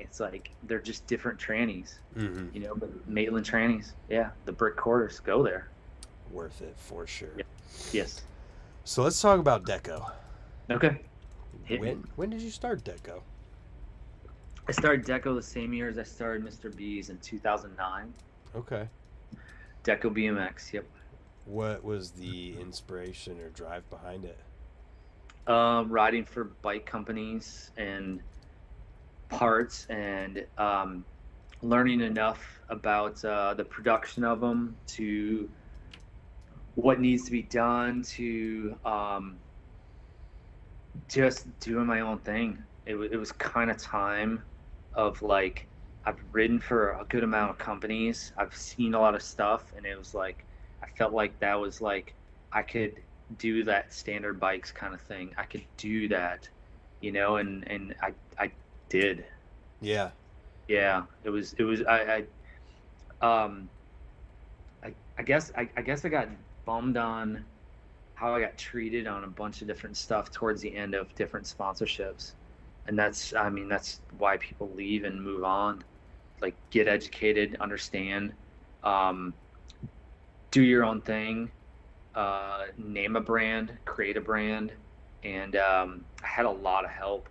[0.00, 1.98] It's like they're just different trannies.
[2.14, 5.68] hmm you know, but Maitland trannies, yeah, the brick quarters, go there.
[6.30, 7.30] Worth it for sure.
[7.36, 7.46] Yep.
[7.92, 8.22] Yes.
[8.84, 10.10] So let's talk about Deco.
[10.70, 11.00] Okay.
[11.64, 11.88] Hit me.
[11.88, 13.20] When when did you start Deco?
[14.68, 16.74] I started Deco the same year as I started Mr.
[16.74, 18.14] B's in 2009.
[18.54, 18.88] Okay.
[19.84, 20.84] Deco BMX, yep.
[21.44, 24.38] What was the inspiration or drive behind it?
[25.50, 28.20] Um, riding for bike companies and
[29.30, 31.06] parts and um,
[31.62, 35.50] learning enough about uh, the production of them to
[36.74, 39.40] what needs to be done to um,
[41.08, 42.64] just doing my own thing.
[42.86, 44.44] It, wa- it was kind of time
[44.94, 45.68] of like
[46.04, 48.32] I've ridden for a good amount of companies.
[48.36, 50.46] I've seen a lot of stuff, and it was like
[50.82, 52.14] I felt like that was like
[52.52, 53.02] I could
[53.36, 55.34] do that standard bikes kind of thing.
[55.36, 56.48] I could do that,
[57.00, 58.14] you know, and and I
[58.90, 59.26] did.
[59.80, 60.12] Yeah.
[60.68, 62.26] Yeah, it was it was I,
[63.22, 63.70] I um
[64.82, 66.28] I I guess I, I guess I got
[66.64, 67.46] bummed on
[68.14, 71.46] how I got treated on a bunch of different stuff towards the end of different
[71.46, 72.34] sponsorships.
[72.86, 75.84] And that's I mean that's why people leave and move on.
[76.40, 78.34] Like get educated, understand,
[78.84, 79.34] um,
[80.50, 81.52] do your own thing,
[82.14, 84.74] uh, name a brand, create a brand,
[85.24, 87.29] and um, I had a lot of help,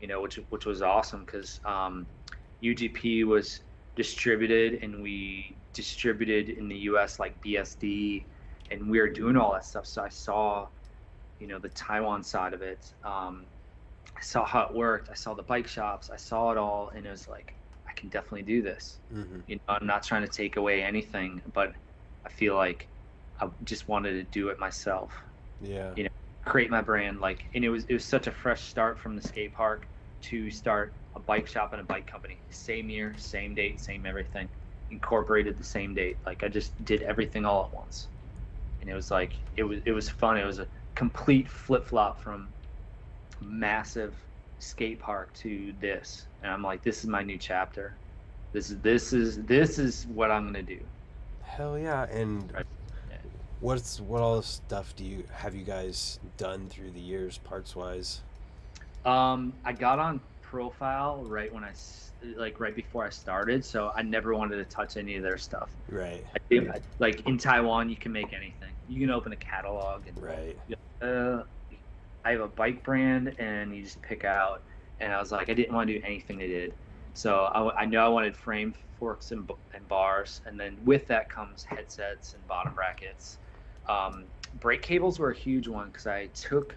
[0.00, 2.06] you know, which which was awesome because um,
[2.60, 3.62] UGP was
[3.94, 8.26] distributed and we distributed in the US like BSD
[8.70, 9.86] and we were doing all that stuff.
[9.86, 10.68] So I saw,
[11.38, 12.94] you know, the Taiwan side of it.
[13.04, 13.46] Um,
[14.16, 15.10] I saw how it worked.
[15.10, 16.10] I saw the bike shops.
[16.10, 17.54] I saw it all and it was like,
[17.88, 19.00] I can definitely do this.
[19.10, 21.74] hmm You know, I'm not trying to take away anything, but
[22.24, 22.88] I feel like
[23.40, 25.12] I just wanted to do it myself
[25.60, 25.96] Yeah.
[25.96, 26.08] You
[26.48, 29.22] create my brand like and it was it was such a fresh start from the
[29.22, 29.88] skate park
[30.22, 32.42] to start a bike shop and a bike company.
[32.50, 34.48] Same year same date same everything.
[34.90, 36.18] Incorporated the same date.
[36.26, 38.08] Like i just did everything all at once.
[38.80, 40.38] And it was like it was it was fun.
[40.38, 42.54] It was a complete flip-flop from
[43.40, 44.16] massive
[44.58, 46.28] skate park to this.
[46.42, 47.98] And i'm like this is my new chapter.
[48.52, 50.80] This is this is this is what i'm gonna do.
[51.42, 52.04] Hell yeah.
[52.10, 52.64] And Right.
[53.60, 58.20] What's what all stuff do you have you guys done through the years parts wise?
[59.04, 61.72] Um, I got on profile right when i
[62.36, 65.68] like right before I started, so I never wanted to touch any of their stuff.
[65.88, 66.24] Right.
[66.34, 66.68] I think,
[66.98, 68.70] like in Taiwan, you can make anything.
[68.88, 70.58] You can open a catalog and Right.
[71.02, 71.42] uh,
[72.24, 74.62] I have a bike brand, and you just pick out.
[75.00, 76.74] And I was like, I didn't want to do anything they did,
[77.14, 81.28] so i, I knew I wanted frame forks and, and bars, and then with that
[81.28, 83.38] comes headsets and bottom brackets.
[83.88, 84.24] Um,
[84.60, 86.74] brake cables were a huge one because I took,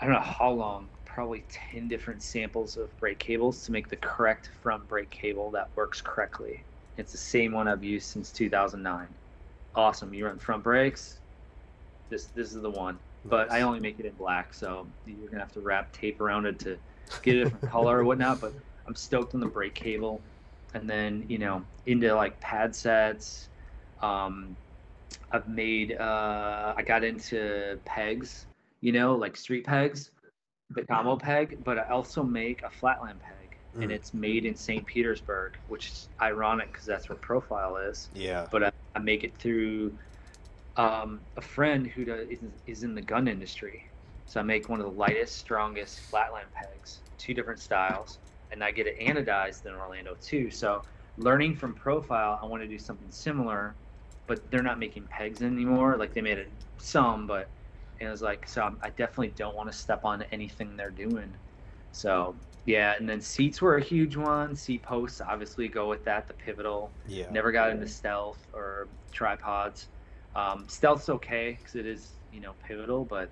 [0.00, 3.96] I don't know how long, probably ten different samples of brake cables to make the
[3.96, 6.62] correct front brake cable that works correctly.
[6.96, 9.08] It's the same one I've used since 2009.
[9.74, 10.14] Awesome.
[10.14, 11.18] You run front brakes.
[12.10, 15.40] This this is the one but I only make it in black, so you're gonna
[15.40, 16.78] have to wrap tape around it to
[17.22, 18.40] get a different color or whatnot.
[18.40, 18.52] But
[18.86, 20.20] I'm stoked on the brake cable,
[20.74, 23.48] and then you know into like pad sets.
[24.02, 24.56] Um,
[25.34, 25.96] I've made.
[25.98, 28.46] Uh, I got into pegs,
[28.80, 30.12] you know, like street pegs,
[30.70, 33.94] the combo peg, but I also make a flatland peg, and Mm.
[33.94, 34.86] it's made in St.
[34.86, 38.10] Petersburg, which is ironic because that's where Profile is.
[38.14, 38.46] Yeah.
[38.52, 39.98] But I, I make it through
[40.76, 43.82] um, a friend who does, is, is in the gun industry.
[44.26, 48.18] So I make one of the lightest, strongest flatland pegs, two different styles,
[48.52, 50.50] and I get it anodized in Orlando too.
[50.50, 50.82] So
[51.16, 53.76] learning from Profile, I want to do something similar,
[54.26, 55.96] but they're not making pegs anymore.
[55.96, 57.48] Like they made it some, but
[58.00, 61.32] it was like so I'm, I definitely don't want to step on anything they're doing.
[61.92, 62.34] So
[62.66, 64.56] yeah, and then seats were a huge one.
[64.56, 66.26] Seat posts obviously go with that.
[66.26, 66.90] The pivotal.
[67.06, 67.30] Yeah.
[67.30, 69.88] Never got into stealth or tripods.
[70.34, 73.30] Um, stealth's okay because it is you know pivotal, but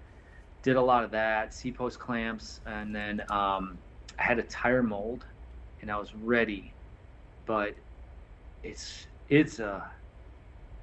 [0.62, 1.54] did a lot of that.
[1.54, 3.78] Seat post clamps, and then um,
[4.18, 5.24] I had a tire mold,
[5.80, 6.74] and I was ready,
[7.46, 7.74] but
[8.62, 9.90] it's it's a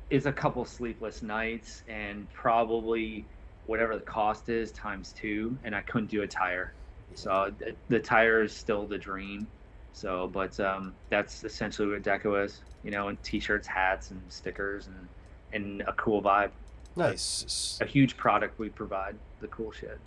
[0.10, 3.26] it's a couple sleepless nights and probably
[3.68, 6.73] whatever the cost is times two, and I couldn't do a tire.
[7.14, 9.48] So th- the tire is still the dream.
[9.94, 14.88] So, but um, that's essentially what Deco is, you know, and t-shirts, hats, and stickers,
[14.88, 15.07] and
[15.52, 16.52] and a cool vibe.
[16.95, 17.80] Nice.
[17.81, 19.99] a huge product we provide, the cool shit.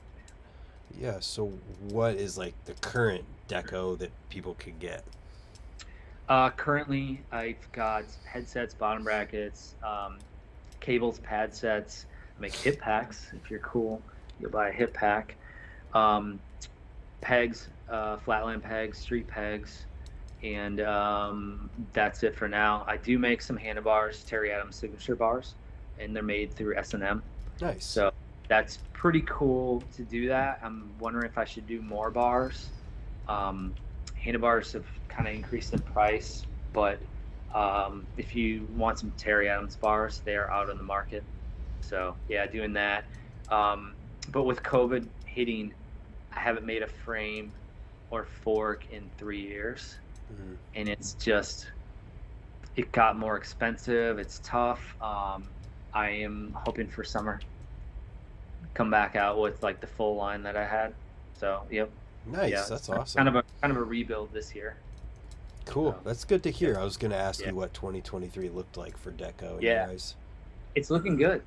[1.00, 1.18] Yeah.
[1.20, 1.52] So,
[1.88, 5.04] what is like the current deco that people could get?
[6.28, 10.18] Uh, currently, I've got headsets, bottom brackets, um,
[10.80, 12.06] cables, pad sets.
[12.38, 13.32] I make hip packs.
[13.34, 14.00] If you're cool,
[14.40, 15.36] you'll buy a hip pack.
[15.94, 16.40] Um,
[17.20, 19.84] pegs, uh, flatland pegs, street pegs,
[20.42, 22.84] and um, that's it for now.
[22.86, 25.54] I do make some handlebars, Terry Adams signature bars,
[25.98, 27.22] and they're made through S and M.
[27.60, 27.84] Nice.
[27.84, 28.12] So
[28.48, 30.60] that's pretty cool to do that.
[30.62, 32.70] I'm wondering if I should do more bars.
[33.28, 33.74] Um,
[34.22, 37.02] handlebars have kind of increased in price, but
[37.54, 41.24] um, if you want some Terry Adams bars, they are out on the market.
[41.80, 43.04] So yeah, doing that.
[43.48, 43.94] Um,
[44.30, 45.74] but with COVID hitting,
[46.32, 47.52] I haven't made a frame
[48.10, 49.98] or fork in three years,
[50.32, 50.56] Mhm.
[50.74, 51.72] and it's just
[52.76, 54.18] it got more expensive.
[54.18, 54.96] It's tough.
[55.02, 55.50] Um,
[55.92, 57.40] I am hoping for summer.
[58.74, 60.94] Come back out with like the full line that I had.
[61.34, 61.90] So yep.
[62.26, 62.50] Nice.
[62.50, 63.18] yeah, That's awesome.
[63.18, 64.76] Kind of a kind of a rebuild this year.
[65.64, 65.92] cool.
[65.92, 66.78] so- That's good to hear.
[66.78, 67.48] I was going to ask Yeah.
[67.50, 69.60] you what 2023 looked like for deco.
[69.60, 69.86] Yeah.
[69.86, 70.14] Guys.
[70.74, 71.42] It's looking good.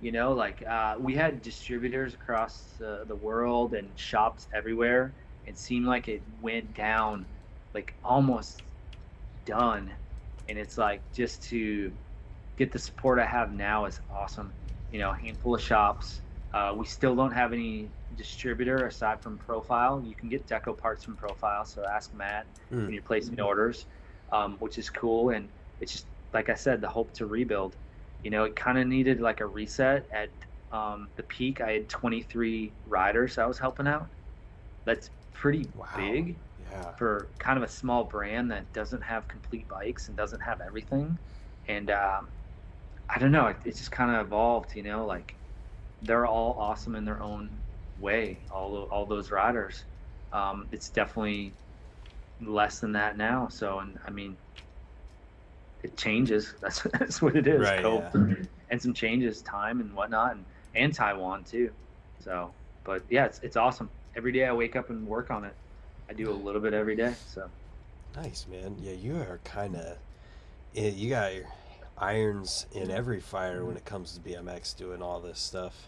[0.00, 5.12] You know, like uh, we had distributors across uh, the world and shops everywhere.
[5.46, 7.24] It seemed like it went down,
[7.74, 8.62] like almost
[9.46, 9.90] done.
[10.48, 11.90] And it's like just to
[12.58, 14.52] get the support I have now is awesome.
[14.92, 16.20] You know, a handful of shops.
[16.52, 20.02] Uh, we still don't have any distributor aside from Profile.
[20.04, 22.84] You can get deco parts from Profile, so ask Matt Mm.
[22.84, 23.86] when you're placing orders,
[24.30, 25.30] um, which is cool.
[25.30, 25.50] And
[25.80, 27.76] it's just like I said, the hope to rebuild.
[28.22, 30.08] You know, it kind of needed like a reset.
[30.12, 30.30] At
[30.72, 34.08] um, the peak, I had 23 riders I was helping out.
[34.84, 35.90] That's pretty Wow.
[35.94, 36.94] big Yeah.
[36.96, 41.18] for kind of a small brand that doesn't have complete bikes and doesn't have everything.
[41.68, 42.28] And um,
[43.08, 45.36] I don't know, it, it just kind of evolved, you know, like
[46.02, 47.63] they're all awesome in their own
[48.04, 49.84] way, all, all those riders.
[50.32, 51.52] Um, it's definitely
[52.40, 53.48] less than that now.
[53.48, 54.36] So, and I mean,
[55.82, 56.54] it changes.
[56.60, 57.60] That's, that's what it is.
[57.60, 60.44] Right, COVID And some changes, time and whatnot, and,
[60.74, 61.70] and Taiwan too.
[62.24, 62.52] So,
[62.84, 63.90] but yeah, it's, it's awesome.
[64.16, 65.54] Every day I wake up and work on it.
[66.08, 67.14] I do a little bit every day.
[67.26, 67.50] So
[68.16, 68.76] Nice, man.
[68.80, 69.96] Yeah, you are kind of.
[70.72, 71.44] You got your
[71.98, 75.86] irons in every fire when it comes to BMX doing all this stuff.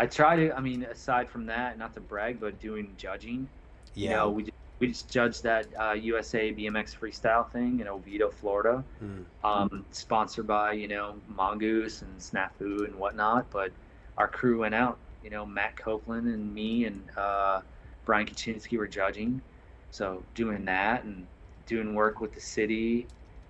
[0.00, 0.56] I try to.
[0.56, 3.46] I mean, aside from that, not to brag, but doing judging.
[3.94, 4.08] Yeah.
[4.08, 8.30] You know, we just, we just judged that uh, USA BMX freestyle thing in Oviedo,
[8.30, 8.82] Florida.
[9.04, 9.24] Mm.
[9.44, 13.50] Um, sponsored by you know Mongoose and Snafu and whatnot.
[13.50, 13.72] But
[14.16, 14.96] our crew went out.
[15.22, 17.60] You know, Matt Copeland and me and uh,
[18.06, 19.42] Brian Kaczynski were judging.
[19.90, 21.26] So doing that and
[21.66, 23.06] doing work with the city,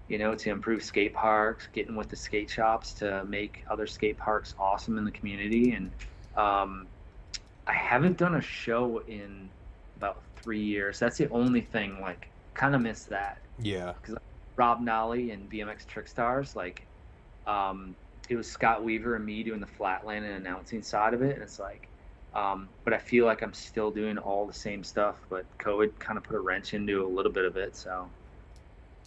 [0.09, 4.19] you know, to improve skate parks, getting with the skate shops to make other skate
[4.19, 5.75] parks awesome in the community.
[5.75, 5.93] And
[6.37, 6.87] um,
[7.67, 9.49] I haven't done a show in
[9.97, 10.99] about three years.
[10.99, 12.01] That's the only thing.
[12.01, 13.39] Like, kind of miss that.
[13.61, 13.95] Yeah.
[14.01, 14.17] Because
[14.57, 16.87] Rob Nolly and BMX Trickstars, like,
[17.47, 17.95] um,
[18.29, 21.43] it was Scott Weaver and me doing the flatland and announcing side of it, and
[21.43, 21.89] it's like,
[22.35, 26.17] um, but I feel like I'm still doing all the same stuff, but COVID kind
[26.17, 27.75] of put a wrench into a little bit of it.
[27.75, 28.09] So,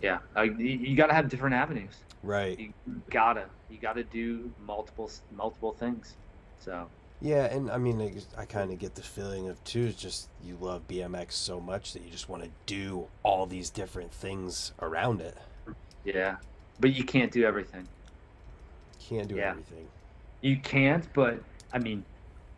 [0.01, 2.03] yeah, I, you, you got to have different avenues.
[2.21, 2.59] Right.
[2.59, 2.73] You
[3.09, 6.17] gotta, you gotta do multiple multiple things.
[6.59, 6.89] So,
[7.23, 10.29] Yeah, and I mean, I, I kind of get the feeling of too, is just
[10.39, 14.73] you love BMX so much that you just want to do all these different things
[14.81, 15.37] around it.
[16.03, 16.37] Yeah,
[16.79, 17.89] but you can't do everything.
[18.97, 19.55] Can't do Yeah.
[19.55, 19.91] everything.
[20.41, 22.05] You can't, but I mean,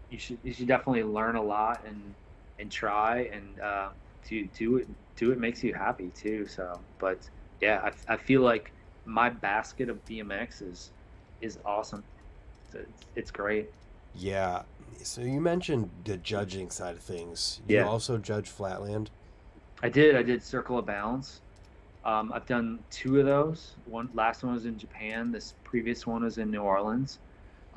[0.10, 2.16] you should you should definitely learn a lot and
[2.60, 3.92] and try and uh,
[4.30, 6.48] do do it do it makes you happy too.
[6.48, 7.30] So, but
[7.62, 8.74] yeah, I, I feel like
[9.06, 10.94] my basket of BMX is
[11.42, 12.06] is awesome.
[12.74, 13.70] It's, it's great.
[14.16, 14.64] Yeah.
[15.04, 17.62] So you mentioned the judging side of things.
[17.68, 17.88] You Yeah.
[17.88, 19.12] also judge Flatland.
[19.84, 20.16] I did.
[20.16, 21.42] I did Circle of Balance.
[22.04, 23.76] Um, I've done two of those.
[23.86, 25.32] One last one was in Japan.
[25.32, 27.20] This previous one was in New Orleans.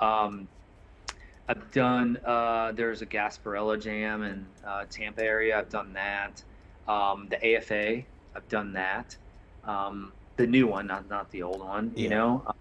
[0.01, 0.48] Um,
[1.48, 2.19] I've done.
[2.24, 5.59] Uh, there's a Gasparilla Jam in uh, Tampa area.
[5.59, 6.43] I've done that.
[6.86, 8.02] Um, the AFA.
[8.36, 9.16] I've done that.
[9.65, 11.93] Um, the new one, not not the old one.
[11.97, 12.52] You know, Uh,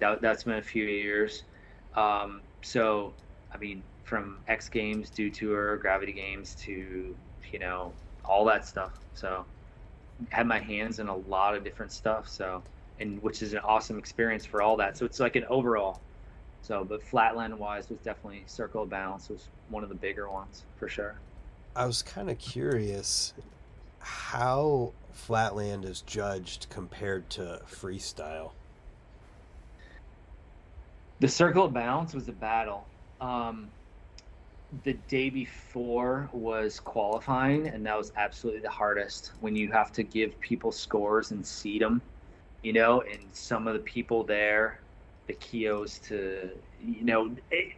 [0.00, 1.44] that that's been a few years.
[1.94, 3.12] Um, so,
[3.52, 7.14] I mean, from X Games, Dew Tour, Gravity Games to
[7.52, 7.92] you know
[8.24, 8.92] all that stuff.
[9.14, 9.44] So
[10.30, 12.28] had my hands in a lot of different stuff.
[12.28, 12.62] So
[13.00, 14.96] and which is an awesome experience for all that.
[14.96, 16.00] So it's like an overall.
[16.62, 20.64] So but flatland wise was definitely Circle of Balance was one of the bigger ones
[20.78, 21.16] for sure.
[21.74, 23.32] I was kind of curious
[23.98, 28.50] how Flatland is judged compared to freestyle.
[31.22, 32.84] The Circle of Balance was a battle.
[33.20, 33.70] Um,
[34.82, 40.02] the day before was qualifying, and that was absolutely the hardest when you have to
[40.02, 42.02] give people scores and seed them,
[42.64, 44.80] you know, and some of the people there,
[45.28, 46.50] the Kios to,
[46.84, 47.74] you know, it,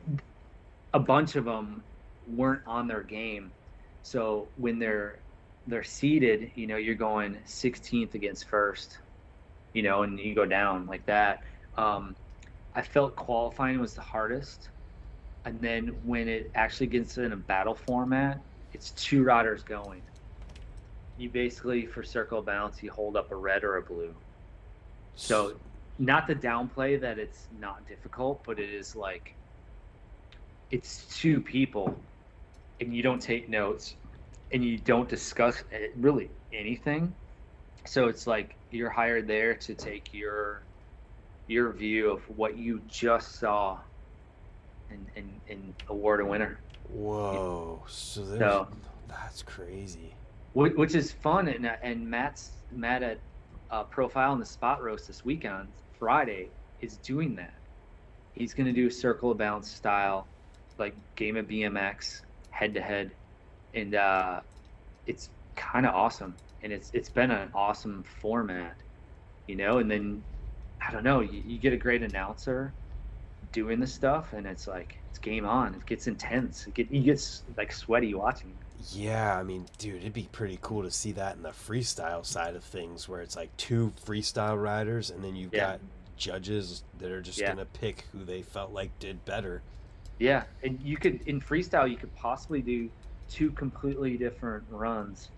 [0.94, 1.84] a bunch of them
[2.26, 3.52] weren't on their game.
[4.04, 5.18] So when they're
[5.66, 9.00] they're seated, you know, you're going 16th against first,
[9.74, 11.42] you know, and you go down like that.
[11.76, 12.16] Um,
[12.74, 14.70] I felt qualifying was the hardest.
[15.44, 18.40] And then when it actually gets in a battle format,
[18.72, 20.02] it's two riders going.
[21.16, 24.14] You basically, for circle balance, you hold up a red or a blue.
[25.14, 25.60] So,
[25.98, 29.36] not to downplay that it's not difficult, but it is like
[30.70, 31.96] it's two people,
[32.80, 33.94] and you don't take notes,
[34.50, 35.62] and you don't discuss
[35.96, 37.14] really anything.
[37.86, 40.66] So it's like you're hired there to take your
[41.46, 43.78] your view of what you just saw
[44.90, 46.58] and and, and award a winner,
[46.92, 47.82] Whoa.
[47.86, 48.68] So So-
[49.08, 50.14] that's crazy.
[50.54, 51.48] Which is fun.
[51.48, 53.18] And and Matt's Matt at
[53.70, 55.66] uh, Profile in the Spot Roast this weekend,
[55.98, 56.48] Friday,
[56.80, 57.54] is doing that.
[58.34, 60.26] He's going to do a circle of balance style,
[60.78, 63.10] like game of BMX head to head,
[63.74, 64.40] and uh,
[65.06, 66.34] it's kind of awesome.
[66.62, 68.76] And it's it's been an awesome format,
[69.48, 69.78] you know.
[69.78, 70.22] And then
[70.86, 72.74] I don't know, you, you get a great announcer
[73.52, 75.74] doing the stuff, and it's like it's game on.
[75.74, 76.66] It gets intense.
[76.66, 77.22] It get you get
[77.56, 78.58] like sweaty watching.
[78.76, 82.56] Yeah, I mean, dude, it'd be pretty cool to see that in the freestyle side
[82.56, 85.70] of things where it's like two freestyle riders and then you've Yeah.
[85.70, 85.80] got
[86.16, 87.46] judges that are just Yeah.
[87.46, 89.64] going to pick who they felt like did better.
[90.18, 92.90] Yeah, and you could in freestyle you could possibly do
[93.28, 95.30] two completely different runs,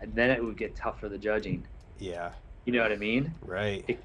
[0.00, 1.66] and then it would get tough for the judging.
[1.98, 3.34] Yeah, You know what I mean?
[3.42, 3.88] right.
[3.88, 4.04] It,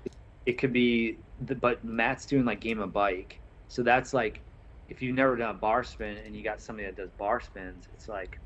[0.49, 4.41] it could be, the, but Matt's doing like game of bike, so that's like,
[4.89, 7.87] if you've never done a bar spin and you got somebody that does bar spins,
[7.93, 8.39] it's like,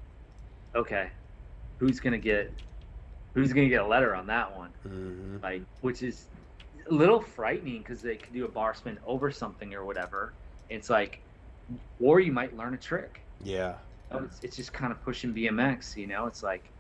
[0.76, 1.12] okay,
[1.80, 2.54] who's gonna get,
[3.36, 4.74] who's gonna get a letter on that one?
[4.84, 6.30] hmm like which is
[6.90, 10.36] a little frightening because they could do a bar spin over something or whatever.
[10.70, 11.22] It's like,
[12.00, 13.22] or you might learn a trick.
[13.44, 13.78] Yeah.
[14.12, 15.96] You know, It's, it's just kind of pushing BMX.
[15.96, 16.72] You know, it's like,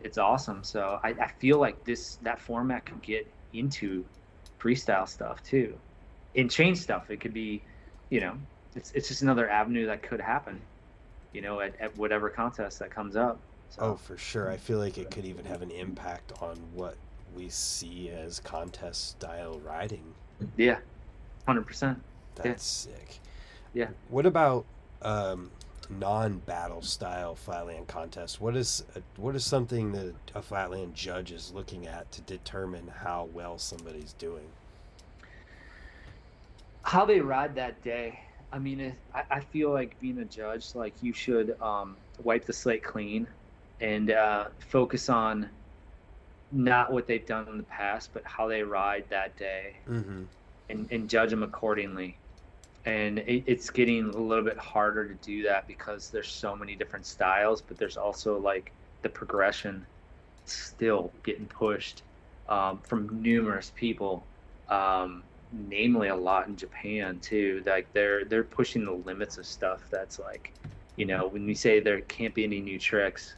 [0.00, 0.64] it's awesome.
[0.64, 4.06] So I, I feel like this that format could get into
[4.62, 5.76] freestyle stuff too,
[6.36, 7.10] and change stuff.
[7.10, 7.62] It could be,
[8.10, 8.34] you know,
[8.76, 10.60] it's it's just another avenue that could happen.
[11.32, 13.38] You know, at, at whatever contest that comes up.
[13.70, 14.50] So, Oh, for sure.
[14.50, 16.96] I feel like it could even have an impact on what
[17.34, 20.14] we see as contest style riding.
[20.56, 20.78] yeah,
[21.46, 22.02] hundred percent.
[22.34, 23.18] That's sick.
[23.72, 23.88] Yeah.
[24.10, 24.66] What about
[25.00, 25.50] um,
[25.90, 28.40] non-battle style flatland contest?
[28.40, 28.84] What is
[29.16, 34.12] what is something that a flatland judge is looking at to determine how well somebody's
[34.14, 34.54] doing?
[36.82, 38.20] how they ride that day.
[38.52, 42.44] I mean, it, I, I feel like being a judge, like you should um, wipe
[42.46, 43.26] the slate clean
[43.80, 45.50] and uh, focus on
[46.50, 50.24] not what they've done in the past, but how they ride that day Mm-hmm.
[50.68, 52.21] and, and judge them accordingly.
[52.84, 56.74] And it, it's getting a little bit harder to do that because there's so many
[56.76, 59.86] different styles, but there's also like the progression
[60.44, 62.04] still getting pushed
[62.48, 64.28] um, from numerous people.
[64.68, 67.62] Um, namely a lot in Japan too.
[67.66, 70.54] Like they're they're pushing the limits of stuff that's like,
[70.96, 73.36] you know, when we say there can't be any new tricks,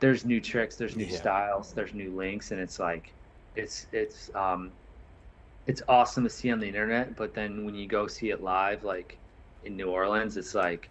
[0.00, 1.08] there's new tricks, there's new Yeah.
[1.08, 3.14] styles, there's new links, and it's like,
[3.54, 4.72] it's it's um,
[5.66, 8.84] it's awesome to see on the internet, but then when you go see it live,
[8.84, 9.20] like
[9.62, 10.90] in New Orleans, it's like,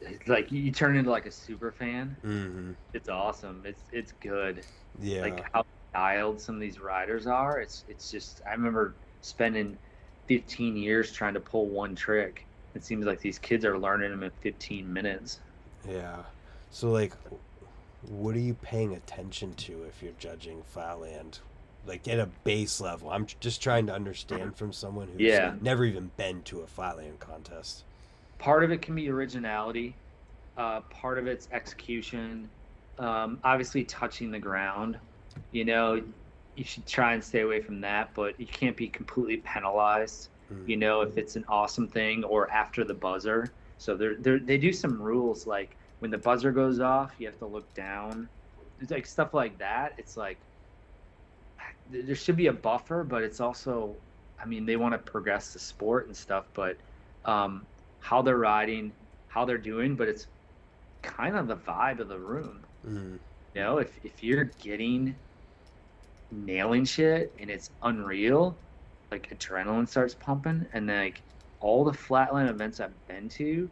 [0.00, 2.16] it's like you turn into like a super fan.
[2.24, 2.72] Mm-hmm.
[2.92, 3.64] It's awesome.
[3.66, 4.66] It's it's good
[4.98, 5.22] Yeah.
[5.22, 5.64] like how
[5.94, 7.60] dialed some of these riders are.
[7.60, 9.78] It's it's just I remember spending
[10.28, 12.48] 15 years trying to pull one trick.
[12.74, 15.40] It seems like these kids are learning them in 15 minutes.
[15.82, 16.24] Yeah.
[16.70, 17.14] So like
[18.02, 21.40] what are you paying attention to if you're judging Flatland?
[21.86, 23.10] Like at a base level.
[23.10, 25.54] I'm just trying to understand from someone who's Yeah.
[25.60, 27.84] never even been to a Flatland contest.
[28.38, 29.94] Part of it can be originality.
[30.56, 32.48] Uh, part of it's execution.
[32.98, 34.98] Um, obviously, touching the ground.
[35.52, 36.02] You know,
[36.54, 40.28] you should try and stay away from that, but you can't be completely penalized.
[40.52, 40.68] Mm.
[40.68, 44.72] you know if it's an awesome thing or after the buzzer so they're they do
[44.72, 48.28] some rules like when the buzzer goes off you have to look down
[48.80, 50.38] it's like stuff like that it's like
[51.90, 53.96] there should be a buffer but it's also
[54.38, 56.78] i mean they want to progress the sport and stuff but
[57.24, 57.66] um,
[57.98, 58.92] how they're riding
[59.28, 60.28] how they're doing but it's
[61.02, 63.20] kind of the vibe of the room Mm.
[63.54, 65.16] you know, if if you're getting
[66.30, 68.58] nailing shit and it's unreal,
[69.10, 71.22] like adrenaline starts pumping, and then like
[71.60, 73.70] all the flatland events I've been to,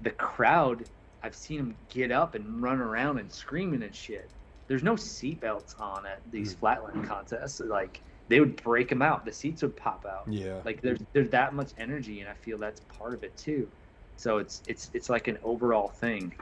[0.00, 0.84] the crowd
[1.22, 4.30] I've seen them get up and run around and screaming and shit.
[4.68, 6.58] There's no seatbelts on at these Mm.
[6.58, 7.60] flatland contests.
[7.60, 10.60] Like they would break them out, the seats would pop out Yeah.
[10.64, 13.68] like there's there's that much energy and i feel that's part of it too
[14.16, 16.34] so it's it's it's like an overall thing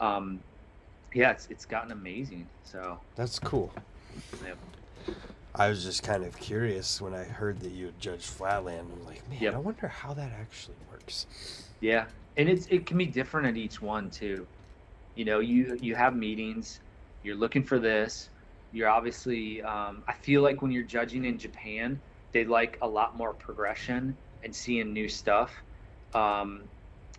[0.00, 0.40] um
[1.14, 3.72] yeah it's it's gotten amazing so That's cool.
[4.44, 4.54] yeah.
[5.54, 8.90] I was just kind of curious when I heard that you had judged Flatland.
[8.92, 9.54] I'm like, man, Yep.
[9.54, 11.26] I wonder how that actually works.
[11.80, 12.06] yeah
[12.36, 14.44] and it's it can be different at each one too
[15.14, 16.80] you know you you have meetings
[17.28, 18.30] you're looking for this
[18.72, 22.02] you're obviously um, i feel like when you're judging in japan
[22.32, 25.64] they like a lot more progression and seeing new stuff
[26.14, 26.70] um,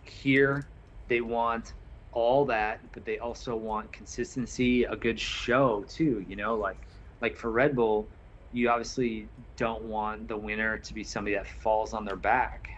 [0.04, 0.70] here
[1.08, 1.74] they want
[2.12, 6.88] all that but they also want consistency a good show too you know like
[7.20, 8.10] like for red bull
[8.52, 12.68] you obviously don't want the winner to be somebody that falls on their back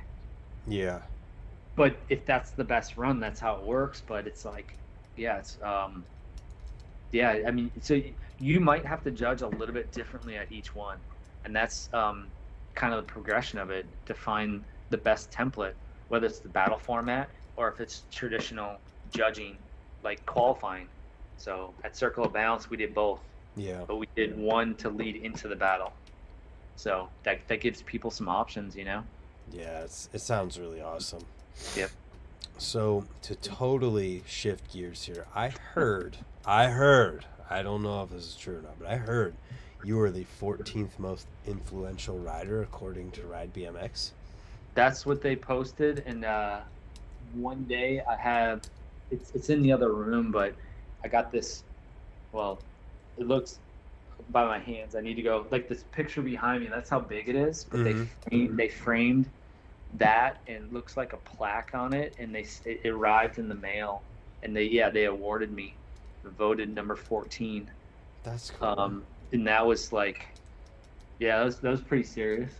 [0.66, 1.02] Yeah.
[1.76, 4.02] but if that's the best run, that's how it works.
[4.06, 4.78] But it's like,
[5.16, 6.06] yeah, it's um,
[7.12, 7.40] yeah.
[7.46, 8.00] I mean, so
[8.40, 10.98] you might have to judge a little bit differently at each one,
[11.44, 12.26] and that's um,
[12.74, 15.74] kind of the progression of it to find the best template,
[16.08, 18.76] whether it's the battle format or if it's traditional
[19.12, 19.56] judging,
[20.02, 20.88] like qualifying.
[21.36, 23.20] So at Circle of Balance, we did both,
[23.56, 23.82] Yeah.
[23.86, 25.92] but we did one to lead into the battle.
[26.76, 29.02] So that that gives people some options, you know.
[29.52, 31.22] Yeah, it's, it sounds really awesome.
[31.76, 31.90] Yep.
[32.58, 38.24] So to totally shift gears here, I heard, I heard, I don't know if this
[38.24, 39.36] is true or not, but I heard
[39.82, 44.12] you were the 14th most influential rider according to Ride BMX.
[44.74, 46.60] that's what they posted and uh,
[47.32, 48.62] one day i have
[49.10, 50.56] it's, it's in the other room but
[51.04, 51.64] i got this
[52.32, 52.62] well
[53.16, 53.60] it looks
[54.30, 57.28] by my hands i need to go like this picture behind me that's how big
[57.28, 57.84] it is but Mhm.
[57.84, 57.94] they
[58.30, 59.30] framed, they framed
[59.94, 63.54] that and it looks like a plaque on it and they it arrived in the
[63.54, 64.04] mail
[64.42, 65.78] and they yeah they awarded me
[66.30, 67.70] voted number 14
[68.22, 68.68] That's cool.
[68.68, 70.28] um and that was like
[71.18, 72.52] yeah that was, that was pretty serious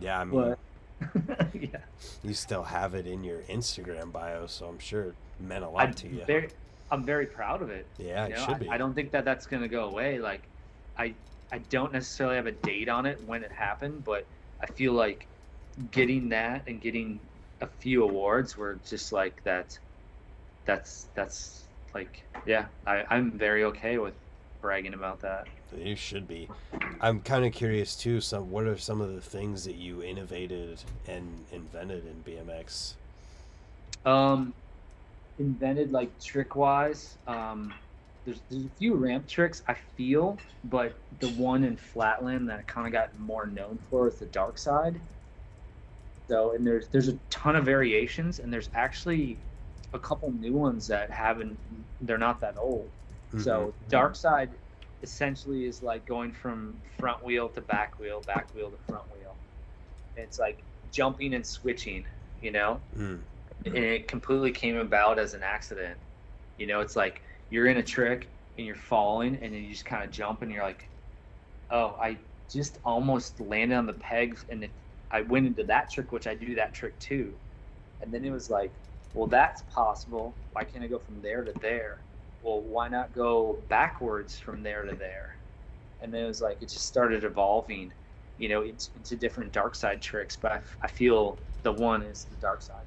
[0.00, 0.56] yeah, I mean,
[1.54, 1.78] yeah
[2.22, 5.88] you still have it in your Instagram bio, so I'm sure it meant a lot
[5.88, 6.24] I'm to you.
[6.24, 6.48] very,
[6.90, 7.86] I'm very proud of it.
[7.98, 8.68] yeah, you it know, should I, be.
[8.68, 10.18] I don't think that that's gonna go away.
[10.18, 10.42] Like,
[10.98, 11.14] I,
[11.50, 14.26] I don't necessarily have a date on it when it happened, but
[14.60, 15.26] I feel like
[15.90, 17.18] getting that and getting
[17.60, 19.78] a few awards were just like that.
[20.64, 21.61] That's that's
[21.94, 24.14] like yeah, I, I'm very okay with
[24.60, 25.46] bragging about that.
[25.76, 26.48] You should be.
[27.00, 28.20] I'm kind of curious too.
[28.20, 32.94] Some what are some of the things that you innovated and invented in BMX?
[34.04, 34.52] Um,
[35.38, 37.16] invented like trick wise.
[37.26, 37.72] Um,
[38.24, 42.62] there's there's a few ramp tricks I feel, but the one in Flatland that I
[42.62, 45.00] kind of got more known for is the dark side.
[46.28, 49.36] So and there's there's a ton of variations, and there's actually
[49.92, 51.58] a couple new ones that haven't.
[52.00, 52.90] They're not that old.
[53.36, 54.50] So dark side
[55.02, 59.36] essentially is like going from front wheel to back wheel, back wheel to front wheel.
[60.16, 62.06] It's like jumping and switching,
[62.40, 63.22] you know Mhm.
[63.64, 65.98] and it completely came about as an accident.
[66.56, 69.84] You know, it's like you're in a trick and you're falling, and then you just
[69.84, 70.90] kind of jump, and you're like,
[71.70, 74.44] "Oh, I just almost landed on the pegs.
[74.50, 74.72] And if
[75.10, 77.38] I went into that trick, which I do that trick too,
[78.00, 78.72] and then it was like,
[79.14, 80.34] well, that's possible.
[80.52, 81.98] Why can't I go from there to there?
[82.42, 85.36] Well, why not go backwards from there to there?
[86.00, 87.92] And then it was like it just started evolving,
[88.38, 90.36] you know, into, into different dark side tricks.
[90.36, 92.84] But I, I feel the one is the dark side.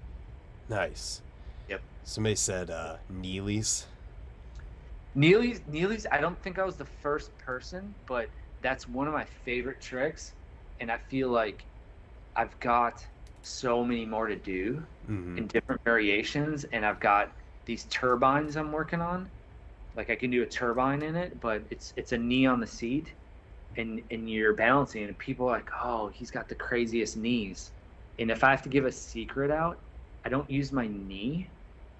[0.68, 1.22] Nice.
[1.70, 1.82] Yep.
[2.04, 3.86] Somebody said uh, Neely's.
[5.14, 6.06] Neely's, Neely's.
[6.12, 8.28] I don't think I was the first person, but
[8.62, 10.34] that's one of my favorite tricks,
[10.82, 11.64] and I feel like
[12.36, 13.06] I've got
[13.44, 15.38] so many more to do Mhm.
[15.38, 19.32] in different variations, and I've got these turbines I'm working on.
[19.96, 22.68] Like I can do a turbine in it, but it's it's a knee on the
[22.68, 23.16] seat,
[23.78, 27.74] and and you're balancing, and people are like, oh, he's got the craziest knees.
[28.20, 29.82] And if I have to give a secret out,
[30.26, 31.52] I don't use my knee.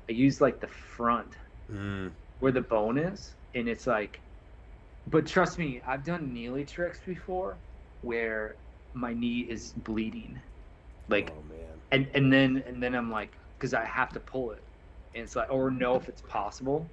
[0.10, 1.38] I use like the front
[1.70, 2.16] Mm.
[2.40, 4.22] where the bone is, and it's like.
[5.08, 7.62] But trust me, I've done Neely tricks before,
[8.02, 8.58] where
[8.94, 10.42] my knee is bleeding,
[11.10, 11.75] like oh man.
[11.92, 14.64] And and then and then I'm like, because I have to pull it,
[15.14, 16.88] and it's like, or know if it's possible,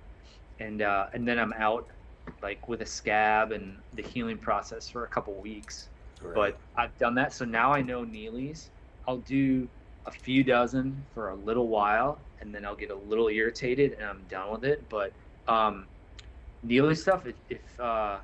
[0.60, 1.86] and uh, and then I'm out,
[2.42, 5.88] like with a scab and the healing process for a couple weeks.
[6.20, 6.34] Right.
[6.34, 8.70] But I've done that, so now I know Neely's.
[9.08, 9.68] I'll do
[10.06, 14.04] a few dozen for a little while, and then I'll get a little irritated, and
[14.04, 14.84] I'm done with it.
[14.88, 15.12] But
[15.48, 15.86] um,
[16.62, 18.18] Neely stuff, if, if uh,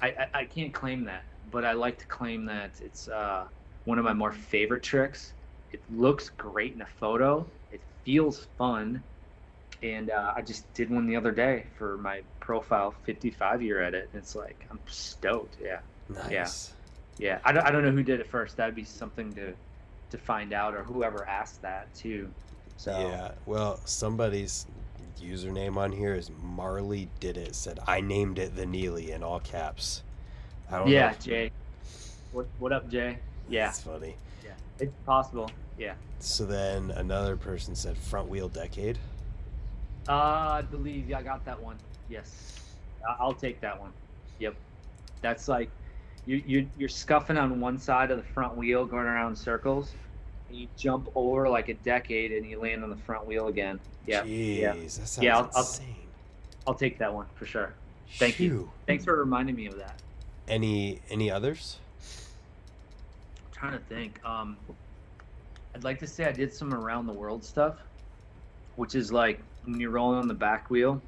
[0.00, 3.46] I, I I can't claim that, but I like to claim that it's uh,
[3.84, 5.34] one of my more favorite tricks.
[5.72, 7.46] It looks great in a photo.
[7.72, 9.02] It feels fun,
[9.82, 14.08] and uh, I just did one the other day for my profile 55 year edit.
[14.12, 15.56] And it's like I'm stoked.
[15.62, 15.80] Yeah.
[16.08, 16.72] nice.
[17.18, 18.56] Yeah, I don't, I don't know who did it first.
[18.56, 19.52] That'd be something to
[20.10, 22.30] to find out, or whoever asked that too.
[22.76, 23.32] So Yeah.
[23.46, 24.66] Well, somebody's
[25.20, 27.54] username on here is Marley did it.
[27.54, 30.02] Said I named it the Neely in all caps.
[30.70, 31.16] I don't yeah, know.
[31.20, 31.50] Jay.
[32.32, 33.18] What what up, Jay?
[33.48, 34.16] Yeah, That's funny.
[34.78, 35.50] It's possible.
[35.78, 35.94] Yeah.
[36.18, 38.98] So then another person said front wheel decade.
[40.08, 41.76] Uh, I believe yeah, I got that one.
[42.08, 42.60] Yes,
[43.20, 43.92] I'll take that one.
[44.40, 44.54] Yep,
[45.20, 45.70] that's like
[46.26, 49.92] you you you're scuffing on one side of the front wheel, going around circles.
[50.48, 53.78] And you jump over like a decade, and you land on the front wheel again.
[54.06, 54.72] Yeah, Jeez, yeah.
[54.74, 55.78] that sounds Yeah, I'll- I'll-
[56.66, 57.72] I'll take that one for sure.
[58.18, 58.70] Thank you.
[58.86, 60.00] Thanks for reminding me of that.
[60.46, 61.78] Any any others?
[63.62, 64.24] I'm trying to think.
[64.24, 64.56] Um,
[65.74, 67.78] I'd like to say I did some around the world stuff,
[68.74, 71.00] which is like when you're rolling on the back wheel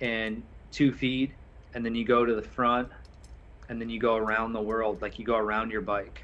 [0.00, 1.32] and two feet,
[1.74, 2.88] and then you go to the front,
[3.68, 6.22] and then you go around the world, like you go around your bike,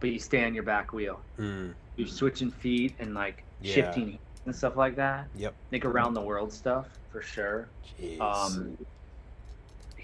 [0.00, 1.20] but you stay on your back wheel.
[1.38, 3.74] Mm, You're switching feet and like Yeah.
[3.74, 5.28] shifting and stuff like that.
[5.34, 5.54] yep.
[5.72, 7.68] Like around the world stuff for sure.
[7.98, 8.20] Jeez.
[8.20, 8.76] Um,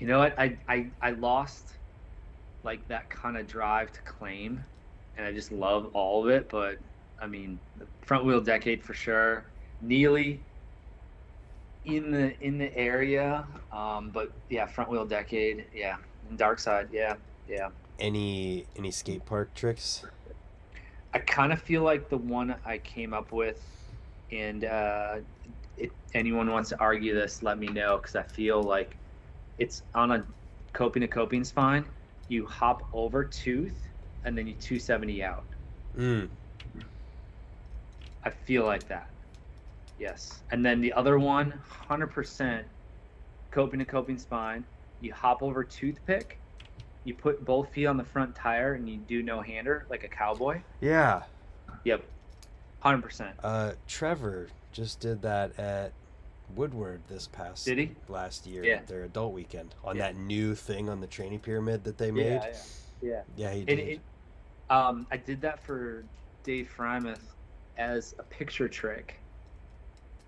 [0.00, 0.36] you know what?
[0.38, 1.74] I, I I lost
[2.64, 4.64] like that kind of drive to claim,
[5.16, 6.48] and I just love all of it.
[6.48, 6.78] But
[7.20, 9.44] I mean, the front wheel decade for sure.
[9.82, 10.40] Neely
[11.84, 15.96] in the in the area, um, but yeah, front wheel decade, yeah,
[16.28, 17.14] and dark side, yeah,
[17.48, 17.68] yeah.
[17.98, 20.04] any any skate park tricks?
[21.12, 23.64] I kind of feel like the one I came up with,
[24.30, 25.16] and uh,
[25.76, 28.96] if anyone wants to argue this, let me know because I feel like
[29.58, 30.24] it's on a
[30.72, 31.84] coping to coping spine.
[32.30, 33.74] You hop over tooth,
[34.24, 35.44] and then you 270 out.
[35.98, 36.28] Mm,
[38.24, 39.10] I feel like that.
[39.98, 41.52] Yes, and then the other one,
[41.88, 42.62] 100%
[43.50, 44.64] coping to coping spine.
[45.00, 46.38] You hop over toothpick.
[47.02, 50.08] You put both feet on the front tire, and you do no hander like a
[50.08, 50.60] cowboy.
[50.80, 51.22] yeah.
[51.84, 52.04] Yep,
[52.84, 53.32] 100%.
[53.42, 55.92] Uh, Trevor just did that at
[56.56, 57.90] Woodward this past Did he?
[58.08, 58.76] last year Yeah.
[58.76, 60.12] at their adult weekend on Yeah.
[60.12, 62.42] that new thing on the training pyramid that they made.
[62.42, 62.56] Yeah,
[63.02, 63.22] yeah.
[63.36, 63.78] Yeah, he did.
[63.78, 64.00] it,
[64.68, 66.04] um, I did that for
[66.44, 67.20] Dave Freimuth
[67.76, 69.18] as a picture trick,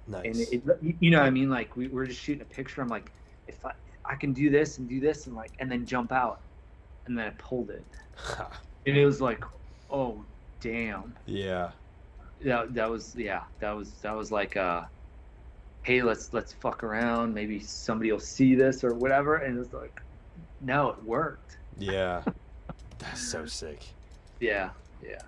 [0.07, 0.25] nice.
[0.25, 2.81] and it, it, you know, what I mean, like we were just shooting a picture.
[2.83, 3.13] I'm like,
[3.47, 3.73] if I,
[4.05, 6.41] I can do this and do this and like, and then jump out,
[7.07, 7.85] and then I pulled it,
[8.87, 9.45] and it was like,
[9.91, 10.25] oh,
[10.61, 11.15] damn.
[11.27, 11.71] yeah.
[12.45, 14.83] That that was yeah, that was that was like uh,
[15.83, 17.35] hey, let's let's fuck around.
[17.35, 20.01] Maybe somebody will see this or whatever, and it's like,
[20.61, 21.57] no, it worked.
[21.79, 22.23] Yeah.
[22.99, 23.83] That's so sick.
[24.41, 24.71] Yeah,
[25.05, 25.19] yeah.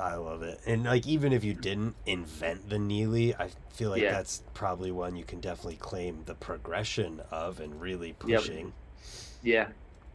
[0.00, 0.60] I love it.
[0.66, 4.12] And like even if you didn't invent the Neely, I feel like Yeah.
[4.12, 8.40] that's probably one you can definitely claim the progression of and really Yep.
[8.40, 8.72] pushing.
[9.42, 9.68] Yeah,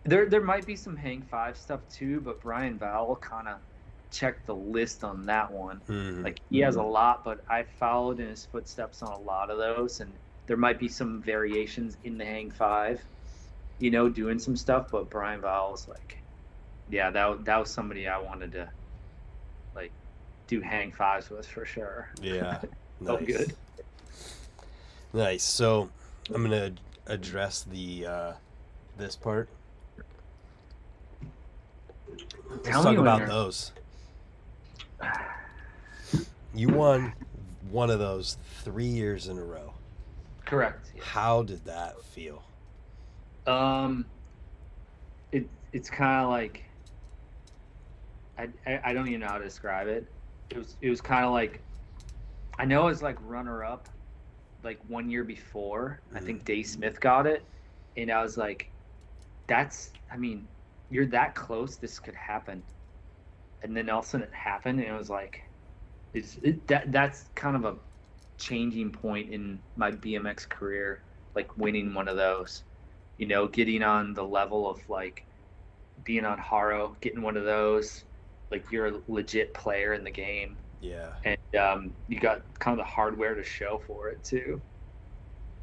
[0.06, 3.58] there there might be some Hang Five stuff too, but Brian Vowell kind of
[4.14, 5.82] checked the list on that one.
[5.90, 6.24] Mhm.
[6.24, 9.58] Like he has a lot, but I followed in his footsteps on a lot of
[9.58, 10.12] those, and
[10.46, 13.02] there might be some variations in the Hang Five.
[13.80, 14.92] you know, doing some stuff.
[14.92, 16.20] But Brian Val like,
[16.90, 18.70] yeah, that that was somebody I wanted to
[19.76, 19.92] like
[20.48, 22.10] do hang fives with for sure.
[22.22, 22.62] Yeah.
[23.02, 23.26] Nice.
[23.26, 23.56] good.
[25.12, 25.44] Nice.
[25.44, 25.90] So
[26.34, 26.72] I'm gonna
[27.08, 28.34] address the uh,
[28.98, 29.50] this part.
[32.50, 33.74] Let's Tell talk me about those.
[36.56, 37.14] You won
[37.70, 39.74] one of those three years in a row.
[40.46, 40.92] Correct.
[41.02, 42.44] How did that feel?
[43.48, 44.06] Um,
[45.32, 46.64] it it's kind of like
[48.38, 50.06] I, I I don't even know how to describe it.
[50.50, 51.62] It was it was kind of like
[52.60, 53.90] I know it's like runner up,
[54.64, 56.02] like one year before.
[56.14, 57.44] I think Dave Smith got it,
[57.98, 58.70] and I was like,
[59.48, 60.48] that's I mean,
[60.92, 61.78] you're that close.
[61.78, 62.62] This could happen,
[63.64, 65.42] and then all of a sudden it happened, and it was like,
[66.14, 67.80] it's it, that that's kind of a
[68.38, 71.04] changing point in my BMX career,
[71.36, 72.64] like winning one of those
[73.18, 75.28] you know, getting on the level of like
[76.04, 78.06] being on Haro, getting one of those,
[78.52, 81.14] like you're a legit player in the game, Yeah.
[81.24, 84.64] and um, you got kind of the hardware to show for it too.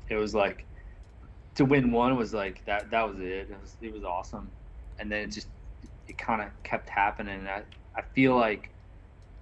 [0.08, 0.66] It was like
[1.56, 2.90] to win one was like that.
[2.90, 3.50] That was it.
[3.50, 4.52] It was it was awesome,
[4.98, 5.50] and then it just
[6.06, 7.40] it kind of kept happening.
[7.40, 7.64] And I
[8.00, 8.70] I feel like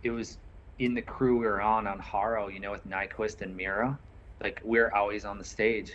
[0.02, 0.38] it was
[0.80, 3.96] in the crew we were on on Haro, you know, with Nyquist and Mirra.
[4.42, 5.92] Like we're always on the stage.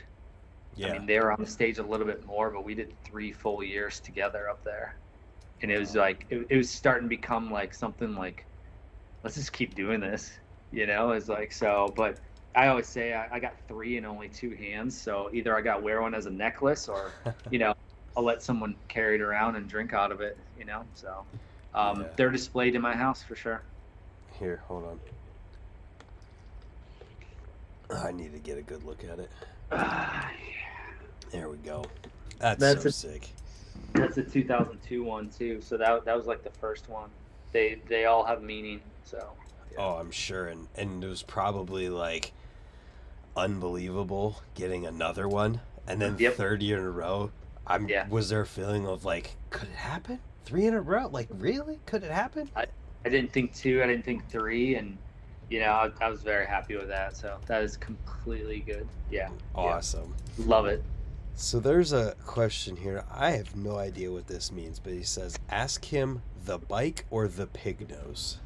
[0.75, 0.87] Yeah.
[0.87, 3.31] I mean, they were on the stage a little bit more, but we did three
[3.33, 4.95] full years together up there,
[5.61, 8.45] and it was like it, it was starting to become like something like,
[9.23, 10.31] let's just keep doing this,
[10.71, 11.11] you know?
[11.11, 12.19] It's like so, but
[12.55, 15.83] I always say I, I got three and only two hands, so either I got
[15.83, 17.11] wear one as a necklace, or
[17.49, 17.73] you know,
[18.15, 20.85] I'll let someone carry it around and drink out of it, you know?
[20.93, 21.25] So,
[21.75, 22.07] um, Yeah.
[22.15, 23.61] they're displayed in my house for sure.
[24.39, 24.99] Here, hold on.
[27.95, 29.29] I need to get a good look at it.
[31.31, 31.83] There we go.
[32.39, 33.29] That's, That's so a- sick.
[33.93, 37.09] That's a 2002 one too, so that that was like the first one.
[37.51, 39.29] They they all have meaning, so.
[39.71, 39.77] yeah.
[39.79, 42.31] Oh, I'm sure, and and it was probably like
[43.37, 46.33] unbelievable getting another one, and then Yep.
[46.35, 47.31] third year in a row.
[47.67, 47.87] I'm.
[47.87, 48.07] Yeah.
[48.09, 50.19] Was there a feeling of like, could it happen?
[50.45, 51.07] Three in a row?
[51.07, 51.79] Like, really?
[51.85, 52.49] Could it happen?
[52.55, 52.65] I
[53.05, 54.97] I didn't think two, I didn't think three, and
[55.49, 57.15] you know I, I was very happy with that.
[57.17, 58.87] So that is completely good.
[59.11, 60.13] Yeah, Awesome.
[60.37, 60.83] love it.
[61.35, 63.03] So there's a question here.
[63.11, 67.27] I have no idea what this means, but he says, "Ask him the bike or
[67.27, 68.37] the pig nose."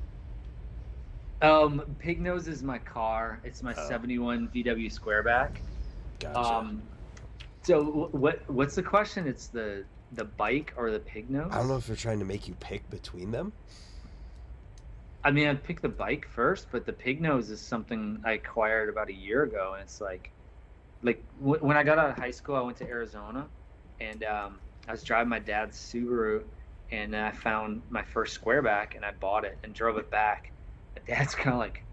[1.41, 3.39] Um, Pig Nose is my car.
[3.43, 3.87] It's my Oh.
[3.87, 5.57] 71 VW Squareback.
[6.19, 6.39] Gotcha.
[6.39, 6.81] Um,
[7.61, 9.27] so what what's the question?
[9.27, 11.51] It's the the bike or the Pig Nose?
[11.51, 13.53] I don't know if they're trying to make you pick between them.
[15.23, 18.89] I mean, I'd pick the bike first, but the pig nose is something I acquired
[18.89, 20.31] about a year ago, and it's like,
[21.03, 23.49] like w- when I got out of high school, I went to Arizona,
[23.99, 26.45] and um, I was driving my dad's Subaru,
[26.91, 30.53] and I found my first squareback, and I bought it and drove it back.
[30.95, 31.85] My dad's kind of like,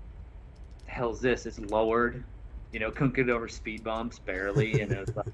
[0.87, 1.47] "The hell's this?
[1.47, 2.25] It's lowered,
[2.73, 5.27] you know, couldn't get over speed bumps barely, and it was like,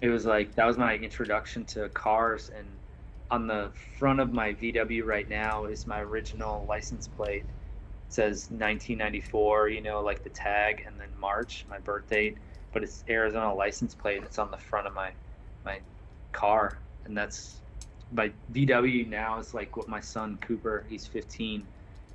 [0.00, 2.66] it was like that was my introduction to cars, and
[3.30, 7.44] on the front of my VW right now is my original license plate.
[7.44, 12.38] It says 1994, you know, like the tag, and then March, my birth date.
[12.72, 14.22] But it's Arizona license plate.
[14.22, 15.12] It's on the front of my
[15.64, 15.80] my
[16.32, 17.60] car, and that's
[18.12, 20.84] my VW now is like what my son Cooper.
[20.88, 21.66] He's 15.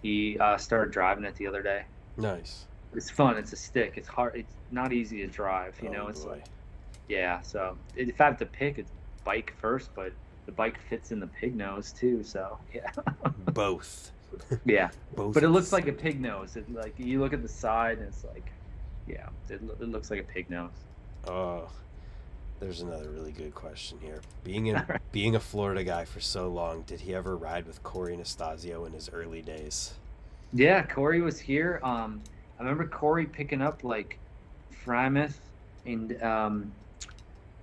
[0.01, 1.83] He uh, started driving it the other day.
[2.17, 2.65] Nice.
[2.93, 3.37] It's fun.
[3.37, 3.93] It's a stick.
[3.97, 4.35] It's hard.
[4.35, 5.79] It's not easy to drive.
[5.81, 6.31] You know, Oh, it's boy.
[6.31, 6.45] like
[7.11, 7.41] yeah.
[7.41, 8.91] So if I have to pick, it's
[9.25, 10.13] bike first, but
[10.45, 12.23] the bike fits in the pig nose too.
[12.23, 12.89] So yeah,
[13.51, 14.11] both.
[14.65, 14.89] yeah.
[15.15, 15.33] Both.
[15.33, 16.55] But it looks like a pig nose.
[16.55, 18.49] It, like you look at the side, and it's like,
[19.07, 20.71] yeah, it, it looks like a pig nose.
[21.27, 21.69] Oh,
[22.61, 24.21] there's another really good question here.
[24.45, 24.81] Being in,
[25.11, 28.93] being a Florida guy for so long, did he ever ride with Corey Anastasio in
[28.93, 29.95] his early days?
[30.53, 31.81] Yeah, Corey was here.
[31.83, 32.21] Um,
[32.57, 34.17] I remember Corey picking up like
[34.85, 35.35] Freimuth
[35.85, 36.71] and um,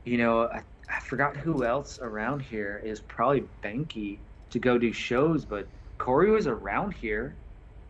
[0.08, 4.18] you know, I, I forgot who else around here is probably Behnke
[4.50, 5.68] to go do shows, but
[5.98, 7.36] Corey was around here.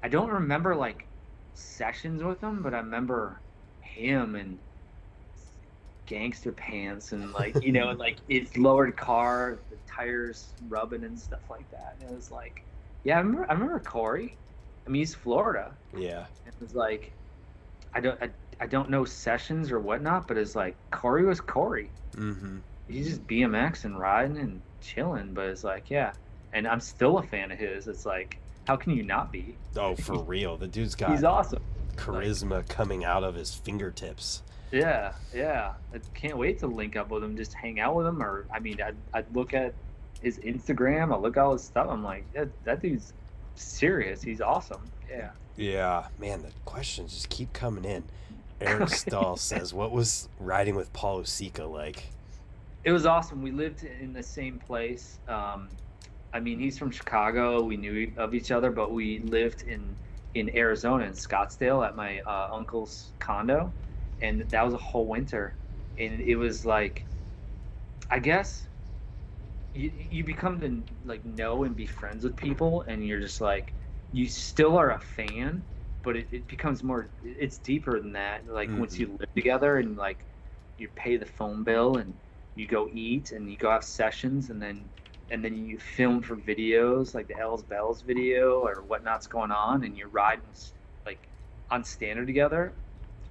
[0.02, 1.06] I don't remember like
[1.54, 3.40] sessions with him, but I remember
[3.80, 4.58] him and
[6.06, 11.18] gangster pants and like you know, and like his lowered car, the tires rubbing and
[11.18, 11.96] stuff like that.
[12.00, 12.64] And it was like,
[13.04, 13.46] yeah, I remember.
[13.48, 14.36] I remember Corey.
[14.86, 15.76] I mean, he's Florida.
[15.96, 16.24] Yeah.
[16.46, 17.12] It was like,
[17.94, 21.90] I don't, I, I don't know sessions or whatnot, but it's like Corey was Corey.
[22.18, 22.58] Mm-hmm.
[22.88, 25.34] He's just BMX and riding and chilling.
[25.34, 26.12] But it's like, yeah,
[26.52, 27.86] and I'm still a fan of his.
[27.88, 29.56] It's like, how can you not be?
[29.76, 30.56] Oh, for real.
[30.56, 31.62] The dude's got He's awesome.
[31.96, 34.42] charisma coming out of his fingertips.
[34.70, 35.72] Yeah, yeah.
[35.94, 38.58] I can't wait to link up with him, just hang out with him, or I
[38.58, 39.72] mean, I'd, I'd look at
[40.20, 41.86] his Instagram, I look at all his stuff.
[41.88, 43.14] I'm like, that, that dude's
[43.54, 44.20] serious.
[44.20, 44.82] He's awesome.
[45.10, 45.30] Yeah.
[45.56, 48.04] Yeah, man, the questions just keep coming in.
[48.60, 52.14] Eric Stahl says, "What was riding with Paul Osicka like?"
[52.84, 53.42] It was awesome.
[53.42, 55.18] We lived in the same place.
[55.28, 55.68] Um,
[56.32, 57.62] I mean, he's from Chicago.
[57.62, 59.96] We knew of each other, but we lived in
[60.34, 63.74] in Arizona in Scottsdale at my uh, uncle's condo,
[64.20, 65.56] and that was a whole winter,
[65.98, 67.06] and it was like,
[68.10, 68.68] I guess,
[69.74, 73.74] you you become to like know and be friends with people, and you're just like,
[74.12, 75.64] you still are a fan,
[76.08, 78.46] but it, it becomes more, it's deeper than that.
[78.48, 79.00] Like once Mhm.
[79.00, 80.24] you live together and like,
[80.78, 82.14] you pay the phone bill and
[82.54, 84.90] you go eat and you go have sessions and then
[85.30, 89.84] and then you film for videos like the L's Bells video or whatnot's going on
[89.84, 90.44] and you're riding
[91.04, 91.28] like
[91.70, 92.72] on standard together.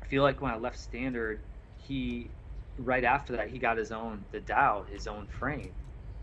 [0.03, 1.39] I feel like when I left standard,
[1.77, 2.29] he
[2.77, 5.73] right after that he got his own the Dow, his own frame.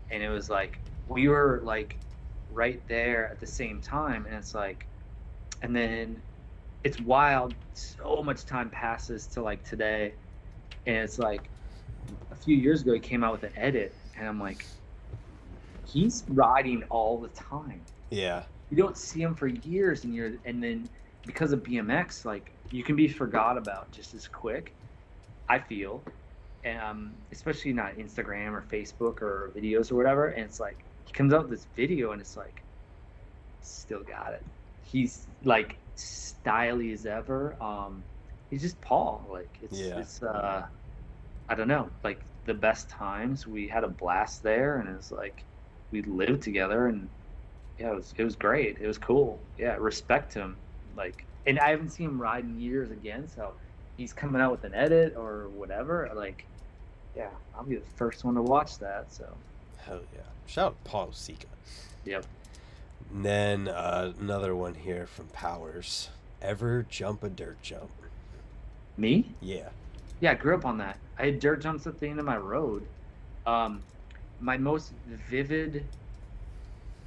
[0.09, 1.99] And it was like we were like
[2.49, 4.87] right there at the same time and it's like
[5.61, 6.21] and then
[6.85, 7.55] it's wild.
[7.73, 10.13] So much time passes to like today.
[10.85, 11.49] And it's like
[12.31, 14.63] a few years ago he came out with an edit and i'm like
[15.83, 17.81] he's riding all the time.
[18.11, 20.87] Yeah, you don't see him for years and you're and then
[21.25, 24.71] because of bmx like you can be forgot about just as quick
[25.49, 26.03] i feel.
[26.65, 30.27] Um, especially not instagram or facebook or videos or whatever.
[30.27, 32.61] And it's like he comes out with this video and it's like
[33.61, 34.45] still got it.
[34.83, 38.03] He's like styly as ever um
[38.49, 39.99] he's just paul like it's Yeah.
[39.99, 40.65] it's uh
[41.49, 45.43] i don't know like the best times we had a blast there and it's like
[45.91, 47.09] we lived together and
[47.77, 48.77] yeah, it was it was great.
[48.79, 49.41] It was cool.
[49.57, 50.57] Yeah, respect him.
[50.95, 53.27] Like, and I haven't seen him ride in years again.
[53.27, 53.53] So
[53.97, 56.09] he's coming out with an edit or whatever.
[56.15, 56.45] Like,
[57.15, 59.11] yeah, I'll be the first one to watch that.
[59.11, 59.25] So
[59.77, 60.21] hell yeah!
[60.45, 61.45] Shout out Paul Osicka.
[62.05, 62.25] yep.
[63.11, 66.09] And then uh, another one here from Powers.
[66.41, 67.91] Ever jump a dirt jump?
[68.97, 69.25] Me?
[69.41, 69.69] Yeah.
[70.19, 70.97] Yeah, I grew up on that.
[71.17, 72.85] I had dirt jumps at the end of my road.
[73.45, 73.81] Um,
[74.39, 74.91] my most
[75.29, 75.85] vivid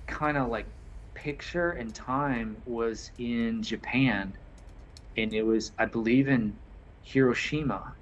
[0.07, 0.67] kind of like
[1.15, 4.33] picture and time was in Japan,
[5.17, 6.55] and it was I believe in
[7.03, 7.95] Hiroshima,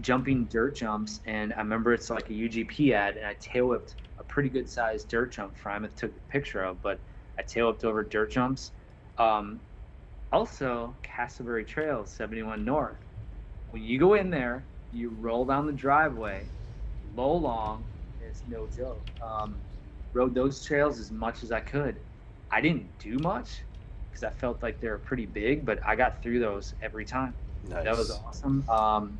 [0.00, 3.94] jumping dirt jumps, and I remember it's like a UGP ad, and I tail whipped
[4.18, 5.96] a pretty good sized dirt jump from it.
[5.96, 6.98] Took a picture of, but
[7.38, 8.72] I tail whipped over dirt jumps.
[9.18, 9.60] Um,
[10.32, 12.98] also, Castleberry Trails, 71 North
[13.70, 16.44] when you go in there, you roll down the driveway,
[17.14, 17.84] low long,
[18.20, 19.06] it's no joke.
[19.22, 19.60] Um,
[20.12, 22.00] rode those trails as much as I could.
[22.50, 23.64] I didn't do much
[24.10, 27.34] because I felt like they were pretty big, but I got through those every time.
[27.62, 27.84] Nice.
[27.84, 28.64] That was awesome.
[28.68, 29.18] Um,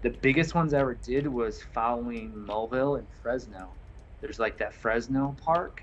[0.00, 3.68] the biggest ones I ever did was following Mulville and Fresno.
[4.20, 5.82] There's like that Fresno park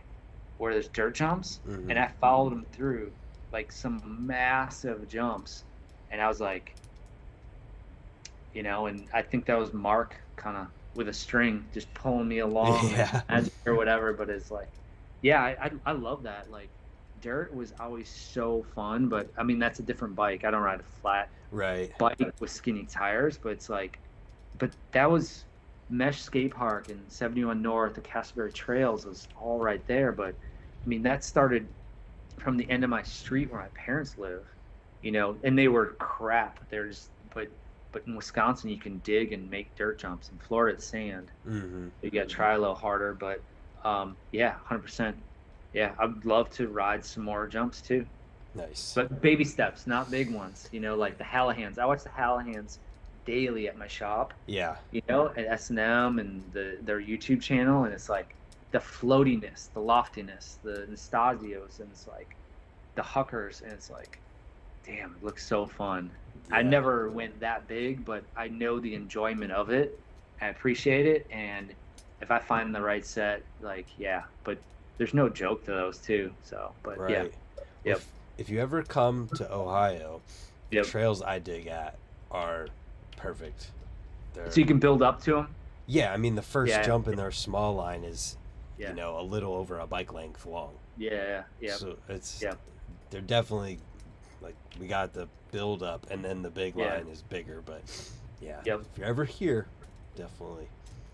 [0.59, 1.89] where there's dirt jumps, Mhm.
[1.89, 3.15] and I followed them through
[3.51, 5.65] like some massive jumps,
[6.11, 6.77] and I was like,
[8.51, 12.27] you know, and I think that was Mark kind of with a string just pulling
[12.27, 13.23] me along Yeah.
[13.65, 14.13] or whatever.
[14.13, 14.79] But it's like,
[15.21, 16.49] yeah, I, I I love that.
[16.49, 16.71] Like,
[17.19, 20.43] dirt was always so fun, but I mean that's a different bike.
[20.43, 21.91] I don't ride a flat Right.
[21.99, 24.01] bike with skinny tires, but it's like,
[24.55, 25.45] but that was
[25.89, 30.11] Mesh Skate Park and 71 North, the Castleberry Trails was all right there.
[30.13, 30.37] But
[30.83, 31.67] I mean, that started
[32.37, 34.45] from the end of my street where my parents live,
[35.01, 36.59] you know, and they were crap.
[36.69, 36.91] They're
[37.33, 37.47] but,
[37.91, 40.29] but in Wisconsin, you can dig and make dirt jumps.
[40.29, 41.31] In Florida, it's sand.
[41.47, 41.89] Mm-hmm.
[42.01, 43.41] You got to try a little harder, but
[43.83, 45.13] um, yeah, 100%.
[45.73, 48.05] Yeah, I'd love to ride some more jumps too.
[48.55, 48.93] Nice.
[48.95, 50.67] But baby steps, not big ones.
[50.71, 51.77] You know, like the Hallahans.
[51.77, 52.79] I watch the Hallahans
[53.25, 54.33] daily at my shop.
[54.47, 54.75] yeah.
[54.91, 58.35] You know, at S and M and the their YouTube channel, and it's like
[58.71, 62.37] the floatiness, the loftiness, the Nastazios, and it's like
[62.95, 64.21] the Huckers, and it's like,
[64.85, 66.11] damn, it looks so fun.
[66.51, 69.99] I never went that big, but I know the enjoyment of it.
[70.41, 71.75] I appreciate it, and
[72.21, 74.59] if I find the right set, like yeah, but
[74.97, 76.31] there's no joke to those too.
[76.41, 77.11] So, but Right.
[77.11, 77.25] yeah,
[77.85, 77.97] Yep.
[77.97, 80.21] If, if you ever come to Ohio,
[80.71, 80.85] Yep.
[80.85, 81.97] the trails I dig at
[82.31, 82.67] are
[83.15, 83.71] perfect.
[84.33, 85.55] They're, so you can build up to them.
[85.87, 86.81] yeah, I mean the first Yeah.
[86.81, 88.37] jump in their small line is,
[88.79, 88.89] Yeah.
[88.91, 90.71] you know, a little over a bike length long.
[90.97, 92.53] Yeah, yeah, So it's yeah.
[93.11, 93.77] they're definitely
[94.41, 96.95] like we got the build up and then the big Yeah.
[96.95, 97.81] line is bigger, but
[98.41, 98.61] yeah.
[98.65, 98.81] Yep.
[98.93, 99.67] If you're ever here,
[100.15, 100.67] definitely.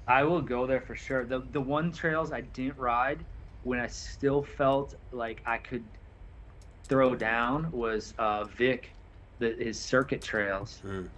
[0.07, 1.25] I will go there for sure.
[1.25, 3.19] The the one trails I didn't ride
[3.63, 5.83] when I still felt like I could
[6.83, 8.91] throw down was uh, Vic,
[9.39, 10.81] the, his circuit trails.
[10.85, 11.09] Mm.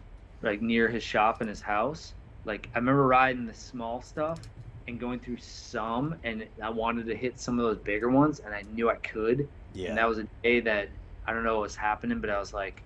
[0.43, 2.13] like near his shop and his house.
[2.45, 4.39] Like I remember riding the small stuff
[4.87, 8.53] and going through some, and I wanted to hit some of those bigger ones, and
[8.53, 9.47] I knew I could.
[9.73, 9.89] Yeah.
[9.89, 10.89] And that was a day that
[11.25, 12.81] I don't know what was happening, but I was like,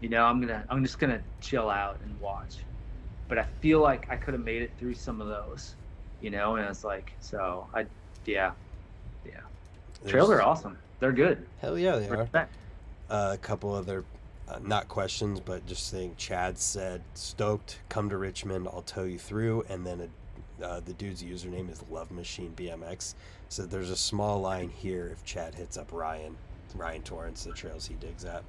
[0.00, 2.56] you know, I'm gonna, I'm just gonna chill out and watch.
[3.28, 5.74] But I feel like I could have made it through some of those,
[6.20, 6.56] you know.
[6.56, 7.86] And it's like, so I,
[8.26, 8.52] yeah,
[9.24, 9.40] yeah.
[10.06, 10.78] Trails are awesome.
[11.00, 11.46] They're good.
[11.60, 12.18] Hell yeah, they are.
[12.18, 12.54] Respect.
[13.08, 14.04] Uh, a couple other,
[14.48, 16.14] uh, not questions, but just saying.
[16.18, 18.68] Chad said, "Stoked, come to Richmond.
[18.68, 20.08] I'll tow you through." And then a,
[20.62, 23.14] uh, the dude's username is Love Machine BMX.
[23.48, 26.36] Said there's a small line here if Chad hits up Ryan,
[26.74, 28.42] Ryan Torrance, the trails he digs at.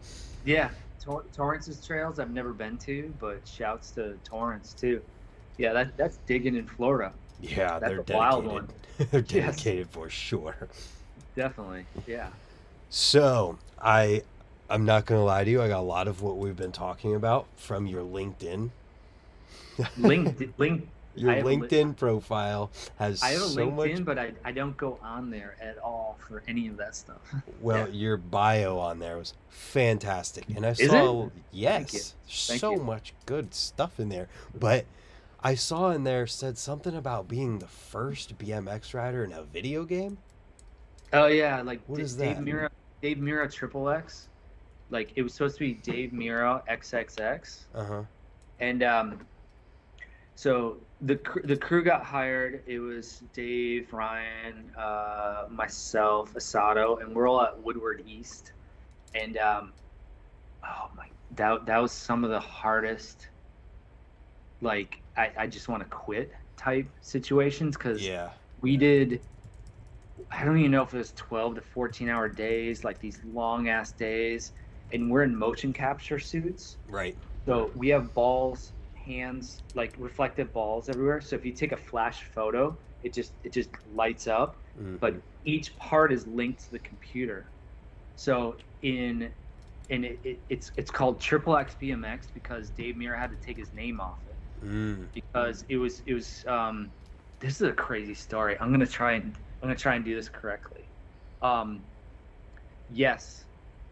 [0.45, 0.69] Yeah,
[0.99, 5.01] Tor- Torrance's trails I've never been to, but shouts to Torrance too.
[5.57, 7.13] Yeah, that that's digging in Florida.
[7.41, 8.15] Yeah, That's they're a dedicated.
[8.15, 8.67] wild one.
[9.11, 9.29] they're Yes.
[9.57, 10.55] dedicated for sure.
[11.35, 11.85] Definitely.
[12.07, 12.29] Yeah.
[12.89, 14.23] So I,
[14.69, 15.61] I'm not gonna lie to you.
[15.61, 18.71] I got a lot of what we've been talking about from your LinkedIn.
[19.97, 20.87] Link, link.
[21.17, 24.05] Your a li- LinkedIn profile has I have a so LinkedIn, much.
[24.05, 27.19] but I, I don't go on there at all for any of that stuff.
[27.61, 27.93] Well, yeah.
[27.93, 31.31] your bio on there was fantastic, and I Is saw it?
[31.51, 32.77] yes, Thank so you.
[32.83, 34.27] much good stuff in there.
[34.57, 34.85] But
[35.43, 39.85] I saw in there said something about being the first BMX rider in a video
[39.85, 40.19] game.
[41.13, 42.45] Oh yeah, like What D- is Dave that?
[42.45, 42.69] Mirra,
[43.01, 44.27] Dave Mirra Triple X.
[44.89, 48.03] Like it was supposed to be Dave Mirra XXX, Uh huh.
[48.59, 49.19] and um,
[50.37, 52.61] so the the crew got hired.
[52.67, 58.53] It was Dave, Ryan, uh, myself, Osato, and we're all at Woodward East.
[59.15, 59.73] And um,
[60.63, 63.29] oh my, that that was some of the hardest.
[64.61, 68.29] Like I, I just want to quit type situations because Yeah.
[68.61, 69.21] we did
[70.31, 73.69] i don't even know if it was 12 to 14 hour days like these long
[73.69, 74.53] ass days
[74.91, 77.15] and we're in motion capture suits Right.
[77.45, 78.73] so we have balls
[79.07, 81.21] hands like reflective balls everywhere.
[81.21, 84.51] So if you take a flash photo it just it just lights up.
[84.77, 84.99] Mhm.
[84.99, 87.51] but each part is linked to the computer.
[88.15, 89.31] So in
[89.89, 93.57] and it, it, it's it's called triple x bmx because dave Mirra had to take
[93.57, 94.37] his name off it.
[94.65, 95.07] Mm.
[95.13, 96.91] because it was it was um
[97.39, 98.57] this is a crazy story.
[98.59, 100.89] I'm gonna try and i'm gonna try and do this correctly.
[101.41, 101.85] Um
[102.89, 103.45] yes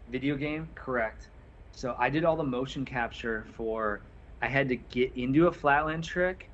[0.07, 1.29] video game correct.
[1.71, 4.03] So i did all the motion capture for
[4.41, 6.49] i had to get into a flatland trick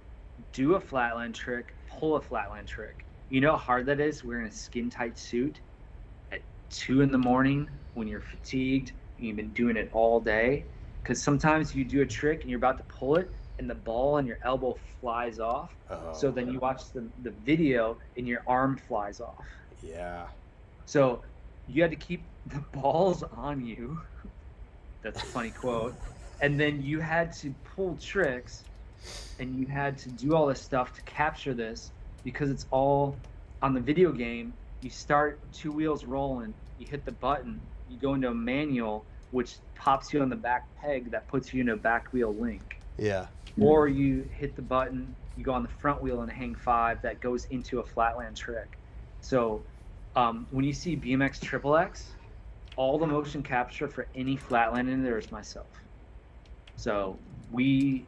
[0.54, 4.48] do a flatland trick pull a flatland trick you know how hard that is wearing
[4.48, 5.60] a skin tight suit
[6.32, 10.64] at two in the morning when you're fatigued and you've been doing it all day
[11.02, 13.30] because sometimes you do a trick and you're about to pull it
[13.62, 15.72] and the ball on your elbow flies off.
[15.90, 16.62] Oh, So then you oh.
[16.62, 19.46] watch the, the video and your arm flies off.
[19.84, 20.26] Yeah.
[20.86, 21.22] So
[21.68, 24.02] you had to keep the balls on you.
[25.04, 25.96] That's a funny quote.
[26.42, 28.64] And then you had to pull tricks
[29.40, 31.92] and you had to do all this stuff to capture this
[32.24, 33.16] because it's all
[33.62, 34.54] on the video game.
[34.82, 39.60] You start two wheels rolling, you hit the button, you go into a manual, which
[39.76, 43.28] pops you on the back peg that puts you in a back wheel link Yeah.
[43.60, 47.22] or you hit the button, you go on the front wheel and hang five that
[47.22, 48.80] goes into a flatland trick.
[49.22, 49.64] So
[50.16, 52.12] um, when you see BMX Triple X,
[52.76, 55.68] all the motion capture for any flatland in there is myself.
[56.76, 57.18] So
[57.52, 58.06] we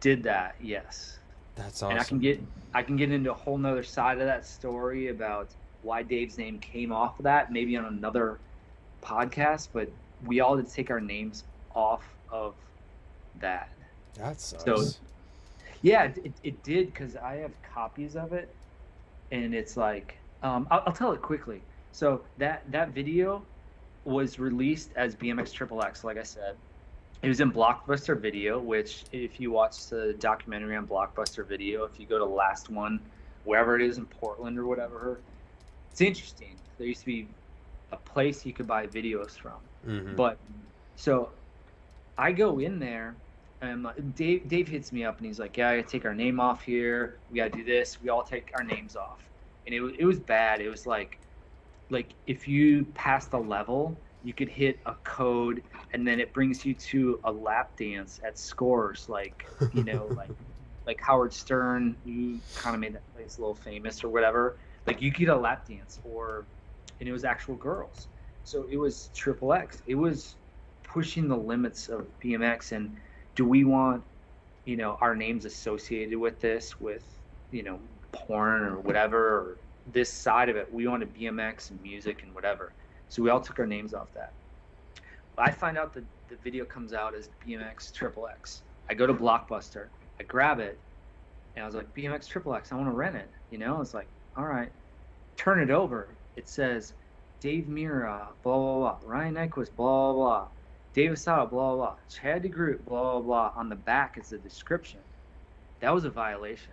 [0.00, 1.18] did that, yes.
[1.56, 1.92] That's awesome.
[1.92, 2.40] And I can get
[2.74, 5.48] I can get into a whole nother side of that story about
[5.82, 8.38] why Dave's name came off of that, maybe on another
[9.02, 9.88] podcast, but
[10.26, 12.54] we all had to take our names off of
[13.40, 13.68] that.
[14.14, 14.64] That sucks.
[14.64, 14.84] So-
[15.82, 18.48] Yeah, it, it, did because I have copies of it,
[19.30, 21.60] and it's like um, I'll, I'll tell it quickly.
[21.92, 23.42] So that that video
[24.04, 26.56] was released as BMX Triple X, like I said.
[27.24, 31.98] It was in Blockbuster Video, which if you watch the documentary on Blockbuster Video, if
[31.98, 33.00] you go to the last one,
[33.44, 35.20] wherever it is in Portland or whatever,
[35.90, 36.56] it's interesting.
[36.76, 37.28] There used to be
[37.92, 39.58] a place you could buy videos from.
[39.86, 40.16] Mhm.
[40.16, 40.38] But
[40.96, 41.30] so
[42.18, 43.14] I go in there
[43.62, 46.14] and like, Dave Dave hits me up and he's like, Yeah, I gotta take our
[46.14, 47.18] name off here.
[47.30, 48.02] We gotta do this.
[48.02, 49.22] We all take our names off.
[49.66, 50.60] And it was it was bad.
[50.60, 51.18] It was like
[51.90, 56.64] like if you passed the level, you could hit a code and then it brings
[56.64, 60.30] you to a lap dance at scores like you know, like
[60.86, 64.56] like Howard Stern, you kind of made that place a little famous or whatever.
[64.86, 66.46] Like you get a lap dance or
[67.00, 68.08] and it was actual girls.
[68.44, 69.82] So it was triple X.
[69.86, 70.36] It was
[70.82, 72.72] pushing the limits of BMX.
[72.72, 72.96] And
[73.34, 74.02] do we want,
[74.64, 77.04] you know, our names associated with this, with,
[77.50, 77.80] you know,
[78.12, 80.72] porn or whatever, or this side of it?
[80.72, 82.72] We wanted BMX and music and whatever.
[83.14, 84.32] So we all took our names off that.
[85.38, 88.62] I find out that the video comes out as BMX Triple X.
[88.90, 89.86] I go to Blockbuster,
[90.18, 90.76] I grab it,
[91.54, 93.30] and I was like, BMX Triple X, I want to rent it.
[93.52, 94.72] You know, it's like, all right,
[95.36, 96.08] turn it over.
[96.34, 96.92] It says
[97.38, 100.48] Dave Mirra, blah blah blah, Ryan Nyquist, blah blah blah,
[100.92, 103.52] Dave Osato, blah blah blah, Chad DeGroot, blah blah blah.
[103.54, 104.98] On the back is the description.
[105.78, 106.72] That was a violation.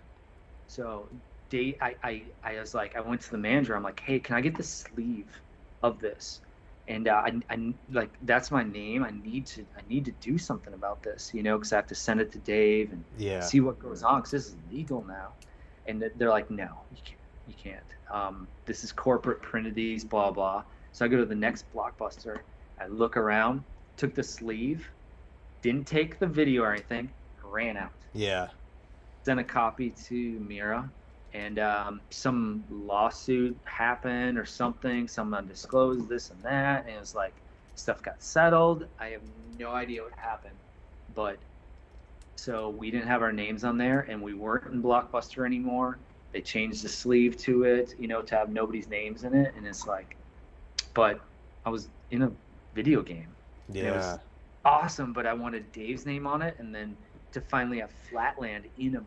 [0.66, 1.08] So
[1.50, 3.76] Dave, I, I, I was like, I went to the manager.
[3.76, 5.41] I'm like, hey, can I get the sleeve
[5.82, 6.40] of this?
[6.88, 9.04] And uh, I, I, like, that's my name.
[9.04, 11.86] I need to, I need to do something about this, you know, because I have
[11.86, 13.40] to send it to Dave and Yeah.
[13.40, 15.34] see what goes on because this is legal now.
[15.86, 17.18] And they're like, no, you can't.
[17.46, 17.94] You can't.
[18.10, 20.64] Um, this is corporate printed blah blah.
[20.92, 22.40] So I go to the next blockbuster.
[22.78, 23.64] I look around,
[23.96, 24.90] took the sleeve,
[25.60, 27.92] didn't take the video or anything, ran out.
[28.12, 28.48] Yeah.
[29.24, 30.90] Sent a copy to Mirra,
[31.34, 35.08] and um, some lawsuit happened or something.
[35.08, 37.34] Someone disclosed this and that, and it was like
[37.74, 38.86] stuff got settled.
[38.98, 39.22] I have
[39.58, 40.58] no idea what happened,
[41.14, 41.38] but
[42.36, 45.98] so we didn't have our names on there, and we weren't in Blockbuster anymore.
[46.32, 49.66] They changed the sleeve to it, you know, to have nobody's names in it, and
[49.66, 50.16] it's like,
[50.94, 51.20] but
[51.64, 52.32] I was in a
[52.74, 53.34] video game
[53.74, 54.18] it was- Yeah.
[54.64, 56.96] awesome, but I wanted Dave's name on it, and then
[57.32, 59.04] to finally have Flatland in a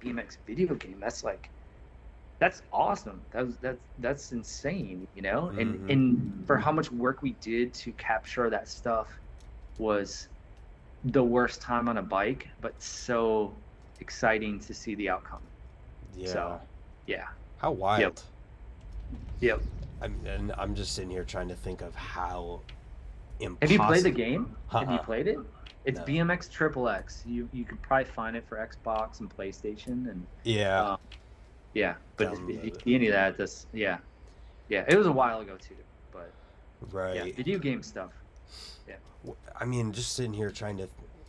[0.00, 1.50] BMX video game, that's like,
[2.38, 3.20] that's awesome.
[3.32, 5.48] That was that's that's insane, you know.
[5.58, 9.08] And and for how much work we did to capture that stuff
[9.78, 10.28] was
[11.04, 13.52] the worst time on a bike, but so
[14.00, 15.40] exciting to see the outcome.
[16.16, 16.32] Yeah.
[16.32, 16.60] So,
[17.06, 17.26] Yeah.
[17.58, 18.00] How wild.
[18.00, 18.18] Yep.
[19.40, 19.62] yep.
[20.00, 22.60] I'm, and I'm just sitting here trying to think of how
[23.40, 23.58] impossible.
[23.62, 24.54] Have you played the game?
[24.70, 25.02] Have you Uh-uh.
[25.04, 25.38] played it?
[25.84, 26.04] It's No.
[26.04, 27.22] BMX Triple X.
[27.26, 30.92] You you could probably find it for Xbox and PlayStation and Yeah.
[30.92, 30.98] Um,
[31.74, 33.98] yeah, but if, if you Download see any of that, this yeah,
[34.68, 36.34] yeah, it was a while ago too, but
[36.80, 37.14] right.
[37.14, 38.12] yeah, video game stuff.
[38.86, 38.96] Yeah.
[39.22, 40.88] W- I mean, just sitting here trying to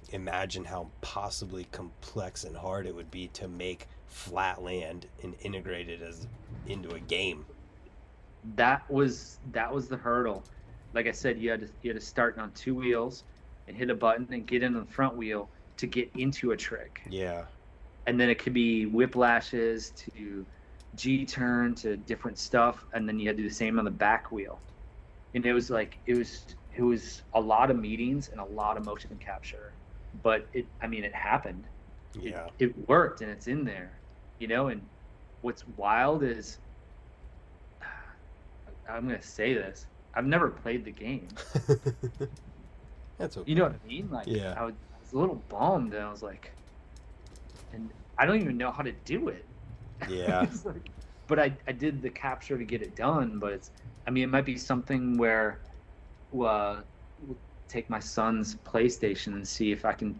[0.10, 6.02] imagine how possibly complex and hard it would be to make Flatland and integrate it
[6.02, 6.28] as
[6.66, 7.45] into a game.
[8.56, 10.48] That was that was the hurdle.
[10.94, 13.24] Like I said, you had to you had to start on two wheels
[13.68, 16.57] and hit a button and get in on the front wheel to get into a
[16.57, 17.48] trick, Yeah.
[18.10, 20.48] And then it could be whiplashes to
[20.95, 23.91] G turn to different stuff, and then you had to do the same on the
[23.91, 24.61] back wheel.
[25.36, 28.77] And it was like it was it was a lot of meetings and a lot
[28.77, 29.76] of motion capture,
[30.23, 31.68] but it I mean it happened.
[32.15, 32.49] it- Yeah.
[32.60, 34.02] it, worked and it's in there
[34.40, 34.81] you know and
[35.41, 36.60] what's wild is
[38.90, 41.30] i'm gonna say this i've never played the game
[43.18, 43.49] That's okay.
[43.49, 44.53] you know what i mean like Yeah.
[44.57, 46.56] I, was, I was a little bummed and i was like
[47.72, 49.46] and i don't even know how to do it
[50.10, 50.46] Yeah.
[50.66, 50.91] Like-
[51.28, 53.72] but I, I did the capture to get it done but it's
[54.08, 55.60] i mean it might be something where
[56.34, 56.78] uh,
[57.26, 57.38] we'll
[57.68, 60.20] take my son's playstation and see if i can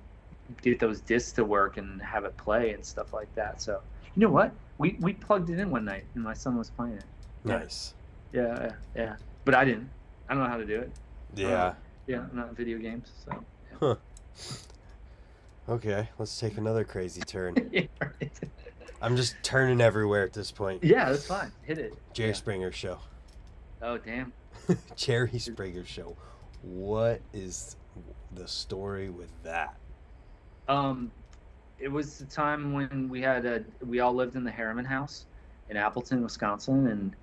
[0.62, 3.82] get those discs to work and have it play and stuff like that so
[4.16, 6.94] you know what we we plugged it in one night and my son was playing
[6.98, 7.06] it
[7.44, 7.94] Nice.
[8.34, 9.16] yeah yeah, yeah.
[9.46, 9.90] but i didn't
[10.28, 10.92] i don't know how to do it
[11.36, 11.74] Yeah.
[12.08, 13.32] yeah i'm not video games so
[13.80, 13.96] Huh.
[15.70, 17.56] Okay, let's take another crazy turn.
[17.72, 18.32] yeah, right.
[19.02, 20.84] I'm just turning everywhere at this point.
[20.84, 22.36] yeah that's fine hit it Jerry Yeah.
[22.36, 22.98] Springer show.
[23.82, 24.34] oh damn
[24.96, 26.16] Jerry Springer show.
[26.64, 27.76] What is
[28.36, 29.76] the story with that?
[30.68, 31.12] Um,
[31.80, 35.26] it was the time when we had a we all lived in the Harriman house
[35.70, 37.16] in Appleton, Wisconsin, and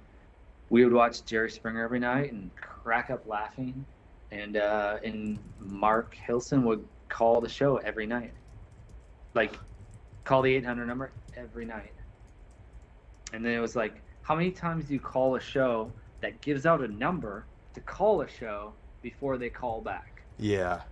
[0.71, 3.85] we would watch Jerry Springer every night and crack up laughing.
[4.31, 8.33] And uh, and Mark Hilson would call the show every night,
[9.35, 9.55] like
[10.25, 11.93] call the 800 number every night.
[13.33, 16.67] And then it was like, how many times do you call a show that gives
[16.67, 18.73] out a number to call a show
[19.03, 20.23] before they call back?
[20.39, 20.83] Yeah.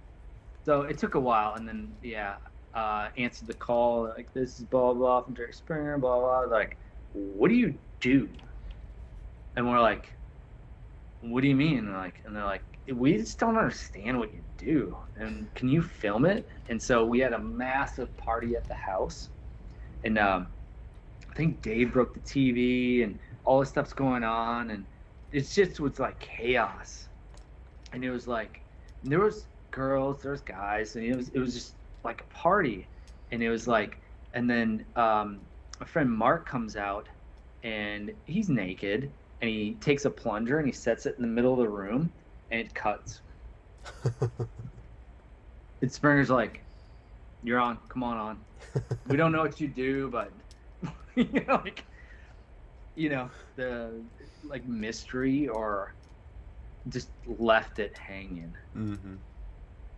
[0.64, 2.36] So it took a while, and then yeah,
[2.74, 6.40] uh, answered the call like this is blah blah from Jerry Springer, blah blah.
[6.40, 6.76] Like,
[7.12, 8.28] what do you do?
[9.56, 10.12] And we're like,
[11.20, 11.78] what do you mean?
[11.78, 14.96] And like, and they're like, we just don't understand what you do.
[15.16, 16.48] And can you film it?
[16.68, 19.28] And so we had a massive party at the house,
[20.02, 20.48] and um,
[21.30, 24.84] I think Dave broke the TV, and all this stuff's going on, and
[25.32, 27.08] it's just was like chaos.
[27.92, 28.60] And it was like,
[29.02, 31.74] there was girls, there was guys, and it was it was just
[32.04, 32.86] like a party,
[33.30, 33.98] and it was like,
[34.32, 35.40] and then um,
[35.80, 37.08] my friend Mark comes out,
[37.62, 39.10] and he's naked,
[39.40, 42.10] and he takes a plunger and he sets it in the middle of the room,
[42.50, 43.20] and it cuts.
[45.82, 46.62] And Springer's like,
[47.42, 48.40] "You're on, come on on.
[49.06, 50.32] We don't know what you do, but
[51.14, 51.84] you know, like,
[52.94, 53.90] you know, the
[54.44, 55.94] like mystery or."
[56.90, 57.08] Just
[57.38, 58.54] left it hanging.
[58.76, 59.14] mm-hmm.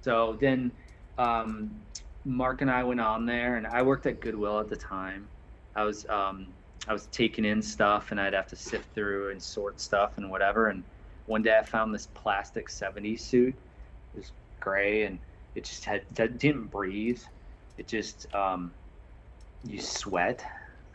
[0.03, 0.71] So then
[1.19, 1.83] um,
[2.25, 5.29] Mark and I went on there, and I worked at Goodwill at the time.
[5.75, 6.47] I was um,
[6.89, 10.31] I was taking in stuff, and I'd have to sift through and sort stuff and
[10.31, 10.69] whatever.
[10.69, 10.85] And
[11.27, 13.55] one day I found this plastic '70s suit.
[14.61, 15.19] Gray, and
[15.55, 17.23] it just had didn't breathe.
[17.79, 18.73] It just um,
[19.65, 20.45] you sweat,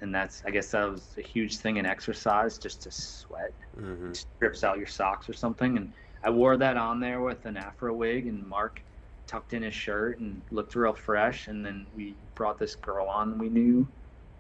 [0.02, 3.54] and that's I guess that was a huge thing in exercise, just to sweat.
[3.80, 4.14] Mm-hmm.
[4.14, 5.92] Strips out your socks or something, and
[6.24, 8.82] I wore that on there with an afro wig, and Mark
[9.28, 11.48] tucked in his shirt and looked real fresh.
[11.48, 13.88] And then we brought this girl on we knew,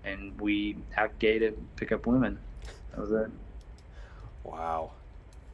[0.03, 0.77] and we
[1.19, 2.37] gay to pick up women.
[2.91, 3.31] That was it.
[4.43, 4.91] Wow.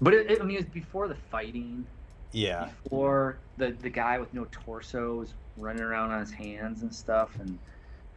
[0.02, 1.86] But it, it, I mean, it was before the fighting,
[2.32, 2.70] Yeah.
[2.92, 7.38] Or the the guy with no torso was running around on his hands and stuff,
[7.40, 7.58] and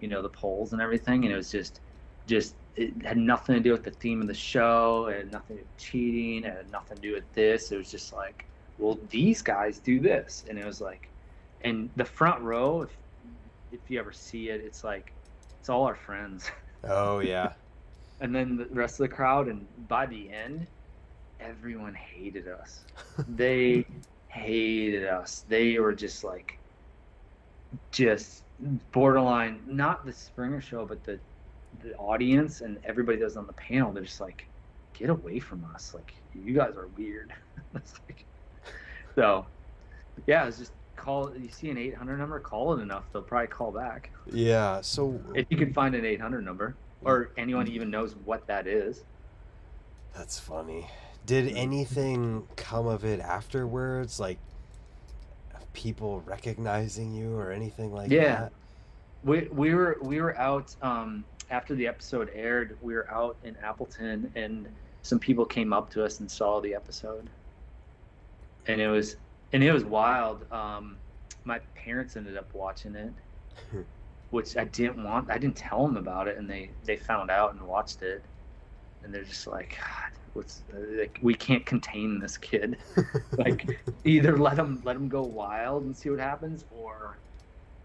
[0.00, 1.80] you know the poles and everything, and it was just,
[2.26, 5.06] just it had nothing to do with the theme of the show.
[5.06, 6.44] It had nothing to do with cheating.
[6.44, 7.72] It had nothing to do with this.
[7.72, 8.44] It was just like,
[8.78, 11.08] well, these guys do this, and it was like,
[11.62, 12.90] and the front row, if
[13.72, 15.12] if you ever see it, it's like,
[15.60, 16.50] it's all our friends.
[16.84, 17.52] Oh yeah.
[18.20, 20.66] and then the rest of the crowd and by the end
[21.40, 22.84] everyone hated us.
[23.36, 23.84] They
[24.28, 25.44] hated us.
[25.48, 26.58] They were just like
[27.90, 28.42] just
[28.92, 31.18] borderline not the springer show but the
[31.82, 34.44] the audience and everybody that was on the panel they're just like
[34.92, 35.94] get away from us.
[35.94, 37.32] Like you guys are weird.
[37.74, 38.24] Like-
[39.14, 39.46] so
[40.26, 43.04] yeah it's just call you see an 800 number call it enough.
[43.12, 44.10] They'll probably call back.
[44.32, 44.80] Yeah.
[44.80, 49.04] So if you can find an 800 number or anyone even knows what that is.
[50.14, 50.86] That's funny.
[51.26, 54.18] Did anything come of it afterwards?
[54.18, 54.38] Like
[55.72, 58.40] people recognizing you or anything like Yeah.
[58.42, 58.52] that?
[59.22, 63.56] we, we were we were out um, after the episode aired we were out in
[63.56, 64.68] appleton and
[65.02, 67.28] some people came up to us and saw the episode
[68.66, 69.16] and it was
[69.52, 70.98] and it was wild um,
[71.44, 73.12] my parents ended up watching it
[74.30, 77.52] which i didn't want i didn't tell them about it and they they found out
[77.52, 78.24] and watched it
[79.02, 80.62] and they're just like god what's
[80.98, 82.76] like we can't contain this kid.
[83.38, 87.18] Like either let him let him go wild and see what happens or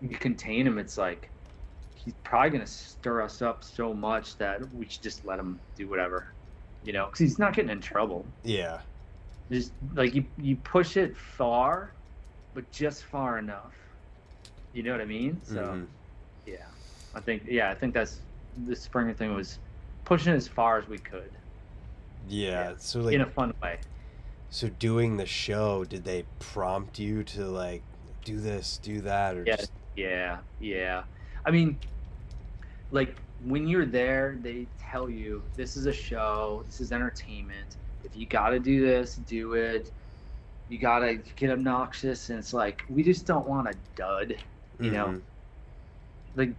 [0.01, 0.77] you contain him.
[0.77, 1.31] It's like
[1.95, 5.59] he's probably going to stir us up so much that we should just let him
[5.75, 6.27] do whatever
[6.83, 8.25] you know because he's not getting in trouble.
[8.43, 8.81] Yeah.
[9.51, 11.93] just like you you push it far
[12.53, 13.73] but just far enough.
[14.73, 15.41] You know what i mean?
[15.43, 15.87] So Mhm.
[16.45, 16.65] yeah.
[17.15, 18.19] I think yeah i think that's
[18.67, 19.57] the springer thing was
[20.06, 21.32] pushing as far as we could
[22.27, 22.69] Yeah.
[22.69, 22.73] Yeah.
[22.77, 23.80] So like in a fun way
[24.49, 27.84] so doing the show, did they prompt you to like
[28.23, 29.57] do this, do that or Yeah.
[29.57, 31.03] just Yeah, yeah.
[31.45, 31.77] I mean,
[32.91, 37.76] like when you're there, they tell you this is a show, this is entertainment.
[38.06, 39.91] If you got to do this, do it.
[40.69, 44.38] You got to get obnoxious, and it's like we just don't want a dud.
[44.80, 45.22] You know, Mhm.
[46.36, 46.53] like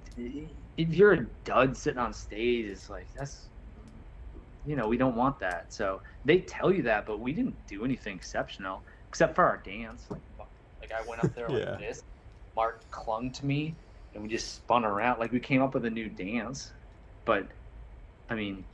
[0.76, 3.50] if you're a dud sitting on stage, it's like that's,
[4.64, 5.72] you know, we don't want that.
[5.72, 10.06] So they tell you that, but we didn't do anything exceptional except for our dance.
[10.10, 10.22] Like,
[10.80, 12.02] like I went up there like this.
[12.56, 13.78] Mark clung to me,
[14.14, 15.18] and we just spun around.
[15.20, 16.72] Like we came up with a new dance,
[17.26, 17.52] but
[18.28, 18.66] I mean,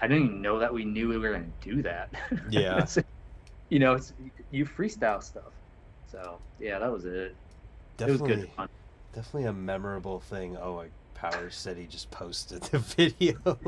[0.00, 2.12] I didn't even know that we knew we were going to do that.
[2.48, 2.88] Yeah.
[2.88, 2.98] It's-
[3.70, 4.12] you know, it's
[4.50, 5.54] you freestyle stuff.
[6.06, 7.38] So yeah, that was it.
[8.04, 8.68] It was Definitely good fun.
[9.12, 10.56] definitely a memorable thing.
[10.56, 10.92] Oh, like
[11.30, 13.58] Power said he just posted the video.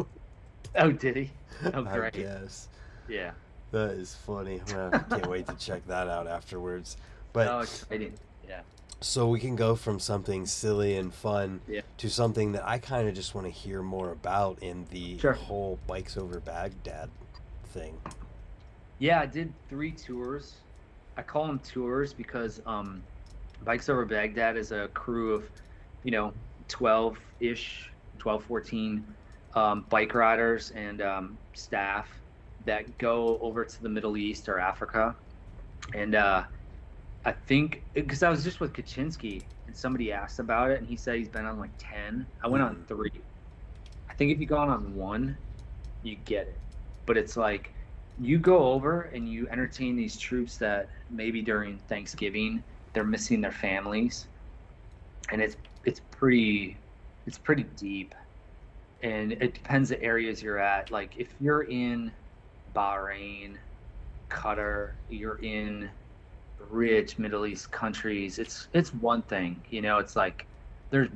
[0.77, 1.31] Oh, did he?
[1.75, 2.13] Oh, I great.
[2.15, 2.69] guess.
[3.09, 3.33] Yeah.
[3.73, 4.61] That is funny.
[4.69, 6.97] I'm can't wait to check that out afterwards.
[7.33, 8.15] But oh, exciting.
[8.49, 8.61] Yeah.
[9.01, 11.83] so we can go from something silly and fun Yeah.
[11.99, 15.33] to something that I kind of just want to hear more about in the Sure.
[15.35, 17.11] whole bikes over Baghdad
[17.67, 17.99] thing.
[18.99, 20.55] Yeah, I did three tours.
[21.17, 23.03] I call them tours because um,
[23.65, 25.45] Bikes Over Baghdad is a crew of,
[26.05, 26.33] you know,
[26.69, 29.17] 12 ish, 12, 14
[29.55, 32.23] um, bike riders and um, staff
[32.65, 35.17] that go over to the Middle East or Africa.
[35.95, 36.45] And uh,
[37.25, 40.97] I think, because I was just with Kaczynski and somebody asked about it and he
[40.97, 42.27] said he's been on like 10.
[42.43, 42.87] I went on Mhm.
[42.89, 43.25] three.
[44.09, 45.39] I think if you go on one,
[46.03, 46.63] you get it.
[47.07, 47.75] But it's like,
[48.19, 53.53] you go over and you entertain these troops that maybe during Thanksgiving they're missing their
[53.53, 54.29] families,
[55.31, 55.57] and it's
[55.89, 56.77] it's pretty
[57.27, 58.15] it's pretty deep,
[59.03, 60.91] and it depends the areas you're at.
[60.91, 62.13] Like if you're in
[62.75, 63.57] Bahrain,
[64.31, 65.91] Qatar, you're in
[66.71, 68.39] rich Middle East countries.
[68.39, 69.99] It's it's one thing, you know.
[69.99, 70.47] It's like
[70.91, 71.09] there's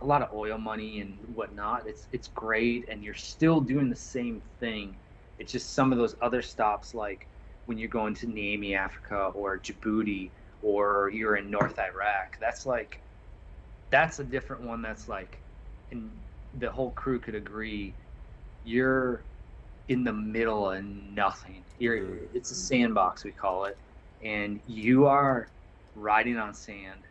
[0.00, 1.86] a lot of oil money and whatnot.
[1.86, 4.96] It's it's great, and you're still doing the same thing
[5.38, 7.28] it's just some of those other stops, like
[7.66, 10.30] when you're going to Niamey, Africa, or Djibouti,
[10.62, 12.38] or you're in North Iraq.
[12.40, 13.00] That's like,
[13.90, 14.82] that's a different one.
[14.82, 15.42] That's like,
[15.90, 16.10] and
[16.54, 17.94] the whole crew could agree,
[18.64, 19.24] you're
[19.88, 21.64] in the middle of nothing.
[21.78, 23.78] You're it's a sandbox we call it,
[24.22, 25.48] and you are
[25.94, 27.06] riding on sand.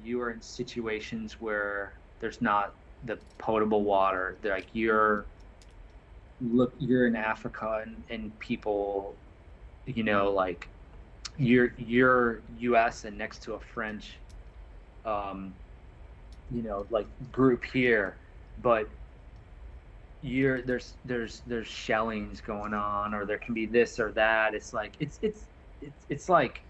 [0.00, 4.38] You are in situations where there's not the potable water.
[4.42, 5.26] They're like you're
[6.40, 9.16] look you're in Africa and, and people
[9.86, 10.68] you know like
[11.36, 14.20] you're you're US and next to a French
[15.04, 15.54] um
[16.50, 18.18] you know like group here
[18.58, 18.88] but
[20.24, 24.54] you're there's there's there's shellings going on or there can be this or that.
[24.54, 25.48] It's like it's it's
[25.82, 26.64] it's, it's like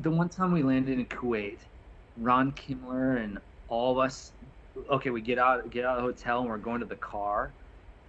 [0.00, 1.60] the one time we landed in kuwait
[2.16, 3.38] ron kimler and
[3.68, 4.32] all of us
[4.90, 7.54] okay we get out get out of the hotel and we're going to the car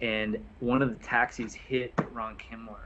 [0.00, 2.82] and one of the taxis hit ron kimler.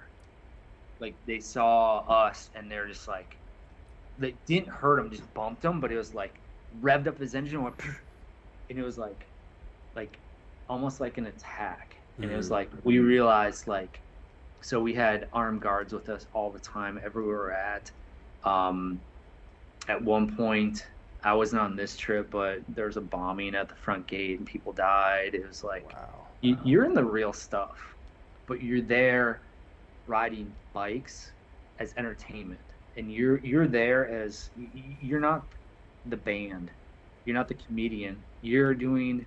[1.00, 3.38] Like they saw us and they're just like
[4.18, 6.42] they didn't hurt him just bumped him but it was like
[6.80, 7.80] revved up his engine and went
[8.70, 9.28] and it was like
[9.94, 10.20] like
[10.68, 11.96] almost like an attack.
[12.22, 12.52] And it was Mhm.
[12.52, 14.02] like we realized like
[14.62, 17.92] so we had armed guards with us all the time everywhere we were at.
[18.44, 19.02] Um,
[19.88, 20.86] at one point
[21.22, 24.46] I wasn't on this trip, but there was a bombing at the front gate and
[24.46, 25.34] people died.
[25.34, 26.36] It was like Wow.
[26.40, 27.96] you, you're in the real stuff,
[28.46, 29.42] but you're there
[30.06, 31.34] riding bikes
[31.78, 32.64] as entertainment,
[32.96, 35.48] and you're you're there as you're not
[36.10, 36.70] the band,
[37.24, 38.24] you're not the comedian.
[38.40, 39.26] You're doing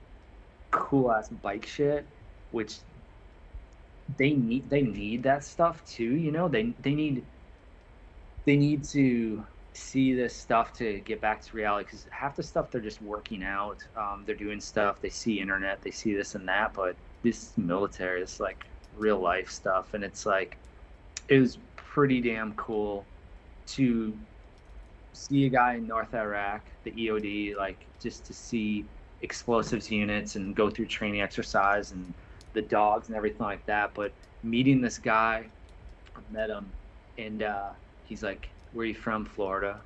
[0.72, 2.08] cool ass bike shit,
[2.52, 2.80] which
[4.18, 6.16] they need they need that stuff too.
[6.16, 7.26] You know they they need
[8.46, 12.70] they need to see this stuff to get back to reality because half the stuff
[12.70, 16.48] they're just working out um, they're doing stuff they see internet they see this and
[16.48, 20.58] that but this military it's like real life stuff and it's like
[21.30, 23.06] it was pretty damn cool
[23.66, 24.18] to
[25.14, 28.86] see a guy in north iraq the eod like just to see
[29.22, 32.14] explosives units and go through training exercise and
[32.54, 34.12] the dogs and everything like that but
[34.44, 35.46] meeting this guy
[36.16, 36.70] i met him
[37.18, 37.70] and uh,
[38.06, 39.80] he's like where you from florida?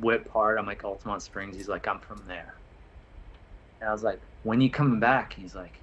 [0.00, 1.56] What part i'm like altamonte springs.
[1.56, 2.54] He's like i'm from there.
[3.80, 5.32] And i was like when you coming back?
[5.32, 5.78] He's like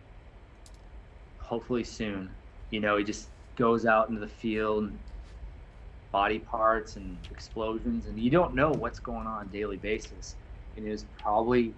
[1.40, 2.30] hopefully soon.
[2.72, 5.00] You know he just goes out into the field and
[6.16, 10.38] body parts and explosions and you don't know what's going on on daily basis.
[10.78, 11.76] And it was probably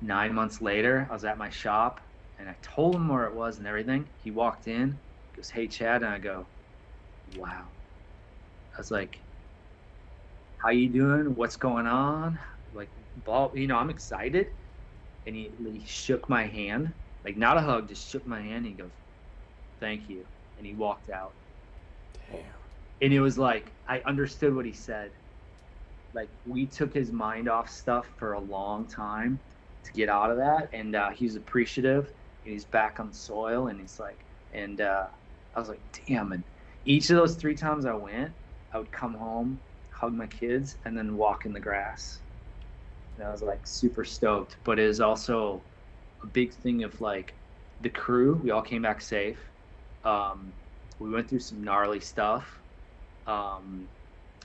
[0.00, 2.00] nine months later i was at my shop
[2.38, 4.08] and i told him where it was and everything.
[4.22, 5.00] He walked in
[5.34, 6.46] goes hey chad and i go
[7.36, 7.70] wow.
[8.72, 9.20] I was like
[10.58, 11.34] how you doing?
[11.34, 12.38] What's going on?
[12.72, 12.92] Like
[13.24, 14.46] blah you know i'm excited.
[15.26, 16.92] And he, he shook my hand
[17.24, 18.92] like not a hug just shook my hand and he goes
[19.80, 20.28] thank you.
[20.56, 21.34] And he walked out.
[22.30, 22.65] Damn.
[23.00, 25.12] And it was like I understood what he said.
[26.12, 29.40] Like we took his mind off stuff for a long time
[29.84, 32.12] to get out of that, and uh, he's appreciative.
[32.44, 35.08] And he's back on the soil, and he's like, and uh,
[35.54, 36.32] I was like, damn.
[36.32, 36.44] And
[36.84, 38.34] each of those three times I went,
[38.72, 39.60] I would come home,
[39.90, 42.22] hug my kids, and then walk in the grass.
[43.16, 45.64] And I was like super stoked, but it was also
[46.22, 47.36] a big thing of like
[47.80, 48.40] the crew.
[48.42, 49.38] We all came back safe.
[50.04, 50.54] Um,
[50.98, 52.62] we went through some gnarly stuff.
[53.26, 53.88] Um,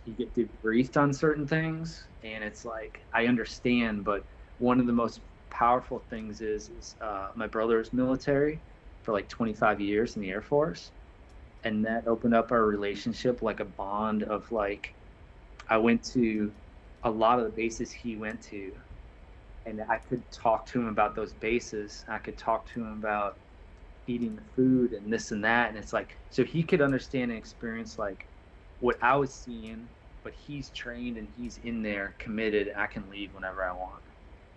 [0.06, 4.26] you get debriefed on certain things, and it's like I understand, but
[4.58, 8.64] one of the most powerful things is, is uh, my brother military
[9.04, 10.92] for like 25 years in the Air Force,
[11.64, 14.96] and that opened up our relationship like a bond of like
[15.70, 16.54] I went to
[17.04, 18.74] a lot of the bases he went to,
[19.66, 22.04] and I could talk to him about those bases.
[22.08, 23.40] I could talk to him about
[24.08, 27.38] eating the food and this and that and it's like so he could understand and
[27.40, 28.28] experience like
[28.82, 29.90] what I was seeing
[30.24, 32.72] but he's trained and he's in there committed.
[32.78, 34.04] I can leave whenever I want.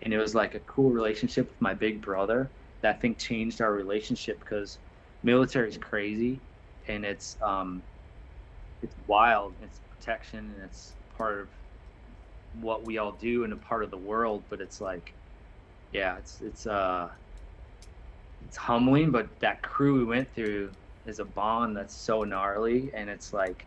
[0.03, 3.61] And it was like a cool relationship with my big brother that I think changed
[3.61, 4.77] our relationship because
[5.23, 6.41] military is crazy
[6.87, 7.83] and it's um
[8.83, 9.55] it's wild.
[9.63, 11.49] It's protection and it's part of
[12.61, 15.13] what we all do and a part of the world but it's like
[15.91, 17.09] yeah it's it's uh
[18.45, 20.71] it's humbling, but that crew we went through
[21.05, 23.65] is a bond that's so gnarly, and it's like,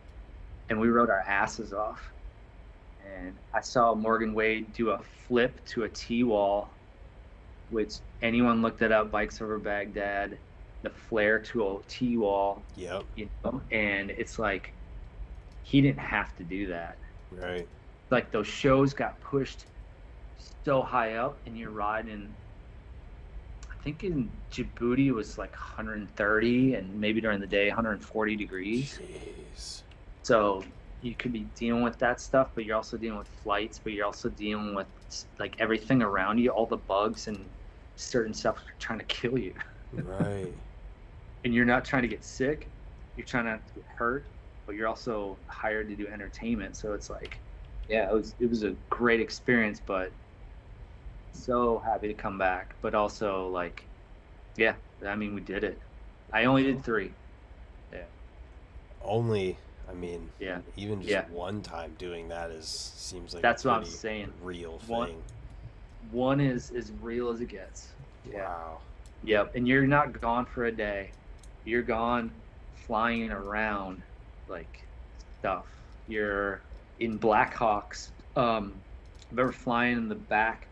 [0.69, 2.01] and we rode our asses off.
[3.05, 6.69] And I saw Morgan Wade do a flip to a T wall,
[7.69, 10.37] which anyone looked it up, bikes over Baghdad,
[10.83, 13.03] the flair to a T wall, Yep.
[13.15, 14.73] you know, and it's like,
[15.63, 16.97] he didn't have to do that.
[17.31, 17.67] Right.
[18.09, 19.65] Like those shows got pushed
[20.65, 22.35] so high up, and you're riding
[23.79, 28.99] I think in Djibouti it was like 130 and maybe during the day 140 degrees.
[29.01, 29.83] Jeez.
[30.29, 30.63] So
[31.01, 34.05] you could be dealing with that stuff, but you're also dealing with flights, but you're
[34.05, 34.87] also dealing with
[35.39, 37.49] like everything around you, all the bugs and
[37.95, 39.55] certain stuff trying to kill you.
[39.91, 40.53] Right.
[41.43, 42.69] and you're not trying to get sick,
[43.15, 44.31] you're trying not to get hurt,
[44.67, 46.77] but you're also hired to do entertainment.
[46.77, 47.41] So it's like,
[47.87, 50.13] yeah, it was it was a great experience, but
[51.33, 52.75] so happy to come back.
[52.81, 53.87] But also like,
[54.57, 54.75] yeah,
[55.05, 55.81] I mean we did it.
[56.31, 57.13] I only did three.
[57.91, 58.05] Yeah.
[59.01, 60.59] Only, I mean, Yeah.
[60.77, 61.25] even just Yeah.
[61.29, 64.31] one time doing that is seems like a That's what I'm saying.
[64.41, 65.23] Real One- thing.
[66.11, 67.93] One is as real as it gets.
[68.29, 68.43] Yeah.
[68.47, 68.79] Wow.
[69.23, 71.11] Yep, and you're not gone for a day.
[71.65, 72.31] You're gone
[72.75, 74.01] flying around
[74.47, 74.83] like
[75.39, 75.65] stuff.
[76.07, 76.61] You're
[76.99, 78.09] in Blackhawks.
[78.35, 78.73] Um,
[79.21, 80.67] I remember flying in the back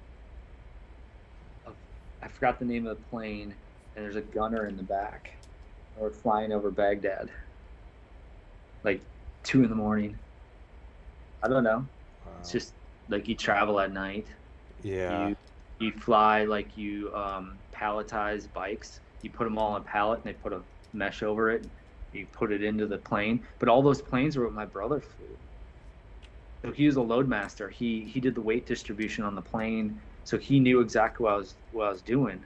[1.65, 1.75] of
[2.21, 3.53] I forgot the name of the plane,
[3.95, 5.31] and there's a gunner in the back.
[5.95, 7.29] And We're flying over Baghdad,
[8.83, 9.01] like
[9.43, 10.17] two in the morning.
[11.43, 11.87] I don't know.
[12.25, 12.31] wow.
[12.39, 12.73] It's just
[13.09, 14.27] like you travel at night
[14.81, 15.29] yeah.
[15.29, 15.35] you
[15.79, 18.99] you fly like you um, palletize bikes.
[19.21, 20.61] You put them all on a pallet and they put a
[20.93, 21.67] mesh over it.
[22.11, 23.45] You put it into the plane.
[23.59, 25.37] But all those planes were what my brother flew.
[26.65, 27.71] So he was a loadmaster.
[27.71, 30.01] He he did the weight distribution on the plane.
[30.23, 32.43] So he knew exactly what I was what I was doing,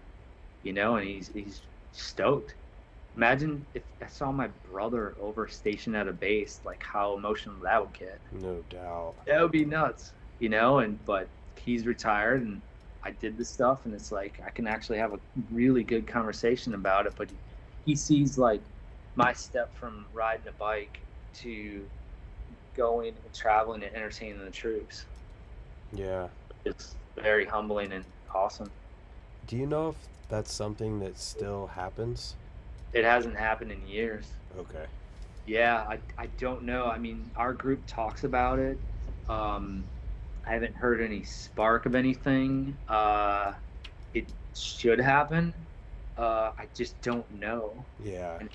[0.64, 0.96] you know.
[0.98, 2.56] And he's he's stoked.
[3.18, 7.82] Imagine if I saw my brother over stationed at a base, like how emotional that
[7.82, 9.14] would get no doubt.
[9.26, 10.80] that would be nuts, you know.
[10.80, 12.62] And but he's retired, and
[13.04, 15.20] I did this stuff, and it's like I can actually have a
[15.52, 17.14] really good conversation about it.
[17.18, 17.30] But
[17.86, 18.62] he sees like
[19.16, 21.00] my step from riding a bike
[21.36, 21.86] to
[22.76, 25.06] going and traveling and entertaining the troops.
[25.94, 26.28] Yeah.
[26.66, 28.72] It's very humbling and awesome.
[29.48, 29.96] Do you know if
[30.30, 32.36] that's something that still happens?
[32.94, 34.32] It hasn't happened in years.
[34.58, 34.86] Okay.
[35.46, 36.86] Yeah, I, I don't know.
[36.86, 38.78] I mean, our group talks about it.
[39.28, 39.86] Um,
[40.46, 42.78] I haven't heard any spark of anything.
[42.88, 43.54] Uh,
[44.14, 45.54] it should happen.
[46.18, 47.86] Uh, I just don't know.
[48.04, 48.38] Yeah.
[48.40, 48.50] And,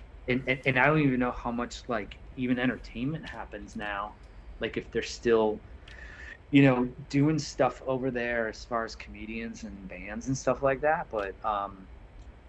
[0.46, 4.14] and, and I don't even know how much, like, even entertainment happens now.
[4.60, 5.58] Like, if they're still,
[6.50, 10.80] you know, doing stuff over there as far as comedians and bands and stuff like
[10.82, 11.08] that.
[11.10, 11.86] But um,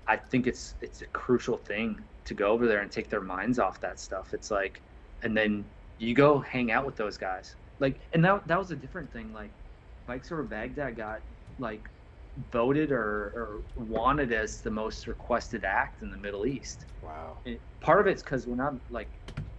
[0.07, 3.59] I think it's it's a crucial thing to go over there and take their minds
[3.59, 4.33] off that stuff.
[4.33, 4.81] It's like,
[5.23, 5.65] and then
[5.97, 7.55] you go hang out with those guys.
[7.79, 9.33] Like, and that that was a different thing.
[9.33, 9.51] Like,
[10.05, 11.21] Bikes Over Baghdad got
[11.59, 11.89] like
[12.51, 16.85] voted or, or wanted as the most requested act in the Middle East.
[17.03, 17.37] Wow.
[17.45, 19.09] And part of it's because we're not like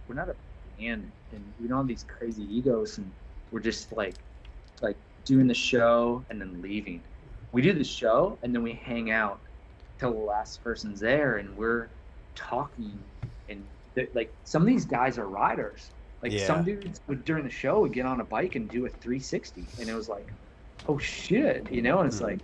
[0.07, 0.35] we're not a
[0.77, 3.11] band and we don't have these crazy egos and
[3.51, 4.15] we're just like
[4.81, 7.01] like doing the show and then leaving.
[7.51, 9.39] We do the show and then we hang out
[9.99, 11.89] till the last person's there and we're
[12.35, 13.03] talking
[13.49, 13.67] and
[14.13, 15.91] like some of these guys are riders.
[16.23, 16.45] Like Yeah.
[16.45, 19.67] some dudes would during the show would get on a bike and do a 360
[19.77, 20.33] and it was like,
[20.87, 22.23] oh shit, you know, and it's Mhm.
[22.23, 22.39] like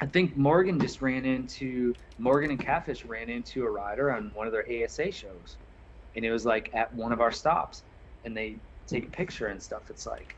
[0.00, 4.46] I think Morgan just ran into Morgan and Catfish ran into a rider on one
[4.46, 5.58] of their ASA shows,
[6.16, 7.84] and it was like at one of our stops,
[8.24, 9.90] and they take a picture and stuff.
[9.90, 10.36] It's like,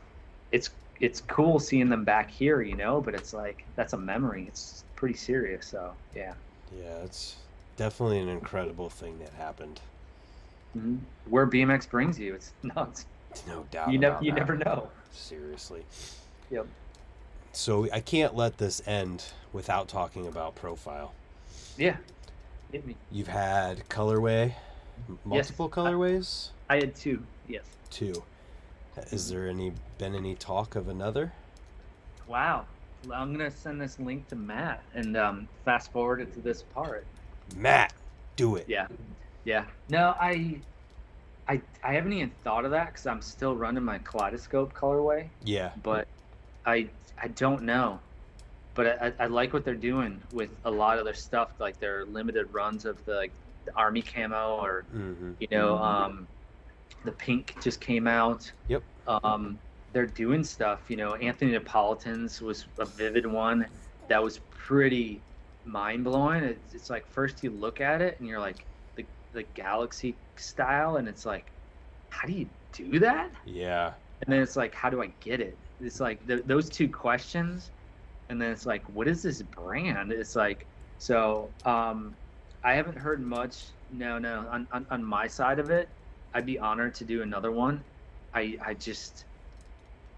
[0.51, 0.69] it's
[0.99, 4.45] it's cool seeing them back here, you know, but it's like that's a memory.
[4.47, 5.67] It's pretty serious.
[5.67, 6.33] So yeah,
[6.73, 7.35] Yeah, it's
[7.75, 9.81] definitely an incredible thing that happened.
[10.77, 10.95] Mm-hmm.
[11.29, 13.05] where BMX brings you, it's nuts.
[13.45, 13.91] No doubt.
[13.91, 14.39] You never you that.
[14.39, 14.87] never know.
[15.11, 15.83] Seriously.
[16.51, 16.67] Yep.
[17.51, 21.13] So I can't let this end without talking about profile.
[21.77, 21.97] Yeah,
[22.71, 22.95] hit me.
[23.11, 24.53] You've had colorway,
[25.25, 27.21] multiple I- colorways, I had two.
[27.49, 27.65] Yes.
[27.89, 28.23] two.
[29.11, 31.33] Is there any been any talk of another?
[32.25, 32.65] Wow.
[33.11, 37.05] I'm gonna send this link to Matt and um, fast forward it to this part.
[37.57, 37.93] Matt,
[38.35, 38.65] do it.
[38.67, 38.87] Yeah,
[39.43, 39.65] yeah.
[39.89, 40.61] No, I,
[41.47, 45.71] I, I haven't even thought of that because I'm still running my kaleidoscope colorway, Yeah.
[45.83, 46.07] but
[46.65, 46.87] I,
[47.21, 47.99] I don't know.
[48.75, 52.05] But I, I like what they're doing with a lot of their stuff, like their
[52.05, 53.31] limited runs of the, like,
[53.65, 55.33] the army camo or Mm-hmm.
[55.39, 56.27] you know, um,
[57.05, 58.51] the pink just came out.
[58.69, 58.81] Yep.
[59.07, 59.59] Um,
[59.93, 60.89] they're doing stuff.
[60.89, 63.67] You know, Anthony Napolitan's was a vivid one
[64.09, 65.25] that was pretty
[65.63, 66.43] mind blowing.
[66.43, 70.97] It's, it's like first you look at it and you're like the the galaxy style,
[70.97, 71.53] and it's like,
[72.09, 73.31] how do you do that?
[73.45, 73.93] Yeah.
[74.25, 75.59] And then it's like, how do I get it?
[75.79, 77.71] It's like th- those two questions,
[78.29, 80.11] and then it's like, what is this brand?
[80.11, 80.67] It's like,
[80.97, 82.17] so um,
[82.63, 83.73] I haven't heard much.
[83.89, 85.89] No, no, on, on on my side of it,
[86.33, 87.85] I'd be honored to do another one.
[88.33, 89.25] I I just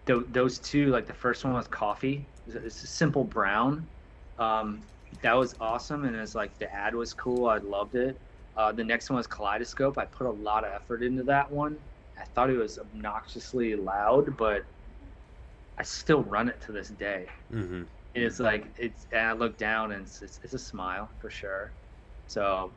[0.06, 2.26] th- those two, like the first one was coffee.
[2.48, 3.88] It's a, simple brown.
[4.38, 4.82] Um,
[5.22, 7.48] that was awesome, and it's like the ad was cool.
[7.48, 8.20] I loved it.
[8.56, 9.98] Uh, the next one was kaleidoscope.
[9.98, 11.78] I put a lot of effort into that one
[12.20, 14.64] I thought it was obnoxiously loud, but
[15.78, 17.28] I still run it to this day.
[17.52, 17.84] Mm-hmm.
[18.14, 19.08] It's like it's.
[19.12, 21.72] And I look down and it's, it's, it's a smile for sure.
[22.28, 22.72] So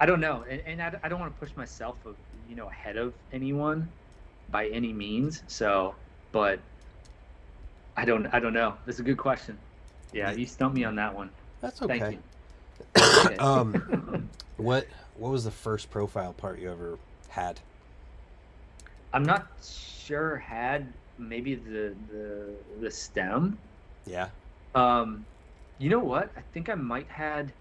[0.00, 2.10] I don't know, and, and I, I don't want to push myself, uh,
[2.48, 3.88] you know, ahead of anyone
[4.50, 5.42] by any means.
[5.46, 5.94] So,
[6.32, 6.58] but
[7.96, 8.74] I don't I don't know.
[8.86, 9.58] That's a good question.
[10.12, 11.30] Yeah, you stumped me on that one.
[11.60, 12.18] That's Thank okay.
[12.96, 13.38] you.
[13.38, 14.86] um, what
[15.16, 16.98] what was the first profile part you ever
[17.28, 17.60] had?
[19.12, 20.36] I'm not sure.
[20.36, 23.58] Had maybe the the the stem.
[24.06, 24.28] Yeah.
[24.74, 25.24] Um,
[25.78, 26.30] you know what?
[26.36, 27.52] I think I might had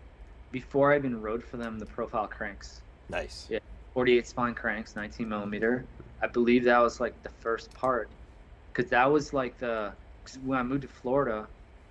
[0.51, 3.47] before I even rode for them the profile cranks, Nice.
[3.49, 3.59] Yeah.
[3.93, 5.85] 48 spline cranks, 19 millimeter.
[6.21, 8.09] I believe that was like the first part,
[8.80, 9.91] because that was like the
[10.23, 11.47] 'cause when I moved to Florida,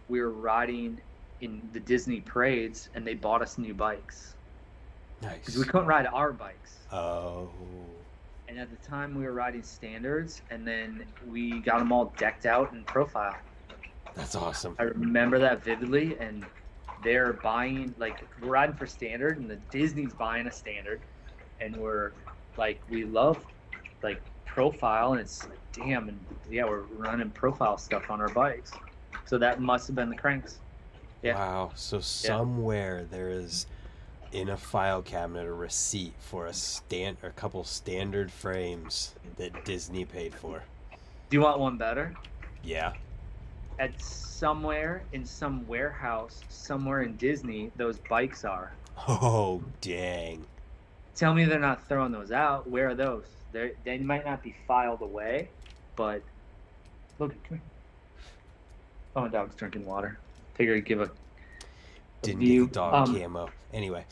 [0.09, 0.98] we were riding
[1.43, 4.35] in the Disney parades, and they bought us new bikes
[5.20, 5.36] Nice.
[5.39, 6.78] because we couldn't ride our bikes.
[6.90, 7.51] Oh.
[8.48, 12.47] And at the time, we were riding standards, and then we got them all decked
[12.47, 13.36] out in profile.
[14.15, 14.74] That's awesome.
[14.78, 16.47] I remember that vividly, and
[17.05, 21.02] they're buying like we're riding for standard, and the Disney's buying a standard,
[21.60, 22.12] and we're
[22.56, 23.44] like we love
[24.02, 25.47] like profile, and it's
[25.78, 26.18] damn, and
[26.50, 28.72] yeah, we're running profile stuff on our bikes,
[29.24, 30.59] so that must have been the cranks.
[31.22, 31.34] Yeah.
[31.34, 31.72] Wow.
[31.74, 33.66] So somewhere there is
[34.32, 39.64] in a file cabinet a receipt for a stand or a couple standard frames that
[39.64, 40.62] Disney paid for.
[41.30, 42.14] Do you want one better?
[42.62, 42.92] Yeah.
[43.78, 48.72] At somewhere in some warehouse, somewhere in Disney, those bikes are.
[49.06, 50.44] Oh dang.
[51.14, 52.68] Tell me they're not throwing those out.
[52.68, 53.24] Where are those?
[53.52, 55.48] They they might not be filed away,
[55.99, 56.25] but
[57.19, 57.65] look, come here.
[59.16, 60.23] Oh, my dog's drinking water.
[60.55, 61.12] Figure I'd give a,
[62.23, 62.66] a Didn't view.
[62.66, 63.55] get the dog Um, camo.
[63.73, 64.07] Anyway.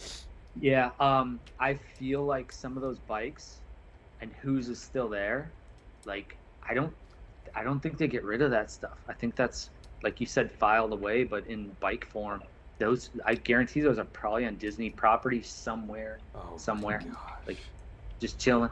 [0.55, 3.63] Yeah, um, I feel like some of those bikes,
[4.21, 5.57] and whose is still there,
[6.05, 6.97] like I don't,
[7.55, 8.99] I don't think they get rid of that stuff.
[9.09, 9.71] I think that's
[10.03, 12.45] like you said, filed away, but in bike form.
[12.79, 17.47] Those I guarantee those are probably on Disney property somewhere, Oh somewhere, gosh.
[17.47, 17.65] like,
[18.21, 18.71] just chilling.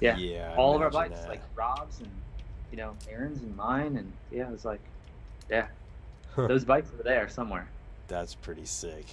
[0.00, 0.16] Yeah.
[0.16, 0.52] Yeah.
[0.52, 1.28] I All of our bikes, that.
[1.28, 2.10] like Rob's and
[2.70, 4.80] you know Aaron's and mine, and yeah, it was like,
[5.50, 5.68] yeah,
[6.36, 7.68] those bikes are there somewhere.
[8.08, 9.06] That's pretty sick.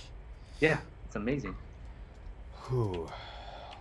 [0.60, 1.56] Yeah, it's amazing.
[2.68, 3.10] Whew.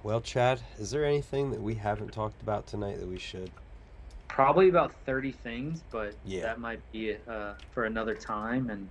[0.03, 3.53] Well, Chad, is there anything that we haven't talked about tonight that we should?
[4.29, 6.41] probably about 30 things but Yeah.
[6.43, 8.91] that might be uh, for another time and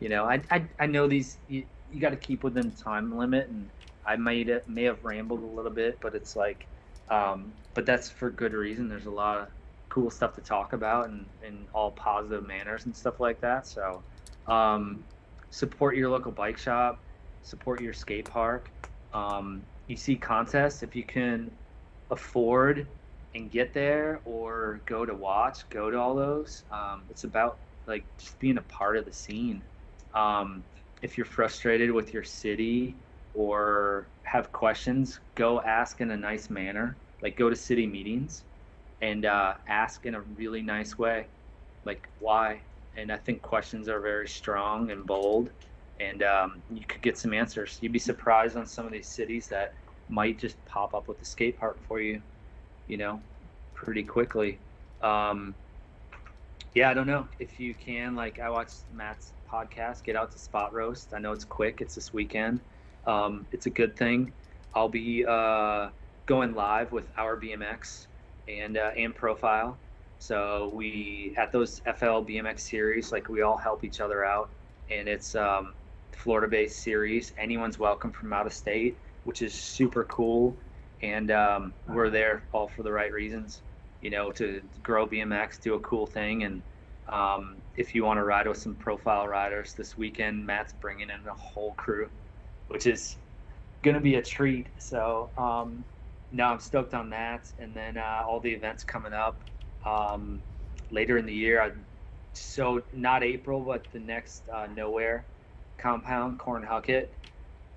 [0.00, 3.48] you know i i, I know these you, you got to keep within time limit
[3.48, 3.70] and
[4.04, 6.66] i might have, may have rambled a little bit but it's like
[7.10, 9.48] um, but that's for good reason there's a lot of
[9.88, 14.02] cool stuff to talk about and in all positive manners and stuff like that so
[14.46, 15.02] um,
[15.50, 17.00] support your local bike shop
[17.42, 18.70] support your skate park
[19.14, 21.50] um, you see contests if you can
[22.10, 22.86] afford
[23.34, 26.64] and get there or go to watch, go to all those.
[26.70, 29.62] Um, it's about like just being a part of the scene.
[30.14, 30.64] Um,
[31.02, 32.94] if you're frustrated with your city
[33.34, 36.96] or have questions, go ask in a nice manner.
[37.22, 38.44] Like go to city meetings
[39.00, 41.26] and uh, ask in a really nice way,
[41.84, 42.60] like why.
[42.96, 45.50] And I think questions are very strong and bold,
[46.00, 47.78] and um, you could get some answers.
[47.80, 49.74] You'd be surprised on some of these cities that
[50.08, 52.20] might just pop up with a skate park for you
[52.88, 53.20] you know,
[53.74, 54.58] pretty quickly.
[55.02, 55.54] Um,
[56.74, 58.16] yeah, I don't know if you can.
[58.16, 61.14] Like, I watched Matt's podcast, Get Out to Spot Roast.
[61.14, 61.80] I know it's quick.
[61.80, 62.60] It's this weekend.
[63.08, 64.32] Um, it's a good thing.
[64.74, 65.90] I'll be uh,
[66.26, 68.06] going live with our BMX
[68.48, 69.78] and uh, and profile.
[70.18, 74.50] So we at those FL BMX series, like we all help each other out,
[74.90, 75.74] and it's um,
[76.12, 77.32] Florida-based series.
[77.38, 80.56] Anyone's welcome from out of state, which is super cool
[81.02, 83.62] and um, we're there all for the right reasons
[84.00, 86.62] you know to grow bmx do a cool thing and
[87.08, 91.26] um, if you want to ride with some profile riders this weekend matt's bringing in
[91.26, 92.10] a whole crew
[92.68, 93.16] which is
[93.82, 95.84] going to be a treat so um,
[96.32, 99.36] no i'm stoked on that and then uh, all the events coming up
[99.84, 100.40] um,
[100.90, 101.72] later in the year I,
[102.32, 105.24] so not april but the next uh, nowhere
[105.76, 107.08] compound cornhucket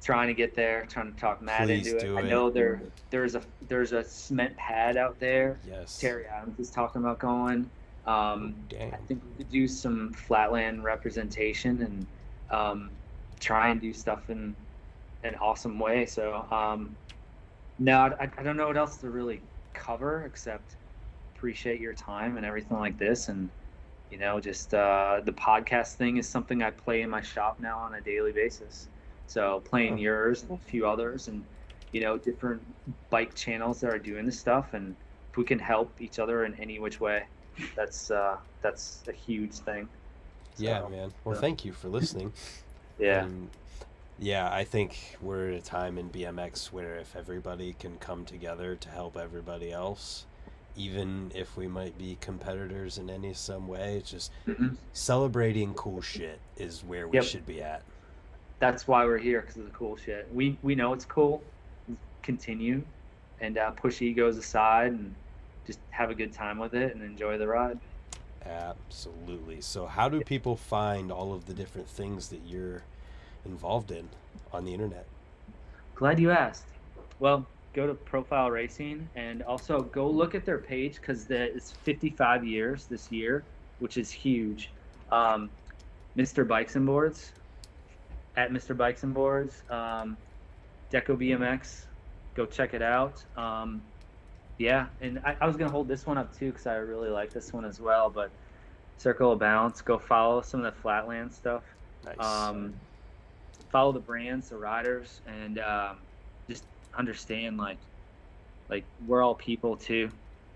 [0.01, 2.01] trying to get there, trying to talk Matt Please into it.
[2.01, 5.59] do I know there there's a there's a cement pad out there.
[5.67, 5.99] Yes.
[5.99, 7.69] Terry Adams is talking about going.
[8.07, 8.93] Um, Dang.
[8.93, 12.07] I think we could do some flatland representation and
[12.49, 12.89] um,
[13.39, 14.55] try and do stuff in
[15.23, 16.05] an awesome way.
[16.05, 16.95] So um,
[17.79, 19.41] no, I, I don't know what else to really
[19.73, 20.75] cover except
[21.35, 23.49] appreciate your time and everything like this and
[24.11, 27.79] you know just uh, the podcast thing is something i play in my shop now
[27.79, 28.89] on a daily basis
[29.25, 29.97] so playing Oh.
[29.97, 31.43] yours and a few others and
[31.91, 32.61] you know, different
[33.09, 34.95] bike channels that are doing this stuff, and
[35.29, 37.23] if we can help each other in any which way,
[37.75, 39.87] that's uh, that's a huge thing.
[40.57, 41.11] Yeah, man.
[41.23, 41.41] Well, yeah.
[41.41, 42.33] thank you for listening.
[42.97, 43.25] Yeah.
[43.25, 43.49] And,
[44.21, 48.75] yeah, I think we're at a time in BMX where if everybody can come together
[48.75, 50.25] to help everybody else,
[50.77, 54.77] even if we might be competitors in any some way, it's just Mhm.
[54.93, 57.23] celebrating cool shit is where we Yep.
[57.25, 57.81] should be at.
[58.59, 60.31] That's why we're here because of the cool shit.
[60.31, 61.41] We we know it's cool.
[62.21, 62.83] Continue,
[63.39, 65.15] and uh, push egos aside and
[65.65, 67.79] just have a good time with it and enjoy the ride.
[68.45, 69.61] Absolutely.
[69.61, 72.83] So, how do people find all of the different things that you're
[73.45, 74.07] involved in
[74.51, 75.05] on the internet?
[75.95, 76.65] Glad you asked.
[77.19, 82.45] Well, go to Profile Racing and also go look at their page because it's 55
[82.45, 83.43] years this year,
[83.79, 84.71] which is huge.
[85.11, 85.49] Um,
[86.17, 86.47] Mr.
[86.47, 87.31] Bikes and Boards
[88.35, 88.75] at Mr.
[88.75, 90.17] Bikes and Boards, um,
[90.91, 91.85] Deco BMX.
[92.33, 93.23] Go check it out.
[93.37, 93.81] Um,
[94.57, 97.31] yeah, and I, I was gonna hold this one up too because I really like
[97.31, 98.09] this one as well.
[98.09, 98.31] But
[98.97, 101.63] Circle of Balance, go follow some of the Flatland stuff
[102.05, 102.19] Nice.
[102.19, 102.73] um,
[103.71, 105.97] follow the brands, the riders, and um,
[106.49, 106.65] just
[106.97, 107.77] understand like
[108.69, 110.09] like we're all people too.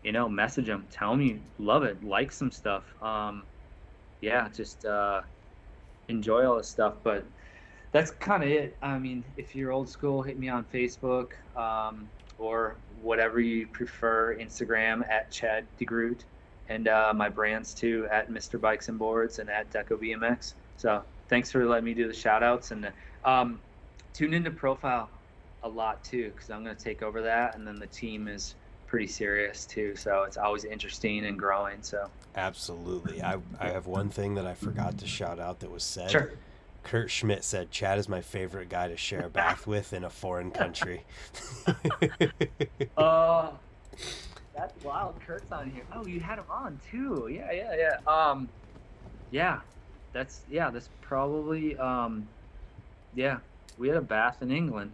[0.03, 2.83] You know, message them, tell them you love it, like some stuff.
[3.01, 3.43] Um,
[4.21, 5.21] yeah, just uh,
[6.09, 6.95] enjoy all this stuff.
[7.03, 7.25] But
[7.91, 8.77] that's kind of it.
[8.81, 14.37] I mean, if you're old school, hit me on Facebook um, or whatever you prefer.
[14.37, 16.25] Instagram at Chad DeGroot,
[16.67, 18.59] and uh, my brands too at Mr.
[18.61, 20.53] Bikes and Boards and at Deco BMX.
[20.77, 22.91] So thanks for letting me do the shout outs and
[23.23, 23.59] um,
[24.13, 25.09] tune into Profile
[25.63, 28.55] a lot too because I'm going to take over that, and then the team is
[28.87, 29.95] pretty serious too.
[29.95, 31.81] So it's always interesting and growing.
[31.81, 33.21] So Absolutely.
[33.21, 36.11] I, I have one thing that I forgot to shout out that was said.
[36.11, 36.33] sure.
[36.83, 40.09] Kurt Schmidt said, Chad is my favorite guy to share a bath with in a
[40.09, 41.03] foreign country.
[42.97, 43.51] Uh,
[44.55, 45.19] that's wild.
[45.25, 45.83] Kurt's on here.
[45.93, 47.29] Oh, you had him on too.
[47.29, 48.11] Yeah, yeah, yeah.
[48.11, 48.47] Um,
[49.31, 49.59] yeah,
[50.15, 50.69] that's yeah.
[50.71, 52.25] That's probably um,
[53.13, 53.37] yeah.
[53.77, 54.91] We had a bath in England.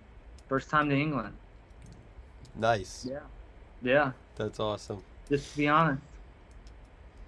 [0.50, 1.34] First time to England.
[2.56, 3.06] nice.
[3.10, 3.20] Yeah.
[3.84, 4.12] Yeah.
[4.36, 5.04] That's awesome.
[5.30, 6.02] Just to be honest,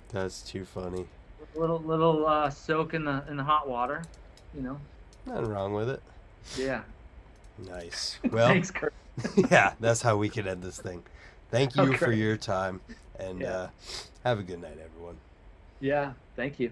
[0.09, 1.05] That's too funny.
[1.55, 4.01] a little little uh, soak in the in the hot water.
[4.55, 4.80] You know.
[5.25, 6.01] Nothing wrong with it.
[6.57, 6.81] Yeah.
[7.69, 8.17] Nice.
[8.31, 8.93] Well, Thanks, Kurt.
[9.51, 11.03] yeah, that's how we can end this thing.
[11.51, 12.81] Thank you for your time
[13.19, 13.53] and Yeah.
[13.55, 13.67] uh,
[14.23, 15.17] have a good night, everyone.
[15.80, 16.13] Yeah.
[16.35, 16.72] Thank you.